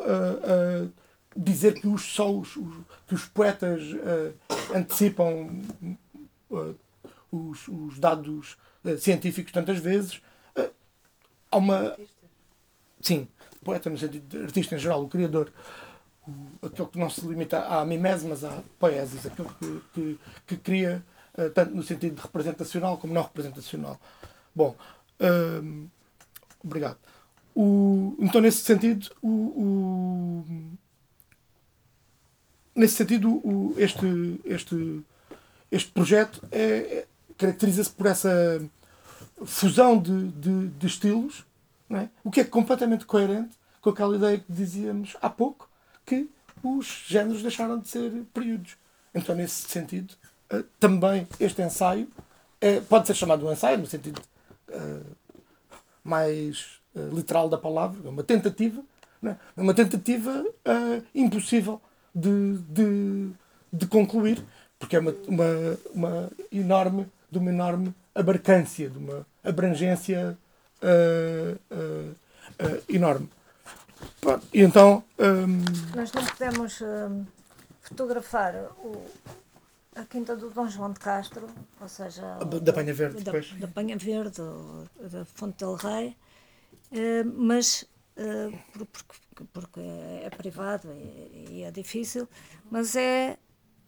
uh, 0.86 0.94
dizer 1.36 1.80
que 1.80 1.88
os, 1.88 2.02
só 2.04 2.32
os, 2.32 2.56
os 2.56 2.76
que 3.08 3.16
os 3.16 3.26
poetas 3.26 3.82
antecipam 4.76 5.62
os, 7.32 7.68
os, 7.68 8.00
dados 8.00 8.58
científicos 9.00 9.52
tantas 9.52 9.78
vezes, 9.78 10.22
há 11.52 11.58
uma. 11.58 11.96
Sim, 13.02 13.28
poeta 13.64 13.90
no 13.90 13.98
sentido 13.98 14.28
de 14.28 14.44
artista 14.46 14.76
em 14.76 14.80
geral, 14.80 15.04
o 15.04 15.10
criador. 15.10 15.52
Aquele 16.62 16.88
que 16.90 17.00
não 17.00 17.10
se 17.10 17.26
limita 17.26 17.66
à 17.66 17.86
mimese, 17.86 18.28
mas 18.28 18.44
à 18.44 18.62
poesis, 18.80 19.26
aquele 19.26 19.50
que, 19.60 19.82
que, 19.94 20.20
que 20.48 20.58
cria 20.58 21.04
eh, 21.38 21.50
tanto 21.50 21.76
no 21.76 21.84
sentido 21.84 22.16
de 22.16 22.22
representacional 22.22 22.98
como 22.98 23.14
não 23.14 23.22
representacional. 23.22 24.00
Bom, 24.56 24.76
hum, 25.22 25.88
obrigado. 26.64 26.98
O, 27.56 28.16
então, 28.20 28.42
nesse 28.42 28.64
sentido, 28.64 29.10
o, 29.22 29.30
o, 29.30 30.46
nesse 32.76 32.96
sentido, 32.96 33.30
o, 33.30 33.74
este, 33.78 34.42
este, 34.46 35.04
este 35.72 35.92
projeto 35.92 36.42
é, 36.52 36.62
é, 36.62 37.08
caracteriza-se 37.38 37.92
por 37.92 38.08
essa 38.08 38.62
fusão 39.46 39.98
de, 40.00 40.30
de, 40.30 40.68
de 40.70 40.88
estilos, 40.88 41.46
é? 41.92 42.10
o 42.24 42.32
que 42.32 42.42
é 42.42 42.44
completamente 42.44 43.06
coerente 43.06 43.56
com 43.80 43.92
aquela 43.92 44.16
ideia 44.16 44.40
que 44.40 44.52
dizíamos 44.52 45.16
há 45.22 45.30
pouco, 45.30 45.67
que 46.08 46.30
os 46.64 47.04
géneros 47.08 47.44
deixaram 47.44 47.78
de 47.78 47.88
ser 47.90 48.10
períodos. 48.34 48.78
Então, 49.14 49.36
nesse 49.36 49.68
sentido, 49.68 50.14
uh, 50.52 50.64
também 50.80 51.28
este 51.40 51.62
ensaio 51.62 52.08
é, 52.62 52.80
pode 52.80 53.06
ser 53.06 53.14
chamado 53.14 53.46
um 53.46 53.52
ensaio, 53.52 53.78
no 53.78 53.86
sentido 53.86 54.22
uh, 54.70 55.06
mais 56.04 56.80
uh, 56.96 57.14
literal 57.14 57.50
da 57.50 57.58
palavra, 57.58 58.00
é 58.06 58.10
uma 58.10 58.24
tentativa, 58.24 58.82
é? 59.24 59.36
uma 59.56 59.74
tentativa 59.74 60.46
impossível 61.14 61.82
de, 62.16 62.58
de, 62.70 63.30
de 63.74 63.88
concluir, 63.88 64.44
porque 64.80 64.96
é 64.96 65.00
uma, 65.00 65.14
uma, 65.28 65.78
uma 65.94 66.32
enorme, 66.52 67.08
de 67.30 67.38
uma 67.38 67.50
enorme 67.52 67.94
abarcância, 68.16 68.90
de 68.90 68.98
uma 68.98 69.26
abrangência 69.44 70.38
enorme. 72.88 73.30
E 74.54 74.62
então. 74.62 75.04
Um... 75.18 75.96
Nós 75.96 76.12
não 76.12 76.26
podemos 76.26 76.82
um, 76.82 77.26
fotografar 77.82 78.56
o, 78.80 79.06
a 79.96 80.04
quinta 80.06 80.36
do 80.36 80.50
Dom 80.50 80.68
João 80.68 80.92
de 80.92 81.00
Castro, 81.00 81.48
ou 81.80 81.88
seja. 81.88 82.38
Da 82.62 82.74
Panha 82.74 82.94
Verde, 82.94 83.24
da, 83.24 83.32
depois. 83.32 83.52
Da 83.60 83.68
Panha 83.68 83.98
Verde, 83.98 84.42
da 85.00 85.26
Fonte 85.26 85.58
del 85.58 85.76
Rei, 85.76 86.16
uh, 86.92 87.34
mas. 87.36 87.86
Uh, 88.18 88.58
porque, 88.74 89.44
porque 89.54 89.80
é, 89.80 90.30
privado 90.32 90.92
e, 90.92 91.62
é, 91.62 91.68
é, 91.68 91.72
difícil, 91.72 92.28
mas 92.72 92.96
é, 92.96 93.38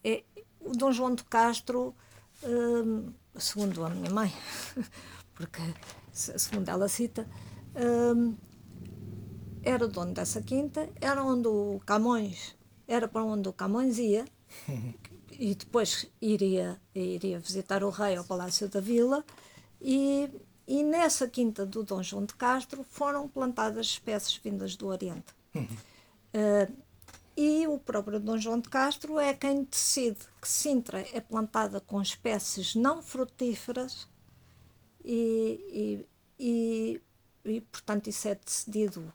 é 0.04 0.24
o 0.60 0.72
Dom 0.74 0.92
João 0.92 1.16
de 1.16 1.24
Castro, 1.24 1.96
uh, 2.44 3.14
segundo 3.40 3.84
a 3.84 3.90
minha 3.90 4.12
mãe, 4.12 4.32
porque 5.34 5.62
segundo 6.14 6.70
ela 6.70 6.88
cita, 6.88 7.28
era 9.64 9.86
o 9.86 9.88
dono 9.88 10.14
dessa 10.14 10.42
quinta, 10.42 10.90
era 11.00 11.24
onde 11.24 11.48
o 11.48 11.82
Camões, 11.86 12.56
era 12.88 13.08
para 13.08 13.24
onde 13.24 13.50
o 13.50 13.54
Camões 13.54 13.98
ia, 13.98 14.26
e 15.32 15.56
depois 15.56 16.08
iria, 16.22 16.80
iria 16.94 17.40
visitar 17.40 17.84
o 17.84 17.90
rei 17.90 18.16
ao 18.16 18.24
Palácio 18.24 18.68
da 18.68 18.80
Vila, 18.80 19.24
e, 19.82 20.30
e 20.68 20.84
nessa 20.84 21.28
quinta 21.28 21.66
do 21.66 21.84
Dom 21.84 22.04
João 22.04 22.26
de 22.26 22.36
Castro 22.36 22.84
foram 22.84 23.28
plantadas 23.28 23.86
espécies 23.88 24.38
vindas 24.38 24.76
do 24.76 24.88
Oriente. 24.88 25.34
Uh, 25.56 26.90
e 27.42 27.66
o 27.68 27.80
próprio 27.80 28.20
Dom 28.20 28.38
João 28.38 28.60
de 28.60 28.68
Castro 28.68 29.18
é 29.18 29.34
quem 29.34 29.64
decide 29.64 30.20
que 30.42 30.48
Sintra 30.48 31.00
é 31.14 31.22
plantada 31.22 31.80
com 31.80 32.02
espécies 32.02 32.76
não 32.76 33.02
frutíferas 33.02 34.10
e, 35.04 36.06
e, 36.38 37.02
e, 37.46 37.50
e 37.50 37.62
portanto, 37.62 38.08
isso 38.08 38.28
é 38.28 38.36
decidido 38.36 39.10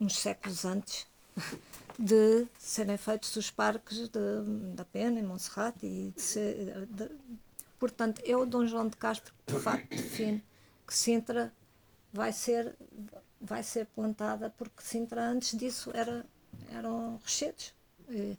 uns 0.00 0.18
séculos 0.18 0.64
antes 0.64 1.06
de 1.98 2.46
serem 2.58 2.96
feitos 2.96 3.36
os 3.36 3.50
parques 3.50 4.08
de, 4.08 4.74
da 4.74 4.84
Pena, 4.84 5.20
em 5.20 5.22
Monserrate. 5.22 5.86
E 5.86 6.12
de 6.16 6.22
ser, 6.22 6.86
de, 6.86 7.10
portanto, 7.78 8.22
é 8.24 8.36
o 8.36 8.46
Dom 8.46 8.66
João 8.66 8.88
de 8.88 8.96
Castro 8.96 9.34
de 9.46 9.58
facto 9.60 9.90
define 9.90 10.42
que 10.86 10.94
Sintra 10.96 11.52
vai 12.12 12.32
ser, 12.32 12.74
vai 13.40 13.62
ser 13.62 13.86
plantada, 13.86 14.50
porque 14.56 14.82
Sintra 14.82 15.22
antes 15.22 15.56
disso 15.56 15.90
era, 15.94 16.24
eram 16.72 17.16
rochedos. 17.22 17.72
E, 18.08 18.36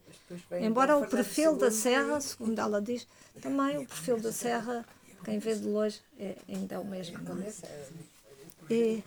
embora 0.61 0.97
o 0.97 1.07
perfil 1.07 1.55
da 1.55 1.71
serra, 1.71 2.19
segundo 2.19 2.59
ela 2.59 2.81
diz, 2.81 3.07
também 3.41 3.77
o 3.77 3.87
perfil 3.87 4.19
da 4.19 4.31
serra, 4.31 4.85
quem 5.23 5.39
vê 5.39 5.55
de 5.55 5.65
longe, 5.65 6.01
é, 6.19 6.35
ainda 6.49 6.75
é 6.75 6.79
o 6.79 6.83
mesmo. 6.83 7.17
É? 8.69 8.73
E, 8.73 9.03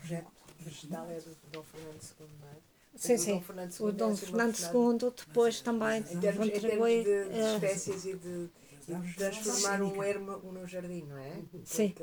vegetal 0.65 1.07
é 1.11 1.21
do 1.21 1.37
Dom 1.53 1.63
Fernando 1.63 2.03
II, 2.03 2.27
não 2.41 2.49
é? 2.49 2.75
Sim, 2.97 3.19
sim. 3.19 3.45
O 3.81 3.93
Dom 3.93 4.13
é 4.13 4.17
Fernando 4.17 4.57
II 4.57 5.13
depois 5.27 5.61
também 5.61 6.05
em 6.11 6.21
termos, 6.21 6.49
contribui. 6.49 7.01
Em 7.01 7.05
termos 7.05 7.29
de, 7.29 7.35
de 7.35 7.41
é. 7.41 7.55
espécies 7.55 8.05
e 8.05 8.15
de, 8.15 8.49
de 8.87 9.15
transformar 9.15 9.83
um 9.83 10.03
ermo 10.03 10.37
num 10.53 10.67
jardim, 10.67 11.03
não 11.03 11.19
é? 11.19 11.43
Sim. 11.65 11.95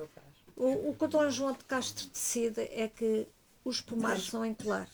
O, 0.56 0.90
o 0.90 0.96
que 0.96 1.06
o 1.06 1.08
Dom 1.08 1.30
João 1.30 1.54
de 1.54 1.64
Castro 1.64 2.08
decide 2.08 2.62
é 2.62 2.88
que 2.88 3.28
os 3.64 3.80
pomares 3.82 4.26
são 4.26 4.46
em 4.46 4.54
colar. 4.54 4.90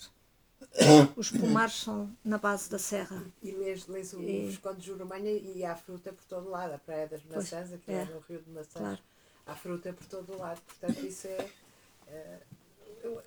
Os 1.15 1.31
pomares 1.31 1.75
são 1.75 2.11
na 2.23 2.37
base 2.37 2.69
da 2.69 2.79
serra. 2.79 3.23
E 3.41 3.51
mesmo 3.51 3.93
lê-se 3.93 4.15
o 4.15 4.21
e... 4.21 4.47
Visconde 4.47 4.81
de 4.81 4.87
Jurumanha 4.87 5.31
e 5.31 5.63
há 5.63 5.75
fruta 5.75 6.11
por 6.11 6.25
todo 6.25 6.49
lado. 6.49 6.73
A 6.73 6.77
Praia 6.79 7.07
das 7.07 7.23
Maçãs, 7.23 7.71
aqui 7.71 7.91
é, 7.91 8.05
no 8.05 8.19
Rio 8.19 8.41
de 8.41 8.49
Maçãs, 8.49 8.73
claro. 8.73 8.99
há 9.45 9.55
fruta 9.55 9.93
por 9.93 10.05
todo 10.07 10.33
o 10.33 10.37
lado. 10.37 10.59
Portanto, 10.61 11.05
isso 11.05 11.27
é. 11.27 11.49
é 12.07 12.39
eu, 13.03 13.21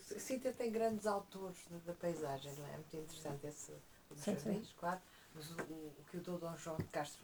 Sintra 0.00 0.52
tem 0.52 0.70
grandes 0.70 1.06
autores 1.06 1.58
da, 1.86 1.92
paisagem, 1.94 2.52
não 2.58 2.66
é? 2.66 2.72
Muito 2.72 2.96
interessante 2.96 3.46
esse 3.46 3.72
jardins, 4.16 4.72
claro. 4.78 5.00
Mas 5.34 5.50
o, 5.50 5.54
o, 5.54 5.92
o, 5.98 6.04
que 6.10 6.16
o 6.18 6.20
Dom 6.20 6.56
João 6.56 6.76
de 6.76 6.84
Castro, 6.84 7.22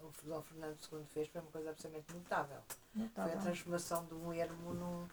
o 0.00 0.12
Dom 0.24 0.42
Fernando 0.42 0.76
II 0.92 1.04
fez 1.12 1.28
foi 1.28 1.40
uma 1.40 1.50
coisa 1.50 1.70
absolutamente 1.70 2.14
notável. 2.14 2.58
notável. 2.94 3.32
Foi 3.32 3.40
a 3.40 3.42
transformação 3.42 4.04
de 4.04 4.14
um 4.14 4.32
ermo 4.32 4.74
num. 4.74 5.08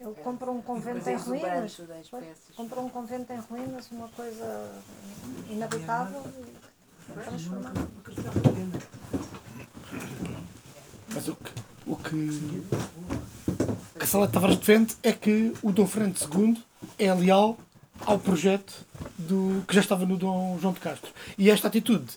Ele 0.00 0.14
comprou 0.22 0.56
um 0.56 0.62
convento 0.62 1.08
em 1.08 1.16
ruínas. 1.16 1.80
Comprou 2.56 2.86
um 2.86 2.88
convento 2.88 3.32
em 3.32 3.40
ruínas, 3.40 3.90
uma 3.90 4.08
coisa 4.08 4.82
inabitável 5.50 6.22
e 7.10 7.12
transformou. 7.12 7.72
Mas 11.12 11.28
o 11.28 11.36
que, 11.36 11.52
o 11.86 11.96
que 11.96 13.13
que 14.04 14.10
Salete 14.10 14.34
Tavares 14.34 14.58
defende 14.58 14.94
é 15.02 15.12
que 15.12 15.54
o 15.62 15.72
Dom 15.72 15.86
Fernando 15.86 16.18
II 16.18 16.62
é 16.98 17.14
leal 17.14 17.58
ao 18.04 18.18
projeto 18.18 18.84
do, 19.16 19.64
que 19.66 19.74
já 19.74 19.80
estava 19.80 20.04
no 20.04 20.18
Dom 20.18 20.58
João 20.60 20.74
de 20.74 20.80
Castro. 20.80 21.10
E 21.38 21.50
esta 21.50 21.68
atitude 21.68 22.12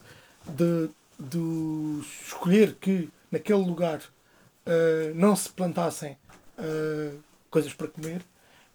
de, 0.46 0.90
de 1.18 2.02
escolher 2.28 2.76
que 2.76 3.08
naquele 3.32 3.64
lugar 3.64 4.00
uh, 4.00 5.16
não 5.16 5.34
se 5.34 5.48
plantassem 5.48 6.18
uh, 6.60 7.18
coisas 7.50 7.74
para 7.74 7.88
comer 7.88 8.22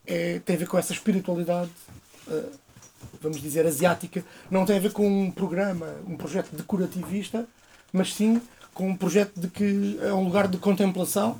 é, 0.06 0.38
tem 0.38 0.56
a 0.56 0.58
ver 0.60 0.66
com 0.66 0.78
essa 0.78 0.94
espiritualidade, 0.94 1.70
uh, 2.28 2.50
vamos 3.20 3.42
dizer, 3.42 3.66
asiática. 3.66 4.24
Não 4.50 4.64
tem 4.64 4.78
a 4.78 4.80
ver 4.80 4.92
com 4.92 5.06
um 5.06 5.30
programa, 5.30 5.96
um 6.08 6.16
projeto 6.16 6.56
decorativista, 6.56 7.46
mas 7.92 8.14
sim 8.14 8.40
com 8.72 8.88
um 8.88 8.96
projeto 8.96 9.38
de 9.38 9.48
que 9.48 9.98
é 10.00 10.14
um 10.14 10.24
lugar 10.24 10.48
de 10.48 10.56
contemplação 10.56 11.38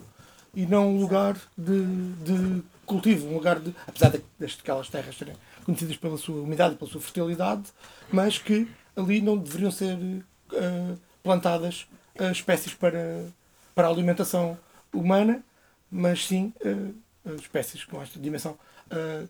e 0.54 0.66
não 0.66 0.96
um 0.96 1.00
lugar 1.00 1.36
de, 1.56 1.84
de 2.24 2.62
cultivo, 2.84 3.28
um 3.28 3.34
lugar 3.34 3.58
de. 3.58 3.74
apesar 3.86 4.10
de, 4.10 4.22
aquelas 4.44 4.88
terras 4.88 5.16
serem 5.16 5.34
conhecidas 5.64 5.96
pela 5.96 6.18
sua 6.18 6.42
umidade, 6.42 6.76
pela 6.76 6.90
sua 6.90 7.00
fertilidade, 7.00 7.64
mas 8.10 8.38
que 8.38 8.68
ali 8.94 9.20
não 9.20 9.38
deveriam 9.38 9.70
ser 9.70 9.96
uh, 9.96 10.98
plantadas 11.22 11.86
uh, 12.20 12.30
espécies 12.30 12.74
para, 12.74 13.26
para 13.74 13.86
a 13.86 13.90
alimentação 13.90 14.58
humana, 14.92 15.42
mas 15.90 16.26
sim 16.26 16.52
uh, 16.64 17.34
espécies 17.36 17.84
com 17.84 18.00
esta 18.02 18.18
dimensão 18.18 18.58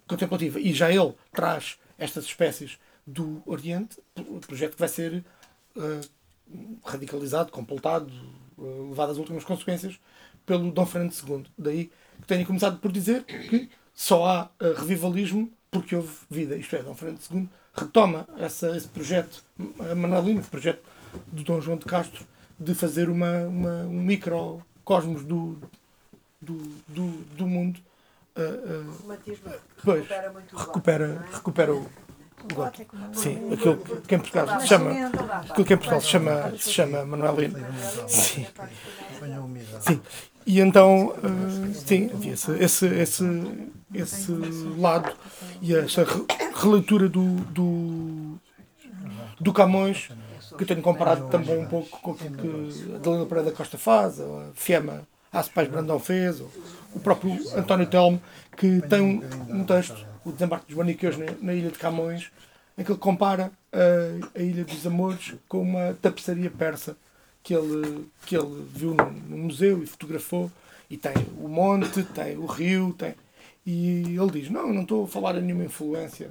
contemplativa. 0.08 0.58
E 0.58 0.74
já 0.74 0.90
ele 0.90 1.14
traz 1.32 1.78
estas 1.96 2.24
espécies 2.24 2.80
do 3.06 3.40
Oriente, 3.46 3.96
projeto 4.44 4.72
que 4.72 4.80
vai 4.80 4.88
ser 4.88 5.22
radicalizado, 6.84 7.52
completado, 7.52 8.10
levado 8.58 9.12
às 9.12 9.18
últimas 9.18 9.44
consequências 9.44 10.00
pelo 10.44 10.70
Dom 10.70 10.86
Fernando 10.86 11.12
II. 11.12 11.44
Daí 11.56 11.90
que 12.20 12.26
tenho 12.26 12.46
começado 12.46 12.78
por 12.78 12.92
dizer 12.92 13.24
que 13.24 13.68
só 13.94 14.26
há 14.26 14.44
uh, 14.44 14.74
revivalismo 14.78 15.50
porque 15.70 15.96
houve 15.96 16.12
vida. 16.30 16.56
Isto 16.56 16.76
é, 16.76 16.82
Dom 16.82 16.94
Fernando 16.94 17.20
II 17.30 17.48
retoma 17.74 18.28
essa, 18.38 18.76
esse 18.76 18.88
projeto, 18.88 19.42
a 19.90 19.94
Manalino, 19.94 20.40
o 20.40 20.44
projeto 20.44 20.82
do 21.28 21.42
Dom 21.42 21.60
João 21.60 21.78
de 21.78 21.84
Castro, 21.86 22.24
de 22.58 22.74
fazer 22.74 23.08
uma, 23.08 23.46
uma 23.46 23.82
um 23.84 24.02
microcosmos 24.02 25.24
do, 25.24 25.58
do, 26.40 26.56
do, 26.88 27.08
do 27.36 27.46
mundo. 27.46 27.80
Uh, 28.36 28.90
uh, 28.90 29.18
pois, 29.84 30.00
recupera 30.00 30.32
muito 30.32 30.56
recupera, 30.56 31.08
o 31.08 31.12
é? 31.12 31.34
recupera 31.34 31.74
o, 31.74 31.90
gótico. 32.52 32.96
Sim, 33.12 33.52
aquilo 33.52 33.76
que 33.76 34.14
em 34.14 34.18
Portugal 34.18 34.60
se 34.60 34.66
chama, 34.66 34.90
aquilo 35.48 35.66
que 35.66 35.74
em 35.74 35.76
Portugal 35.76 36.00
se 36.00 36.08
chama, 36.08 36.52
se 36.58 36.70
chama 36.70 37.04
Manuelino. 37.04 37.58
Sim. 38.08 38.46
Sim. 39.80 40.00
E 40.44 40.60
então, 40.60 41.08
uh, 41.08 41.74
sim, 41.74 42.10
havia 42.12 42.32
esse, 42.32 42.52
esse, 42.58 42.86
esse, 42.86 43.24
esse 43.94 44.32
lado 44.76 45.12
e 45.60 45.74
essa 45.74 46.04
releitura 46.54 47.08
do, 47.08 47.36
do, 47.36 48.38
do 49.38 49.52
Camões, 49.52 50.08
que 50.56 50.64
eu 50.64 50.66
tenho 50.66 50.82
comparado 50.82 51.28
também 51.28 51.58
um 51.58 51.66
pouco 51.66 52.00
com 52.00 52.10
o 52.10 52.14
que 52.16 52.26
a 52.28 52.98
Dalila 52.98 53.26
Pereira 53.26 53.50
da 53.50 53.56
Costa 53.56 53.78
faz, 53.78 54.20
a 54.20 54.50
Fiamma 54.54 55.06
Paz 55.54 55.68
Brandão 55.68 55.98
fez, 55.98 56.40
o 56.94 57.00
próprio 57.00 57.38
António 57.56 57.86
Telmo, 57.86 58.20
que 58.56 58.82
tem 58.82 59.00
um, 59.00 59.22
um 59.48 59.64
texto, 59.64 60.04
o 60.24 60.32
Desembarque 60.32 60.66
dos 60.66 60.76
Maniqueus 60.76 61.16
na, 61.16 61.26
na 61.40 61.54
Ilha 61.54 61.70
de 61.70 61.78
Camões, 61.78 62.30
em 62.76 62.84
que 62.84 62.90
ele 62.90 62.98
compara 62.98 63.52
a, 63.72 64.38
a 64.38 64.42
Ilha 64.42 64.64
dos 64.64 64.86
Amores 64.86 65.34
com 65.48 65.62
uma 65.62 65.94
tapeçaria 66.00 66.50
persa 66.50 66.96
que 67.42 67.54
ele, 67.54 68.06
que 68.24 68.36
ele 68.36 68.66
viu 68.72 68.94
no, 68.94 69.10
no 69.10 69.36
museu 69.36 69.82
e 69.82 69.86
fotografou. 69.86 70.50
E 70.88 70.96
tem 70.96 71.14
o 71.38 71.48
monte, 71.48 72.02
tem 72.04 72.36
o 72.36 72.46
rio, 72.46 72.94
tem. 72.96 73.14
E 73.64 74.16
ele 74.18 74.30
diz: 74.30 74.50
Não, 74.50 74.72
não 74.72 74.82
estou 74.82 75.04
a 75.04 75.08
falar 75.08 75.32
de 75.32 75.40
nenhuma 75.40 75.64
influência, 75.64 76.30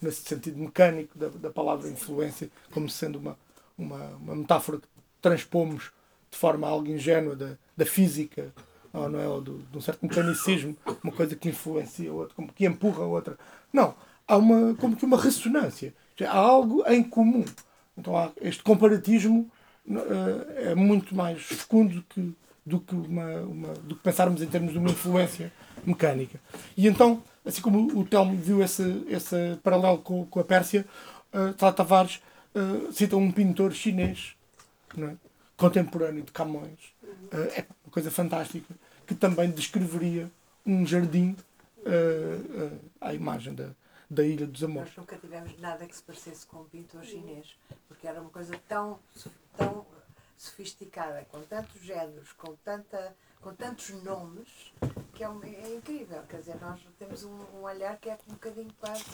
nesse 0.00 0.22
sentido 0.22 0.58
mecânico 0.58 1.16
da, 1.18 1.28
da 1.28 1.50
palavra 1.50 1.88
influência, 1.88 2.50
como 2.72 2.88
sendo 2.88 3.18
uma, 3.18 3.38
uma, 3.78 4.04
uma 4.16 4.34
metáfora 4.34 4.78
que 4.78 4.88
transpomos 5.22 5.92
de 6.30 6.36
forma 6.36 6.66
algo 6.66 6.88
ingênua 6.88 7.36
da, 7.36 7.56
da 7.76 7.86
física, 7.86 8.52
ou, 8.94 9.08
não 9.08 9.20
é? 9.20 9.28
ou 9.28 9.40
do, 9.40 9.58
de 9.58 9.76
um 9.76 9.80
certo 9.80 10.02
mecanicismo, 10.02 10.76
uma 11.02 11.12
coisa 11.12 11.34
que 11.34 11.48
influencia 11.48 12.12
outra, 12.12 12.34
como 12.34 12.52
que 12.52 12.64
empurra 12.64 13.02
a 13.02 13.06
outra. 13.06 13.36
Não, 13.72 13.94
há 14.26 14.36
uma, 14.36 14.74
como 14.74 14.96
que 14.96 15.04
uma 15.04 15.20
ressonância, 15.20 15.92
há 16.22 16.36
algo 16.36 16.84
em 16.86 17.02
comum. 17.02 17.44
Então 17.98 18.16
há 18.16 18.30
este 18.40 18.62
comparatismo 18.62 19.50
uh, 19.86 20.52
é 20.56 20.74
muito 20.74 21.14
mais 21.14 21.42
fecundo 21.42 22.04
que, 22.08 22.34
do, 22.64 22.80
que 22.80 22.94
uma, 22.94 23.40
uma, 23.40 23.68
do 23.74 23.96
que 23.96 24.02
pensarmos 24.02 24.40
em 24.42 24.46
termos 24.46 24.72
de 24.72 24.78
uma 24.78 24.90
influência 24.90 25.52
mecânica. 25.84 26.40
E 26.76 26.86
então, 26.86 27.22
assim 27.44 27.60
como 27.60 27.98
o 27.98 28.04
Telmo 28.04 28.36
viu 28.36 28.62
esse, 28.62 29.04
esse 29.08 29.58
paralelo 29.62 29.98
com, 29.98 30.24
com 30.26 30.40
a 30.40 30.44
Pérsia, 30.44 30.86
uh, 31.32 31.72
Tavares 31.72 32.22
uh, 32.54 32.92
cita 32.92 33.16
um 33.16 33.30
pintor 33.30 33.72
chinês 33.72 34.34
é? 34.96 35.14
contemporâneo 35.56 36.22
de 36.22 36.32
Camões. 36.32 36.94
Uh, 37.02 37.50
é 37.56 37.66
uma 37.84 37.90
coisa 37.90 38.10
fantástica 38.10 38.74
que 39.06 39.14
também 39.14 39.50
descreveria 39.50 40.30
um 40.64 40.86
jardim 40.86 41.36
uh, 41.78 42.64
uh, 42.64 42.80
à 43.00 43.12
imagem 43.12 43.54
da, 43.54 43.70
da 44.08 44.24
Ilha 44.24 44.46
dos 44.46 44.62
Amores. 44.62 44.88
Nós 44.88 44.96
nunca 44.96 45.16
tivemos 45.16 45.58
nada 45.58 45.86
que 45.86 45.94
se 45.94 46.02
parecesse 46.02 46.46
com 46.46 46.58
um 46.62 46.64
pintor 46.64 47.04
chinês, 47.04 47.56
porque 47.88 48.06
era 48.06 48.20
uma 48.20 48.30
coisa 48.30 48.58
tão, 48.68 48.98
tão 49.56 49.86
sofisticada, 50.36 51.26
com 51.30 51.40
tantos 51.42 51.80
géneros, 51.82 52.32
com, 52.32 52.54
tanta, 52.64 53.14
com 53.40 53.54
tantos 53.54 53.90
nomes, 54.02 54.72
que 55.14 55.22
é, 55.22 55.26
é 55.26 55.76
incrível. 55.76 56.22
Quer 56.28 56.38
dizer, 56.38 56.60
nós 56.60 56.80
temos 56.98 57.24
um, 57.24 57.36
um, 57.56 57.62
olhar 57.62 57.96
que 57.98 58.10
é 58.10 58.18
um 58.28 58.32
bocadinho 58.32 58.72
quase 58.80 59.04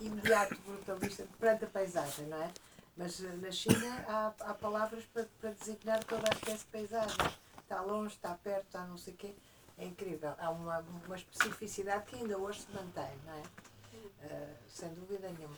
imediato, 0.00 0.56
brutalista, 0.66 1.26
perante 1.38 1.64
a 1.64 1.68
paisagem, 1.68 2.26
não 2.26 2.42
é? 2.42 2.50
Mas 2.96 3.18
na 3.18 3.50
China 3.50 4.04
há, 4.06 4.32
há 4.40 4.54
palavras 4.54 5.04
para, 5.12 5.26
para 5.40 5.50
designar 5.50 6.04
toda 6.04 6.22
a 6.30 6.34
espécie 6.34 6.58
de 6.58 6.70
paisagem 6.70 7.16
está 7.64 7.80
longe, 7.80 8.14
está 8.14 8.34
perto, 8.34 8.66
está 8.66 8.86
não 8.86 8.96
sei 8.96 9.14
o 9.14 9.16
quê. 9.16 9.34
É 9.76 9.84
incrível. 9.84 10.34
Há 10.38 10.50
uma, 10.50 10.78
uma 10.78 11.16
especificidade 11.16 12.04
que 12.06 12.16
ainda 12.16 12.38
hoje 12.38 12.62
se 12.62 12.70
mantém, 12.70 13.10
não 13.26 13.34
é? 13.34 13.42
Uh, 14.24 14.56
sem 14.68 14.92
dúvida 14.94 15.28
nenhuma. 15.30 15.56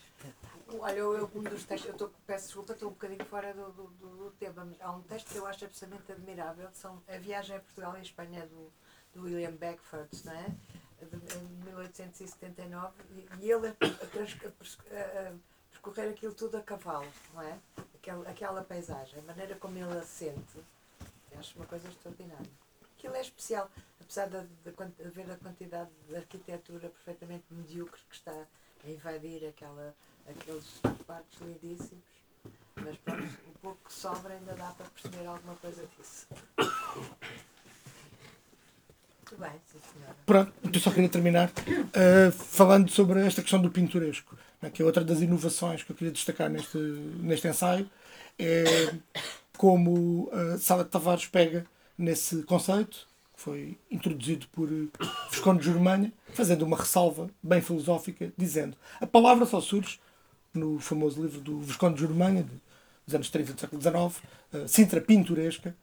Olha, 0.81 0.97
eu, 0.97 1.17
eu 1.17 1.31
um 1.35 1.43
dos 1.43 1.65
textos, 1.65 1.91
eu 1.91 1.97
tô, 1.97 2.09
peço 2.27 2.47
desculpa, 2.47 2.73
estou 2.73 2.89
um 2.89 2.93
bocadinho 2.93 3.25
fora 3.27 3.53
do, 3.55 3.71
do, 3.71 3.87
do, 3.89 4.31
tema, 4.39 4.65
mas 4.65 4.81
há 4.81 4.91
um 4.91 5.03
texto 5.03 5.31
que 5.31 5.37
eu 5.37 5.47
acho 5.47 5.65
absolutamente 5.65 6.11
admirável, 6.11 6.69
que 6.69 6.77
são 6.77 7.01
A 7.09 7.19
Viagem 7.19 7.57
a 7.57 7.61
Portugal 7.61 7.97
e 7.97 8.03
Espanha 8.03 8.47
do, 8.47 8.73
do 9.15 9.23
William 9.25 9.53
Beckford, 9.53 10.09
não 10.25 10.33
é? 10.33 10.47
De, 11.05 11.37
em 11.37 11.65
1879, 11.65 12.95
e, 13.11 13.29
e 13.41 13.51
ele 13.51 13.69
a, 13.69 13.71
a, 13.71 15.29
a, 15.29 15.33
percorrer 15.71 16.11
aquilo 16.11 16.35
tudo 16.35 16.57
a 16.57 16.63
cavalo, 16.63 17.07
não 17.33 17.43
é? 17.43 17.59
Aquela, 17.95 18.29
aquela 18.29 18.65
paisagem, 18.65 19.21
a 19.21 19.23
maneira 19.23 19.55
como 19.57 19.79
ele 19.79 19.99
a 19.99 20.03
sente 20.03 20.61
Acho 21.39 21.57
uma 21.57 21.66
coisa 21.66 21.89
extraordinária. 21.89 22.51
Aquilo 22.99 23.14
é 23.14 23.20
especial, 23.20 23.70
apesar 24.01 24.28
de, 24.28 24.41
de, 24.64 24.72
de 24.72 25.07
haver 25.07 25.30
a 25.30 25.37
quantidade 25.37 25.91
de 26.09 26.16
arquitetura 26.16 26.89
perfeitamente 26.89 27.45
medíocre 27.51 28.01
que 28.09 28.16
está 28.16 28.32
a 28.32 28.91
invadir 28.91 29.47
aquela, 29.47 29.95
aqueles 30.28 30.64
parques 31.07 31.39
lindíssimos. 31.41 32.05
Mas 32.76 32.97
pronto, 32.99 33.22
o 33.22 33.59
pouco 33.61 33.78
que 33.87 33.93
sobra 33.93 34.34
ainda 34.34 34.55
dá 34.55 34.70
para 34.72 34.87
perceber 34.87 35.26
alguma 35.26 35.55
coisa 35.57 35.87
disso. 35.97 36.26
Muito 39.18 39.41
bem, 39.41 39.61
sim 39.66 39.80
senhora. 39.93 40.16
Pronto, 40.24 40.53
então 40.62 40.80
só 40.80 40.91
queria 40.91 41.09
terminar 41.09 41.51
uh, 41.51 42.32
falando 42.32 42.91
sobre 42.91 43.26
esta 43.26 43.43
questão 43.43 43.61
do 43.61 43.70
pinturesco, 43.70 44.39
né, 44.62 44.70
que 44.70 44.80
é 44.80 44.84
outra 44.84 45.05
das 45.05 45.20
inovações 45.20 45.82
que 45.82 45.91
eu 45.91 45.97
queria 45.97 46.12
destacar 46.12 46.49
neste, 46.49 46.78
neste 46.78 47.49
ensaio. 47.49 47.91
É 48.39 48.95
como 49.57 50.31
uh, 50.33 50.59
Sala 50.59 50.85
de 50.85 50.91
Tavares 50.91 51.27
pega 51.27 51.67
nesse 51.97 52.43
conceito, 52.43 53.07
que 53.35 53.43
foi 53.43 53.79
introduzido 53.91 54.47
por 54.49 54.71
uh, 54.71 54.91
Visconde 55.31 55.61
de 55.61 55.73
Germânia, 55.73 56.13
fazendo 56.33 56.63
uma 56.63 56.77
ressalva 56.77 57.31
bem 57.43 57.61
filosófica, 57.61 58.33
dizendo 58.37 58.77
a 59.01 59.07
palavra 59.07 59.47
só 59.47 59.61
surge 59.61 59.99
no 60.55 60.79
famoso 60.79 61.23
livro 61.23 61.41
do 61.41 61.61
Visconde 61.61 61.97
de 61.97 62.03
Germânia, 62.03 62.43
de, 62.43 62.63
dos 63.07 63.15
anos 63.15 63.31
30 63.31 63.53
do 63.53 63.61
século 63.61 63.83
XIX, 63.83 64.25
uh, 64.53 64.69
Sintra 64.69 65.01
Pinturesca, 65.01 65.75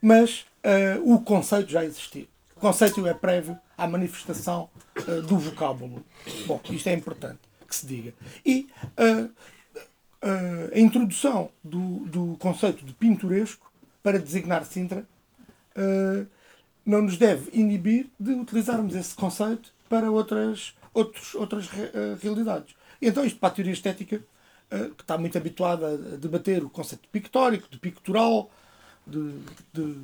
mas 0.00 0.46
uh, 0.64 1.14
o 1.14 1.20
conceito 1.20 1.70
já 1.70 1.84
existia. 1.84 2.26
O 2.56 2.60
conceito 2.60 3.06
é 3.06 3.14
prévio 3.14 3.58
à 3.76 3.86
manifestação 3.86 4.68
uh, 4.96 5.22
do 5.22 5.38
vocábulo. 5.38 6.04
Bom, 6.46 6.60
isto 6.70 6.88
é 6.88 6.92
importante 6.92 7.38
que 7.66 7.74
se 7.74 7.86
diga. 7.86 8.12
E 8.44 8.68
uh, 8.98 9.30
a 10.22 10.78
introdução 10.78 11.50
do, 11.64 12.00
do 12.06 12.36
conceito 12.38 12.84
de 12.84 12.92
pinturesco 12.92 13.70
para 14.02 14.18
designar 14.18 14.64
Sintra 14.64 15.06
uh, 15.76 16.26
não 16.84 17.02
nos 17.02 17.16
deve 17.16 17.50
inibir 17.58 18.06
de 18.18 18.32
utilizarmos 18.32 18.94
esse 18.94 19.14
conceito 19.14 19.72
para 19.88 20.10
outras, 20.10 20.74
outros, 20.92 21.34
outras 21.34 21.66
uh, 21.66 22.18
realidades. 22.22 22.74
Então, 23.00 23.24
isto 23.24 23.38
para 23.38 23.48
a 23.48 23.52
teoria 23.52 23.72
estética, 23.72 24.22
que 24.96 25.02
está 25.02 25.18
muito 25.18 25.36
habituada 25.36 25.88
a 25.88 26.16
debater 26.16 26.62
o 26.62 26.70
conceito 26.70 27.02
de 27.02 27.08
pictórico, 27.08 27.66
de 27.68 27.76
pictural, 27.76 28.48
de, 29.04 29.32
de, 29.72 29.94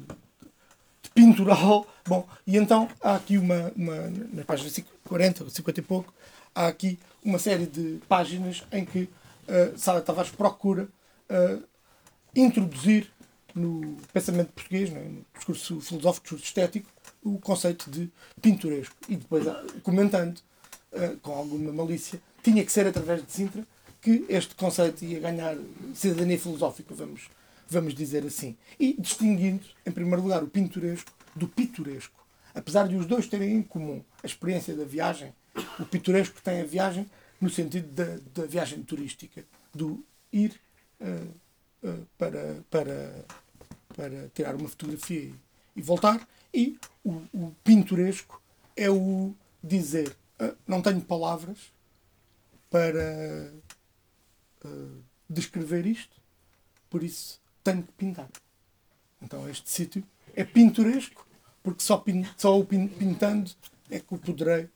de 1.03 1.11
pintural. 1.15 1.87
Bom, 2.05 2.27
e 2.45 2.57
então 2.57 2.89
há 3.01 3.15
aqui 3.15 3.39
uma, 3.39 3.73
uma 3.77 4.11
na 4.33 4.45
página 4.45 4.69
40 5.05 5.45
ou 5.45 5.51
50 5.51 5.81
e 5.81 5.83
pouco, 5.85 6.13
há 6.53 6.67
aqui 6.67 6.99
uma 7.25 7.39
série 7.39 7.67
de 7.67 8.01
páginas 8.09 8.65
em 8.73 8.85
que 8.85 9.09
uh, 9.49 9.79
Sala 9.79 10.01
Tavares 10.01 10.31
procura 10.31 10.89
uh, 11.31 11.63
introduzir 12.35 13.11
no 13.55 13.97
pensamento 14.13 14.53
português, 14.53 14.91
é? 14.91 14.95
no 14.95 15.25
discurso 15.35 15.81
filosófico, 15.81 16.25
discurso 16.25 16.45
estético, 16.45 16.89
o 17.25 17.39
conceito 17.39 17.91
de 17.91 18.11
pinturesco. 18.41 18.95
E 19.09 19.17
depois, 19.17 19.47
ah, 19.49 19.65
comentando, 19.83 20.39
uh, 20.93 21.17
com 21.23 21.33
alguma 21.33 21.73
malícia, 21.73 22.21
tinha 22.43 22.65
que 22.65 22.71
ser 22.71 22.87
através 22.87 23.25
de 23.25 23.33
Sintra 23.33 23.67
que 24.01 24.25
este 24.29 24.55
conceito 24.55 25.05
ia 25.05 25.19
ganhar 25.19 25.57
cidadania 25.95 26.39
filosófica, 26.39 26.95
vamos, 26.95 27.29
vamos 27.69 27.95
dizer 27.95 28.25
assim. 28.25 28.57
E 28.79 28.95
distinguindo, 29.01 29.65
em 29.85 29.91
primeiro 29.91 30.23
lugar, 30.23 30.45
o 30.45 30.47
pinturesco 30.47 31.11
do 31.35 31.49
pitoresco. 31.49 32.25
Apesar 32.55 32.87
de 32.87 32.97
os 32.97 33.07
dois 33.07 33.27
terem 33.27 33.57
em 33.57 33.63
comum 33.63 34.03
a 34.23 34.27
experiência 34.27 34.75
da 34.75 34.85
viagem, 34.85 35.35
o 35.81 35.85
pitoresco 35.85 36.41
tem 36.43 36.61
a 36.61 36.65
viagem 36.65 37.07
no 37.41 37.51
sentido 37.51 37.89
da, 37.93 38.19
da 38.35 38.47
viagem 38.47 38.83
turística, 38.83 39.45
do 39.75 40.05
ir 40.33 40.59
uh, 41.01 41.89
uh, 41.89 42.07
para, 42.17 42.65
para, 42.71 43.25
para 43.95 44.29
tirar 44.35 44.55
uma 44.55 44.69
fotografia 44.69 45.21
e, 45.21 45.35
e 45.77 45.83
voltar, 45.83 46.27
e 46.53 46.79
o, 47.05 47.23
o, 47.33 47.55
pintoresco 47.63 48.41
é 48.75 48.91
o 48.91 49.35
dizer 49.63 50.17
uh, 50.41 50.57
não 50.67 50.81
tenho 50.81 51.01
palavras 51.01 51.75
para 52.71 53.53
descrever 55.31 55.87
isto, 55.87 56.17
por 56.91 57.05
isso 57.05 57.41
tenho 57.63 57.85
que 57.85 57.93
pintar. 57.93 58.29
Então 59.23 59.49
este 59.49 59.71
sítio 59.71 60.05
é 60.35 60.43
pintoresco, 60.43 61.25
porque 61.63 61.85
só, 61.85 61.99
pin, 61.99 62.27
só 62.37 62.59
o 62.59 62.65
pintando 62.65 63.49
é 63.89 64.01
que 64.01 64.13
o 64.13 64.19
poderei 64.19 64.69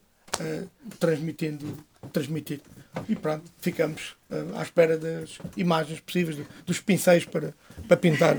transmitindo 1.00 1.76
transmitir. 2.12 2.60
E 3.08 3.14
pronto, 3.14 3.44
ficamos 3.60 4.16
uh, 4.30 4.58
à 4.58 4.62
espera 4.62 4.98
das 4.98 5.38
imagens 5.56 6.00
possíveis, 6.00 6.38
dos 6.66 6.80
pincéis 6.80 7.24
para, 7.24 7.54
para 7.86 7.96
pintar. 7.96 8.36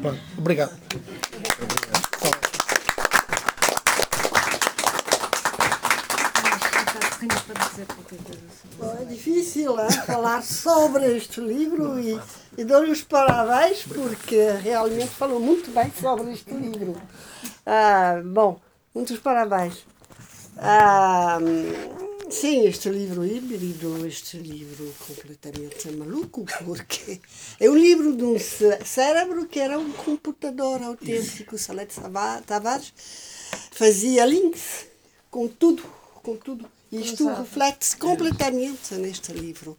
Pronto, 0.00 0.20
obrigado. 0.38 0.72
É 9.00 9.04
difícil 9.04 9.76
falar 10.06 10.42
sobre 10.42 11.16
este 11.16 11.40
livro 11.40 11.98
e, 11.98 12.20
e 12.56 12.64
dou-lhe 12.64 12.90
os 12.90 13.02
parabéns 13.02 13.84
porque 13.84 14.50
realmente 14.62 15.08
falou 15.08 15.40
muito 15.40 15.70
bem 15.70 15.92
sobre 16.00 16.32
este 16.32 16.52
livro. 16.52 16.96
Ah, 17.64 18.20
bom, 18.24 18.60
muitos 18.94 19.18
parabéns. 19.18 19.86
Ah, 20.58 21.38
Sim, 22.32 22.66
este 22.66 22.88
livro 22.88 23.26
híbrido, 23.26 24.06
este 24.06 24.38
livro 24.38 24.92
completamente 25.06 25.90
maluco, 25.90 26.46
porque 26.64 27.20
é 27.60 27.68
um 27.68 27.76
livro 27.76 28.16
de 28.16 28.24
um 28.24 28.36
cérebro 28.38 29.46
que 29.46 29.60
era 29.60 29.78
um 29.78 29.92
computador 29.92 30.82
autêntico. 30.82 31.58
Salete 31.58 32.00
Tavares 32.46 32.92
fazia 33.70 34.24
links 34.24 34.86
com 35.30 35.46
tudo, 35.46 35.84
com 36.22 36.34
tudo. 36.34 36.68
Isto 36.90 37.28
reflete-se 37.28 37.98
completamente 37.98 38.94
neste 38.94 39.30
livro. 39.32 39.76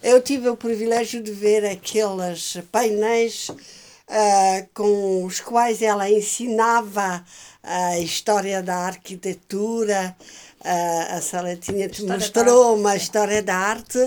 Eu 0.00 0.22
tive 0.22 0.48
o 0.48 0.56
privilégio 0.56 1.20
de 1.20 1.32
ver 1.32 1.66
aqueles 1.66 2.58
painéis 2.70 3.48
uh, 3.48 4.68
com 4.72 5.24
os 5.24 5.40
quais 5.40 5.82
ela 5.82 6.08
ensinava 6.08 7.24
a 7.62 7.98
história 7.98 8.62
da 8.62 8.76
arquitetura. 8.76 10.16
Uh, 10.60 11.16
a 11.16 11.20
Saletinha 11.20 11.88
te 11.88 12.02
mostrou 12.04 12.76
uma 12.76 12.96
história 12.96 13.42
da 13.42 13.56
arte. 13.56 13.98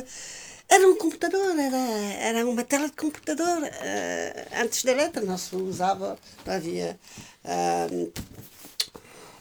Era 0.67 0.87
um 0.87 0.95
computador, 0.95 1.57
era, 1.57 1.77
era 1.77 2.45
uma 2.47 2.63
tela 2.63 2.87
de 2.87 2.93
computador. 2.93 3.63
Uh, 3.63 4.61
antes 4.61 4.83
da 4.83 4.93
letra 4.93 5.21
não 5.21 5.37
se 5.37 5.55
usava, 5.55 6.17
não 6.45 6.53
havia 6.53 6.97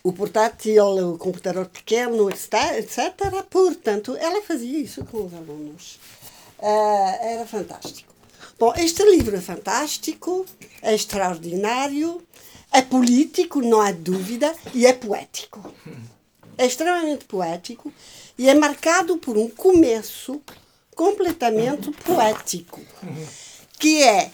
o 0.02 0.12
portátil, 0.12 1.12
o 1.12 1.18
computador 1.18 1.66
pequeno, 1.66 2.30
etc. 2.30 3.44
Portanto, 3.48 4.16
ela 4.18 4.42
fazia 4.42 4.78
isso 4.78 5.04
com 5.04 5.26
os 5.26 5.34
alunos. 5.34 5.98
Uh, 6.58 7.16
era 7.22 7.46
fantástico. 7.46 8.12
Bom, 8.58 8.72
este 8.76 9.02
livro 9.04 9.36
é 9.36 9.40
fantástico, 9.40 10.44
é 10.82 10.94
extraordinário, 10.94 12.22
é 12.72 12.82
político, 12.82 13.60
não 13.60 13.80
há 13.80 13.90
dúvida, 13.90 14.54
e 14.74 14.86
é 14.86 14.92
poético. 14.92 15.72
É 16.58 16.66
extremamente 16.66 17.24
poético 17.24 17.92
e 18.38 18.48
é 18.48 18.54
marcado 18.54 19.16
por 19.16 19.36
um 19.36 19.48
começo 19.48 20.40
completamente 20.94 21.90
poético, 22.04 22.80
que 23.78 24.02
é 24.02 24.30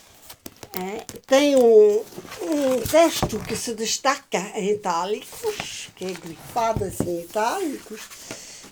é, 0.78 1.06
tem 1.26 1.56
um, 1.56 2.04
um 2.42 2.80
texto 2.90 3.38
que 3.38 3.56
se 3.56 3.74
destaca 3.74 4.38
em 4.54 4.72
itálicos, 4.72 5.88
que 5.96 6.04
é 6.04 6.12
grifado 6.12 6.84
assim 6.84 7.18
em 7.18 7.20
itálicos, 7.22 8.02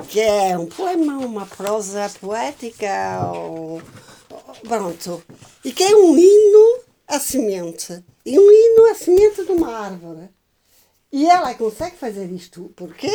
que 0.09 0.21
é 0.21 0.59
um 0.59 0.67
poema, 0.67 1.17
uma 1.17 1.47
prosa 1.47 2.11
poética, 2.21 3.21
ou, 3.33 3.81
pronto, 4.69 5.23
e 5.65 5.73
que 5.73 5.83
é 5.83 5.97
um 5.97 6.19
hino 6.19 6.81
à 7.09 7.19
semente, 7.19 8.05
e 8.27 8.39
um 8.39 8.51
hino 8.51 8.91
à 8.91 8.95
semente 8.95 9.43
de 9.43 9.53
uma 9.53 9.75
árvore. 9.75 10.29
E 11.15 11.27
ela 11.27 11.55
consegue 11.55 11.95
fazer 11.95 12.29
isto 12.33 12.73
porque 12.75 13.09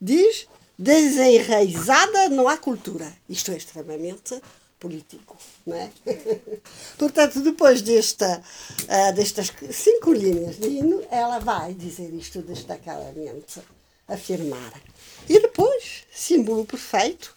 diz 0.00 0.46
desenraizada 0.78 2.28
não 2.28 2.46
há 2.46 2.56
cultura. 2.56 3.12
Isto 3.28 3.50
é 3.50 3.56
extremamente 3.56 4.40
político. 4.78 5.36
Não 5.66 5.74
é? 5.74 5.90
Portanto, 6.96 7.40
depois 7.40 7.82
desta, 7.82 8.40
uh, 8.84 9.14
destas 9.16 9.52
cinco 9.72 10.12
linhas 10.12 10.60
de 10.60 10.68
hino, 10.68 11.02
ela 11.10 11.40
vai 11.40 11.74
dizer 11.74 12.14
isto 12.14 12.40
destacadamente, 12.40 13.60
afirmar. 14.06 14.80
E 15.28 15.40
depois, 15.40 16.04
símbolo 16.14 16.64
perfeito, 16.64 17.34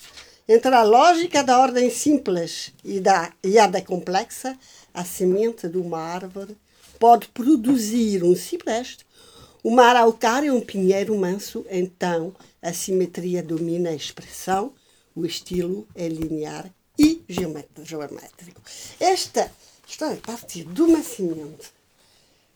entre 0.48 0.76
a 0.76 0.84
lógica 0.84 1.44
da 1.44 1.58
ordem 1.58 1.90
simples 1.90 2.72
e, 2.84 3.00
da, 3.00 3.34
e 3.44 3.58
a 3.58 3.66
da 3.66 3.82
complexa, 3.82 4.56
a 4.94 5.04
semente 5.04 5.68
de 5.68 5.80
uma 5.80 5.98
árvore 5.98 6.56
pode 7.00 7.30
produzir 7.30 8.24
um 8.24 8.36
cipreste, 8.36 9.04
uma 9.64 9.86
araucária 9.86 10.54
um 10.54 10.62
pinheiro 10.62 11.18
manso, 11.18 11.66
então 11.70 12.36
a 12.62 12.74
simetria 12.74 13.42
domina 13.42 13.90
a 13.90 13.96
expressão, 13.96 14.74
o 15.16 15.26
estilo 15.26 15.88
é 15.96 16.08
linear 16.08 16.70
e 16.98 17.24
geométrico. 17.28 18.62
Esta 19.00 19.52
história 19.88 20.18
partir 20.18 20.66
de 20.66 20.82
uma 20.82 21.02
semente 21.02 21.72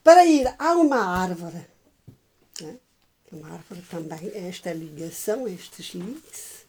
para 0.04 0.26
ir 0.26 0.54
a 0.58 0.74
uma 0.74 0.98
árvore. 0.98 1.66
Né? 2.62 2.76
Uma 3.32 3.54
árvore 3.54 3.82
também, 3.90 4.32
esta 4.34 4.72
ligação, 4.74 5.48
estes 5.48 5.94
links, 5.94 6.66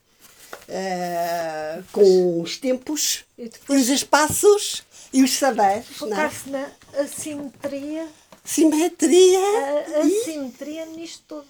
uh, 0.68 1.84
com 1.92 2.40
os 2.42 2.58
tempos, 2.58 3.24
os 3.68 3.88
espaços 3.88 4.82
e 5.12 5.22
os 5.22 5.32
saberes. 5.32 5.88
É? 5.88 5.94
Focar-se 5.94 6.50
na 6.50 6.70
assimetria. 6.94 8.08
Simetria. 8.48 9.38
A, 9.38 10.00
a 10.00 10.06
e... 10.06 10.24
simetria 10.24 10.86
nisto 10.86 11.22
tudo. 11.28 11.46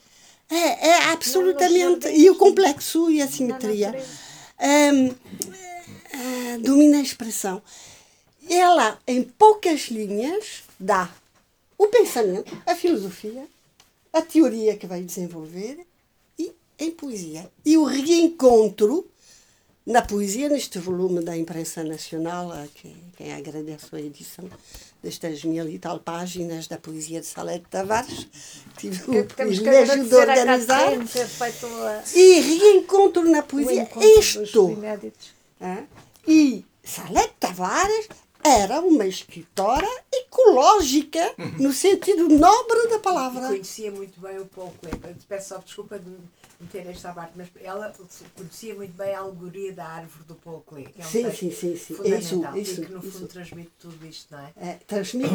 É, 0.51 0.88
é 0.88 1.05
absolutamente. 1.11 2.09
E 2.09 2.28
o 2.28 2.34
complexo 2.34 3.09
e 3.09 3.22
a 3.22 3.28
simetria. 3.28 3.94
Um, 4.61 5.07
uh, 5.09 6.59
domina 6.61 6.99
a 6.99 7.03
expressão. 7.03 7.62
Ela, 8.51 8.99
em 9.07 9.22
poucas 9.22 9.82
linhas, 9.82 10.64
dá 10.80 11.09
o 11.76 11.86
pensamento, 11.86 12.51
a 12.66 12.74
filosofia, 12.74 13.46
a 14.12 14.20
teoria 14.20 14.76
que 14.76 14.86
vai 14.86 15.01
desenvolver 15.01 15.86
e 16.36 16.51
em 16.80 16.90
poesia. 16.90 17.49
E 17.64 17.76
o 17.78 17.84
reencontro 17.84 19.09
na 19.89 20.03
poesia, 20.03 20.51
neste 20.51 20.78
volume 20.78 21.24
da 21.24 21.34
imprensa 21.34 21.82
nacional, 21.82 22.53
a 22.53 22.66
quem, 22.74 22.95
quem 23.16 23.32
agradeço 23.32 23.97
a 23.97 24.01
edição 24.01 24.45
destas 25.03 25.43
mil 25.43 25.66
e 25.66 25.78
tal 25.78 25.99
páginas 25.99 26.68
da 26.68 26.76
poesia 26.76 27.22
de 27.22 27.26
Salete 27.26 27.64
Tavares, 27.70 28.28
tive 28.76 29.18
o 29.18 29.24
privilégio 29.24 30.07
de 30.07 30.14
organizar. 30.14 30.93
E 32.14 32.41
reencontro 32.41 33.30
na 33.30 33.43
poesia. 33.43 33.89
Isto. 34.18 34.76
E 36.26 36.66
Salete 36.84 37.34
Tavares 37.41 38.09
era 38.45 38.80
uma 38.80 39.07
escritora 39.07 39.89
ecológica, 40.12 41.32
no 41.59 41.72
sentido 41.72 42.28
nobre 42.28 42.89
da 42.89 42.99
palavra. 42.99 43.49
Conhecia 43.49 43.91
muito 43.91 44.20
bem 44.20 44.39
o 44.39 44.45
Paul 44.45 44.74
Klee. 44.82 45.16
Peço 45.26 45.49
só 45.49 45.59
desculpa 45.59 45.99
de 45.99 46.11
meter 46.61 46.86
esta 46.86 47.12
parte, 47.12 47.32
mas 47.36 47.48
ela 47.61 47.92
conhecia 48.34 48.74
muito 48.74 48.92
bem 48.96 49.14
a 49.14 49.20
alegoria 49.20 49.72
da 49.72 49.86
árvore 49.86 50.24
do 50.24 50.34
Paul 50.34 50.61
Klee. 50.62 50.86
Que 50.86 51.02
é 51.02 51.04
um 51.04 51.09
sim, 51.09 51.30
sim, 51.30 51.50
sim, 51.50 51.76
sim. 51.76 51.94
Fundamental, 51.94 52.56
isso, 52.56 52.72
isso, 52.72 52.82
e 52.82 52.86
que 52.86 52.92
no 52.92 53.02
fundo 53.02 53.28
transmite 53.28 53.70
tudo 53.78 54.06
isto, 54.06 54.34
não 54.34 54.40
é? 54.40 54.52
é 54.56 54.74
transmite. 54.86 55.28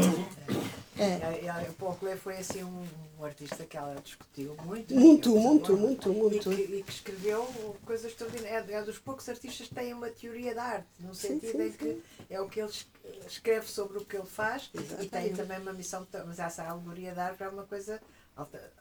É. 0.98 1.46
É. 1.46 1.70
O 1.70 1.74
Paul 1.74 1.96
Klee 1.96 2.18
foi 2.18 2.38
assim 2.38 2.64
um, 2.64 2.86
um, 3.20 3.26
artista 3.26 3.66
que 3.66 3.78
ela 3.78 3.96
discutiu 4.04 4.56
muito. 4.64 4.94
Muito, 4.94 5.36
muito, 5.36 5.78
muito, 5.78 6.14
muito. 6.14 6.54
E 6.54 6.56
que, 6.56 6.76
e 6.76 6.84
que 6.84 6.92
escreveu 6.92 7.46
coisas 7.86 8.12
extraordinárias. 8.12 8.70
É, 8.70 8.74
é 8.74 8.84
dos 8.84 9.00
poucos 9.00 9.28
artistas 9.30 9.68
que 9.68 9.76
têm 9.76 9.94
uma 9.94 10.10
teoria 10.10 10.54
da 10.54 10.64
arte, 10.64 10.88
no 11.00 11.16
sentido 11.16 11.52
sim, 11.52 11.58
sim, 11.58 11.68
em 11.68 11.72
que 11.72 12.02
é 12.30 12.42
o 12.42 12.48
que 12.48 12.60
ele 12.60 12.72
escreve 13.26 13.68
sobre 13.68 13.98
o 13.98 14.06
que 14.06 14.16
ele 14.16 14.28
faz 14.28 14.70
Exatamente. 14.74 15.06
e 15.06 15.10
tem 15.10 15.34
também 15.34 15.60
uma 15.60 15.74
missão, 15.74 16.06
mas 16.26 16.40
essa 16.40 16.64
alegoria 16.64 17.14
da 17.14 17.26
arte 17.26 17.44
é 17.44 17.50
uma 17.50 17.64
coisa 17.64 18.00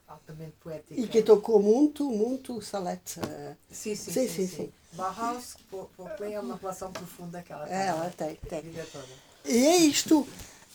altamente 0.08 0.52
poética. 0.60 1.00
E 1.00 1.06
que 1.06 1.22
tocou 1.22 1.62
muito, 1.62 2.04
muito 2.10 2.60
Salete. 2.62 3.20
Sim, 3.70 3.94
sim, 3.94 4.12
sim. 4.12 4.28
sim, 4.28 4.46
sim. 4.46 4.72
Bauhaus, 4.92 5.56
é 6.20 6.40
uma 6.40 6.56
relação 6.56 6.92
profunda 6.92 7.42
que 7.42 7.52
ela 7.52 7.66
tem. 7.66 7.76
Ela 7.76 8.10
tem, 8.10 8.36
tem. 8.36 8.62
E 9.44 9.66
é 9.66 9.76
isto. 9.76 10.26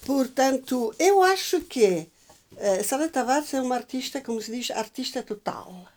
Portanto, 0.06 0.94
eu 0.98 1.22
acho 1.22 1.62
que 1.62 2.08
uh, 2.54 2.84
Salete 2.84 3.14
Tavares 3.14 3.54
é 3.54 3.62
uma 3.62 3.76
artista, 3.76 4.22
como 4.22 4.42
se 4.42 4.52
diz, 4.52 4.72
artista 4.72 5.22
total. 5.22 5.88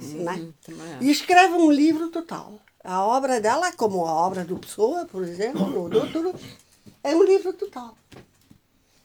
Sim, 0.00 0.26
é? 0.26 1.04
E 1.04 1.10
escreve 1.10 1.54
um 1.54 1.70
livro 1.70 2.08
total. 2.08 2.58
A 2.82 3.04
obra 3.04 3.40
dela, 3.40 3.72
como 3.72 4.04
a 4.06 4.12
obra 4.12 4.44
do 4.44 4.58
Pessoa, 4.58 5.04
por 5.06 5.22
exemplo, 5.24 5.78
ou 5.78 5.88
do 5.88 5.98
outro, 5.98 6.34
é 7.02 7.14
um 7.14 7.22
livro 7.22 7.52
total. 7.52 7.96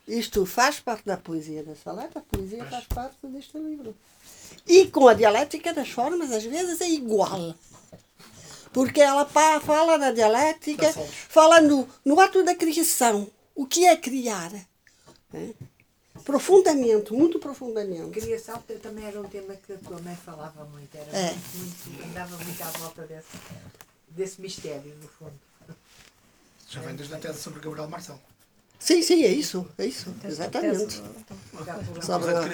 Isto 0.09 0.43
faz 0.43 0.79
parte 0.79 1.05
da 1.05 1.17
poesia 1.17 1.63
da 1.63 1.75
Saleta, 1.75 2.17
a 2.17 2.21
poesia 2.23 2.65
faz 2.65 2.83
parte 2.85 3.27
deste 3.27 3.59
livro. 3.59 3.95
E 4.67 4.87
com 4.87 5.07
a 5.07 5.13
dialética 5.13 5.71
das 5.71 5.89
formas, 5.89 6.31
às 6.31 6.43
vezes 6.43 6.81
é 6.81 6.89
igual. 6.89 7.53
Porque 8.73 9.01
ela 9.01 9.23
fala 9.25 9.99
na 9.99 10.11
dialética, 10.11 10.91
fala 10.93 11.61
no, 11.61 11.87
no 12.03 12.19
ato 12.19 12.43
da 12.43 12.55
criação. 12.55 13.29
O 13.53 13.67
que 13.67 13.85
é 13.85 13.95
criar? 13.95 14.51
É? 15.31 15.49
Profundamente, 16.25 17.13
muito 17.13 17.37
profundamente. 17.37 18.19
Criação 18.19 18.63
também 18.81 19.05
era 19.05 19.21
um 19.21 19.29
tema 19.29 19.55
que 19.55 19.73
a 19.73 19.77
tua 19.77 19.99
mãe 20.01 20.15
falava 20.15 20.65
muito. 20.65 20.95
Era 20.95 21.17
é. 21.17 21.33
muito, 21.53 21.89
muito, 21.89 22.03
andava 22.09 22.35
muito 22.35 22.63
à 22.63 22.69
volta 22.79 23.03
desse, 23.03 23.37
desse 24.07 24.41
mistério, 24.41 24.95
no 25.01 25.07
fundo. 25.07 25.39
Já 26.67 26.81
vem 26.81 26.95
desde 26.95 27.13
a 27.13 27.19
tese 27.19 27.39
sobre 27.39 27.59
Gabriel 27.59 27.87
Marcel. 27.87 28.19
Sim, 28.79 29.01
sim, 29.01 29.23
é 29.23 29.27
isso, 29.27 29.67
é 29.77 29.85
isso, 29.85 30.15
exatamente. 30.23 31.03
Sobre 32.01 32.31
a, 32.31 32.47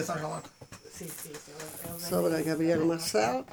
sobre 1.99 2.35
a 2.35 2.41
Gabriela 2.41 2.83
Marcel. 2.83 3.45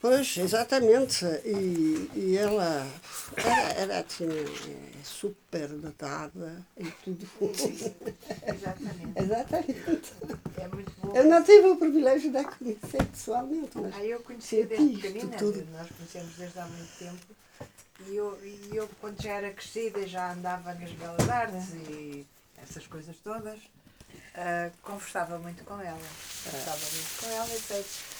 Pois, 0.00 0.36
exatamente. 0.36 1.24
E, 1.44 2.10
e 2.14 2.36
ela 2.36 2.86
era, 3.36 3.72
era 3.72 3.98
assim, 4.00 4.28
é 4.28 5.02
super 5.02 5.68
dotada 5.68 6.64
e 6.76 6.84
tudo. 7.02 7.26
Exatamente. 8.46 9.12
exatamente. 9.16 10.12
É 10.56 10.68
muito 10.68 10.92
bom. 11.02 11.16
Eu 11.16 11.24
não 11.24 11.42
tive 11.42 11.68
o 11.68 11.76
privilégio 11.76 12.30
de 12.30 12.38
a 12.38 12.44
conhecer 12.44 13.04
pessoalmente. 13.06 13.76
Mas 13.76 13.94
ah, 13.96 14.04
eu 14.04 14.20
conhecia 14.20 14.66
desde 14.66 14.96
pequenina, 14.96 15.36
tudo. 15.36 15.66
nós 15.72 15.88
conhecemos 15.90 16.34
desde 16.36 16.58
há 16.58 16.66
muito 16.66 16.98
tempo. 16.98 17.26
E 18.06 18.16
eu, 18.16 18.38
e 18.44 18.70
eu, 18.76 18.88
quando 19.00 19.20
já 19.20 19.32
era 19.32 19.52
crescida, 19.52 20.06
já 20.06 20.32
andava 20.32 20.72
nas 20.74 20.90
belas 20.92 21.28
artes 21.28 21.74
e 21.74 22.26
essas 22.62 22.86
coisas 22.86 23.16
todas, 23.18 23.58
uh, 23.58 24.72
conversava 24.82 25.38
muito 25.38 25.64
com 25.64 25.80
ela. 25.80 25.98
Conversava 26.44 26.78
muito 26.78 27.20
com 27.20 27.26
ela 27.26 27.48
e 27.48 27.58
depois 27.58 28.18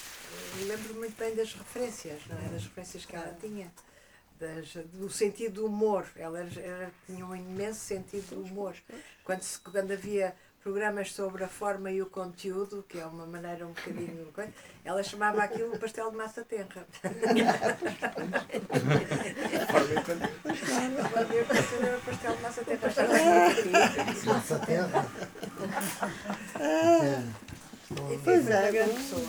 lembro 0.67 0.93
muito 0.95 1.17
bem 1.17 1.35
das 1.35 1.53
referências, 1.53 2.21
não 2.27 2.37
é? 2.37 2.49
Das 2.49 2.63
referências 2.63 3.05
que 3.05 3.15
ela 3.15 3.35
tinha, 3.39 3.71
das, 4.39 4.73
do 4.93 5.09
sentido 5.09 5.61
do 5.61 5.65
humor. 5.67 6.05
Ela, 6.15 6.47
tinha 7.05 7.25
um 7.25 7.35
imenso 7.35 7.79
sentido 7.79 8.35
do 8.35 8.43
humor. 8.43 8.75
Quando, 9.23 9.41
se, 9.41 9.59
quando 9.59 9.91
havia 9.91 10.35
programas 10.63 11.11
sobre 11.11 11.43
a 11.43 11.47
forma 11.47 11.89
e 11.91 12.01
o 12.01 12.05
conteúdo, 12.05 12.83
que 12.87 12.99
é 12.99 13.05
uma 13.05 13.25
maneira 13.25 13.65
um 13.65 13.69
bocadinho. 13.69 14.27
Ela 14.83 15.03
chamava 15.03 15.43
aquilo 15.43 15.77
pastel 15.77 16.11
de 16.11 16.17
massa 16.17 16.43
tenra. 16.43 16.85
pastel 22.05 22.35
de 22.35 22.41
massa 22.41 22.63
tenra. 22.63 22.87
Massa 24.25 24.59
tenra. 24.59 25.05
Pois 28.23 28.49
é, 28.49 28.71
grande 28.71 28.93
pessoa. 28.93 29.21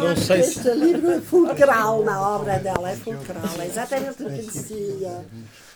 Não 0.00 0.16
sei 0.16 0.42
se... 0.42 0.58
Este 0.58 0.70
livro 0.74 1.10
é 1.12 1.20
fulcral 1.20 2.04
na 2.04 2.20
obra 2.20 2.58
dela, 2.58 2.90
é 2.90 2.96
fulcral, 2.96 3.60
é 3.60 3.66
exatamente 3.66 4.22
o 4.22 4.26
que 4.26 4.42
dizia. 4.42 5.24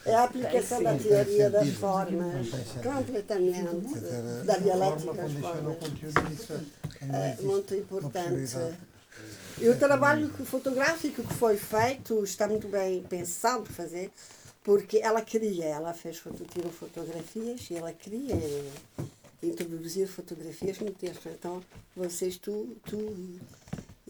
É 0.07 0.15
a 0.15 0.25
aplicação 0.25 0.83
da 0.83 0.97
teoria 0.97 1.51
das 1.51 1.69
formas, 1.71 2.49
completamente, 2.83 4.45
da 4.45 4.57
dialética 4.59 5.15
das 5.15 5.33
formas. 5.33 5.77
É 7.11 7.43
muito 7.43 7.75
importante. 7.75 8.57
E 9.59 9.69
o 9.69 9.79
trabalho 9.79 10.29
fotográfico 10.45 11.23
que 11.23 11.35
foi 11.35 11.57
feito 11.57 12.23
está 12.25 12.49
muito 12.49 12.69
bem 12.69 13.03
pensado 13.03 13.63
para 13.63 13.73
fazer, 13.73 14.11
porque 14.63 14.99
ela 14.99 15.23
queria, 15.23 15.67
ela 15.67 15.95
fez, 15.95 16.21
tirou 16.53 16.73
fotografias 16.73 17.71
e 17.71 17.77
ela 17.77 17.93
queria 17.93 18.35
introduzir 19.43 20.09
fotografias 20.09 20.81
no 20.81 20.91
texto. 20.91 21.29
Então, 21.29 21.63
vocês, 21.95 22.37
tu, 22.37 22.77
tu 22.85 23.39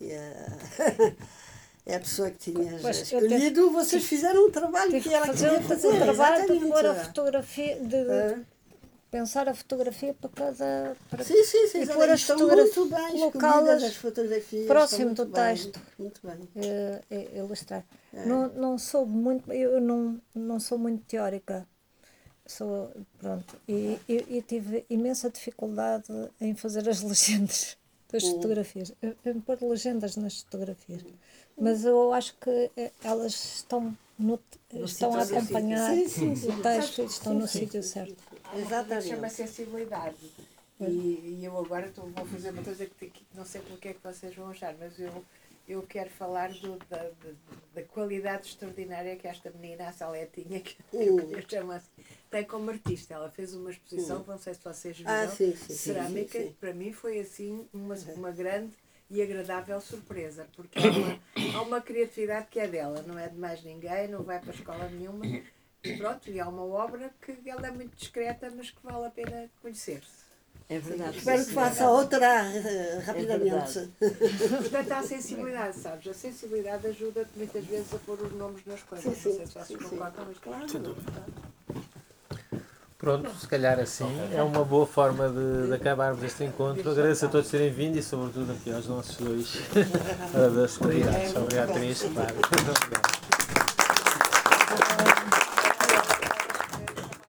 a, 0.01 1.15
é 1.87 1.97
a 1.97 2.01
pessoa 2.01 2.31
que 2.31 2.39
tinha 2.39 2.77
escolhido, 2.91 3.71
vocês 3.71 4.05
fizeram 4.05 4.47
um 4.47 4.51
trabalho 4.51 5.01
que 5.01 5.13
ela 5.13 5.27
fazer, 5.27 5.51
queria 5.51 5.63
fazer. 5.69 5.89
Um 5.89 6.01
trabalho 6.01 6.61
de 6.61 6.67
pôr 6.67 6.87
a 6.87 6.95
fotografia, 6.95 7.81
de 7.81 7.97
é. 7.97 8.39
pensar 9.11 9.49
a 9.49 9.55
fotografia 9.55 10.15
para 10.15 10.31
cada... 10.31 10.97
Para, 11.11 11.25
sim, 11.25 11.45
sim, 11.45 11.69
sim. 11.69 11.83
E 11.83 11.87
pôr 11.87 12.09
as 12.09 12.23
fotografias, 12.23 12.75
colocá-las 12.75 13.99
próximo 14.67 15.15
do 15.15 15.27
texto. 15.27 15.81
Muito 15.99 16.21
bem. 16.25 16.49
É, 16.57 17.03
é, 17.11 17.39
ilustrar. 17.39 17.85
É. 18.15 18.25
Não, 18.25 18.49
não 18.49 18.79
sou 18.79 19.05
muito, 19.05 19.53
eu 19.53 19.79
não, 19.81 20.19
não 20.35 20.59
sou 20.59 20.79
muito 20.79 21.05
teórica 21.05 21.67
sou 22.47 22.93
pronto 23.19 23.59
e, 23.67 23.99
tive 24.47 24.85
imensa 24.91 25.31
dificuldade 25.31 26.13
em 26.41 26.55
fazer 26.55 26.89
as 26.89 27.01
legendas 27.03 27.77
das 28.13 28.23
uhum. 28.23 28.33
fotografias 28.33 28.93
em 29.25 29.41
pôr 29.41 29.59
legendas 29.63 30.17
nas 30.17 30.43
fotografias 30.43 31.03
mas 31.59 31.85
eu 31.85 32.13
acho 32.13 32.35
que 32.37 32.71
eh, 32.77 32.93
elas 33.03 33.33
estão 33.57 33.97
no, 34.19 34.41
no 34.73 34.85
estão 34.85 35.15
a 35.15 35.23
acompanhar 35.23 35.95
sim, 35.95 36.09
sim, 36.09 36.37
sim. 36.37 36.49
o 36.49 36.63
texto 36.63 37.03
e 37.03 37.05
estão 37.05 37.35
no 37.35 37.47
sítio 37.47 37.83
certo. 37.83 38.17
Exatamente. 38.55 39.09
Chama 39.09 39.29
sensibilidade. 39.29 40.17
E, 40.81 40.85
e, 40.85 41.45
eu 41.45 41.57
agora 41.57 41.89
tô, 41.91 42.03
vou 42.03 42.27
fazer 42.27 42.51
uma 42.51 42.63
coisa 42.63 42.85
que, 42.85 43.07
que 43.09 43.25
não 43.33 43.45
sei 43.45 43.61
porque 43.63 43.89
é 43.89 43.95
que 43.95 44.03
vocês 44.03 44.35
vão 44.35 44.51
achar 44.51 44.75
mas 44.79 44.99
eu 44.99 45.25
eu 45.67 45.83
quero 45.83 46.11
falar 46.11 46.53
do, 46.53 46.77
da, 46.91 46.99
da, 46.99 47.31
da, 47.75 47.83
qualidade 47.83 48.49
extraordinária 48.49 49.17
que 49.17 49.27
esta 49.27 49.51
menina, 49.51 49.89
a 49.89 49.93
Saletinha, 49.93 50.61
que 50.61 50.77
eu 50.93 51.43
chamo 51.49 51.73
assim, 51.73 51.89
tem 52.31 52.45
como 52.45 52.71
artista. 52.71 53.15
Ela 53.15 53.31
fez 53.31 53.55
uma 53.55 53.71
exposição, 53.71 54.23
não 54.27 54.39
sei 54.39 54.55
se 54.55 54.61
vocês 54.63 54.99
viram, 54.99 55.11
ah, 55.11 55.29
sim, 55.29 55.57
sim, 55.57 55.75
cerâmica, 55.75 56.39
sim, 56.39 56.55
para 56.61 56.75
mim 56.75 56.93
foi 56.93 57.19
assim 57.21 57.67
uma, 57.73 57.95
uma 58.15 58.31
grande 58.31 58.77
e 59.11 59.23
agradável 59.23 59.81
surpresa, 59.81 60.47
porque 60.57 60.79
há 60.79 60.83
uma, 60.83 61.59
há 61.59 61.63
uma 61.63 61.81
criatividade 61.81 62.47
que 62.51 62.59
é 62.59 62.67
dela, 62.67 63.03
não 63.07 63.19
é 63.19 63.29
de 63.29 63.39
mais 63.39 63.63
ninguém, 63.63 64.09
não 64.09 64.23
vai 64.23 64.41
para 64.41 64.51
a 64.51 64.55
escola 64.55 64.89
nenhuma, 64.89 65.25
e 65.83 65.97
pronto, 65.97 66.31
e 66.31 66.41
há 66.41 66.49
uma 66.49 66.65
obra 66.65 67.13
que 67.21 67.39
ela 67.49 67.67
é 67.67 67.71
muito 67.71 67.97
discreta, 67.97 68.51
mas 68.55 68.71
que 68.71 68.83
vale 68.83 69.07
a 69.07 69.11
pena 69.11 69.51
conhecer-se. 69.61 70.25
É 70.69 70.79
verdade. 70.79 71.19
Espero 71.19 71.45
que 71.45 71.53
faça 71.53 71.91
outra 71.91 72.43
uh, 72.43 73.01
rapidamente. 73.05 73.93
É 74.01 74.57
Portanto, 74.57 74.93
há 74.93 75.03
sensibilidade, 75.03 75.77
sabes? 75.77 76.09
A 76.09 76.15
sensibilidade 76.15 76.87
ajuda-te 76.87 77.31
muitas 77.37 77.65
vezes 77.67 77.93
a 77.93 77.99
pôr 77.99 78.21
os 78.23 78.33
nomes 78.33 78.65
nas 78.65 78.83
coisas. 78.83 79.15
Sim, 79.15 79.21
sim. 79.21 79.29
Não 79.29 79.37
sei 79.37 79.47
se 79.47 79.53
vocês 79.53 79.91
concordam, 79.91 80.25
mas 80.27 80.39
claro. 80.39 80.69
Sem 80.69 80.81
dúvida. 80.81 81.13
Pronto, 83.05 83.31
se 83.39 83.47
calhar 83.47 83.79
assim 83.79 84.07
é 84.33 84.43
uma 84.43 84.65
boa 84.65 84.87
forma 84.87 85.29
de, 85.29 85.67
de 85.67 85.75
acabarmos 85.75 86.23
este 86.23 86.43
encontro. 86.43 86.91
Agradeço 86.91 87.27
a 87.27 87.29
todos 87.29 87.51
terem 87.51 87.71
vindo 87.71 87.99
e, 87.99 88.03
sobretudo, 88.03 88.51
aqui 88.51 88.73
aos 88.73 88.89
nossos 88.89 89.17
dois 89.17 89.61
convidados. 90.79 91.37
Obrigado, 91.37 91.75
Cris. 91.75 92.03
Claro. 92.15 92.35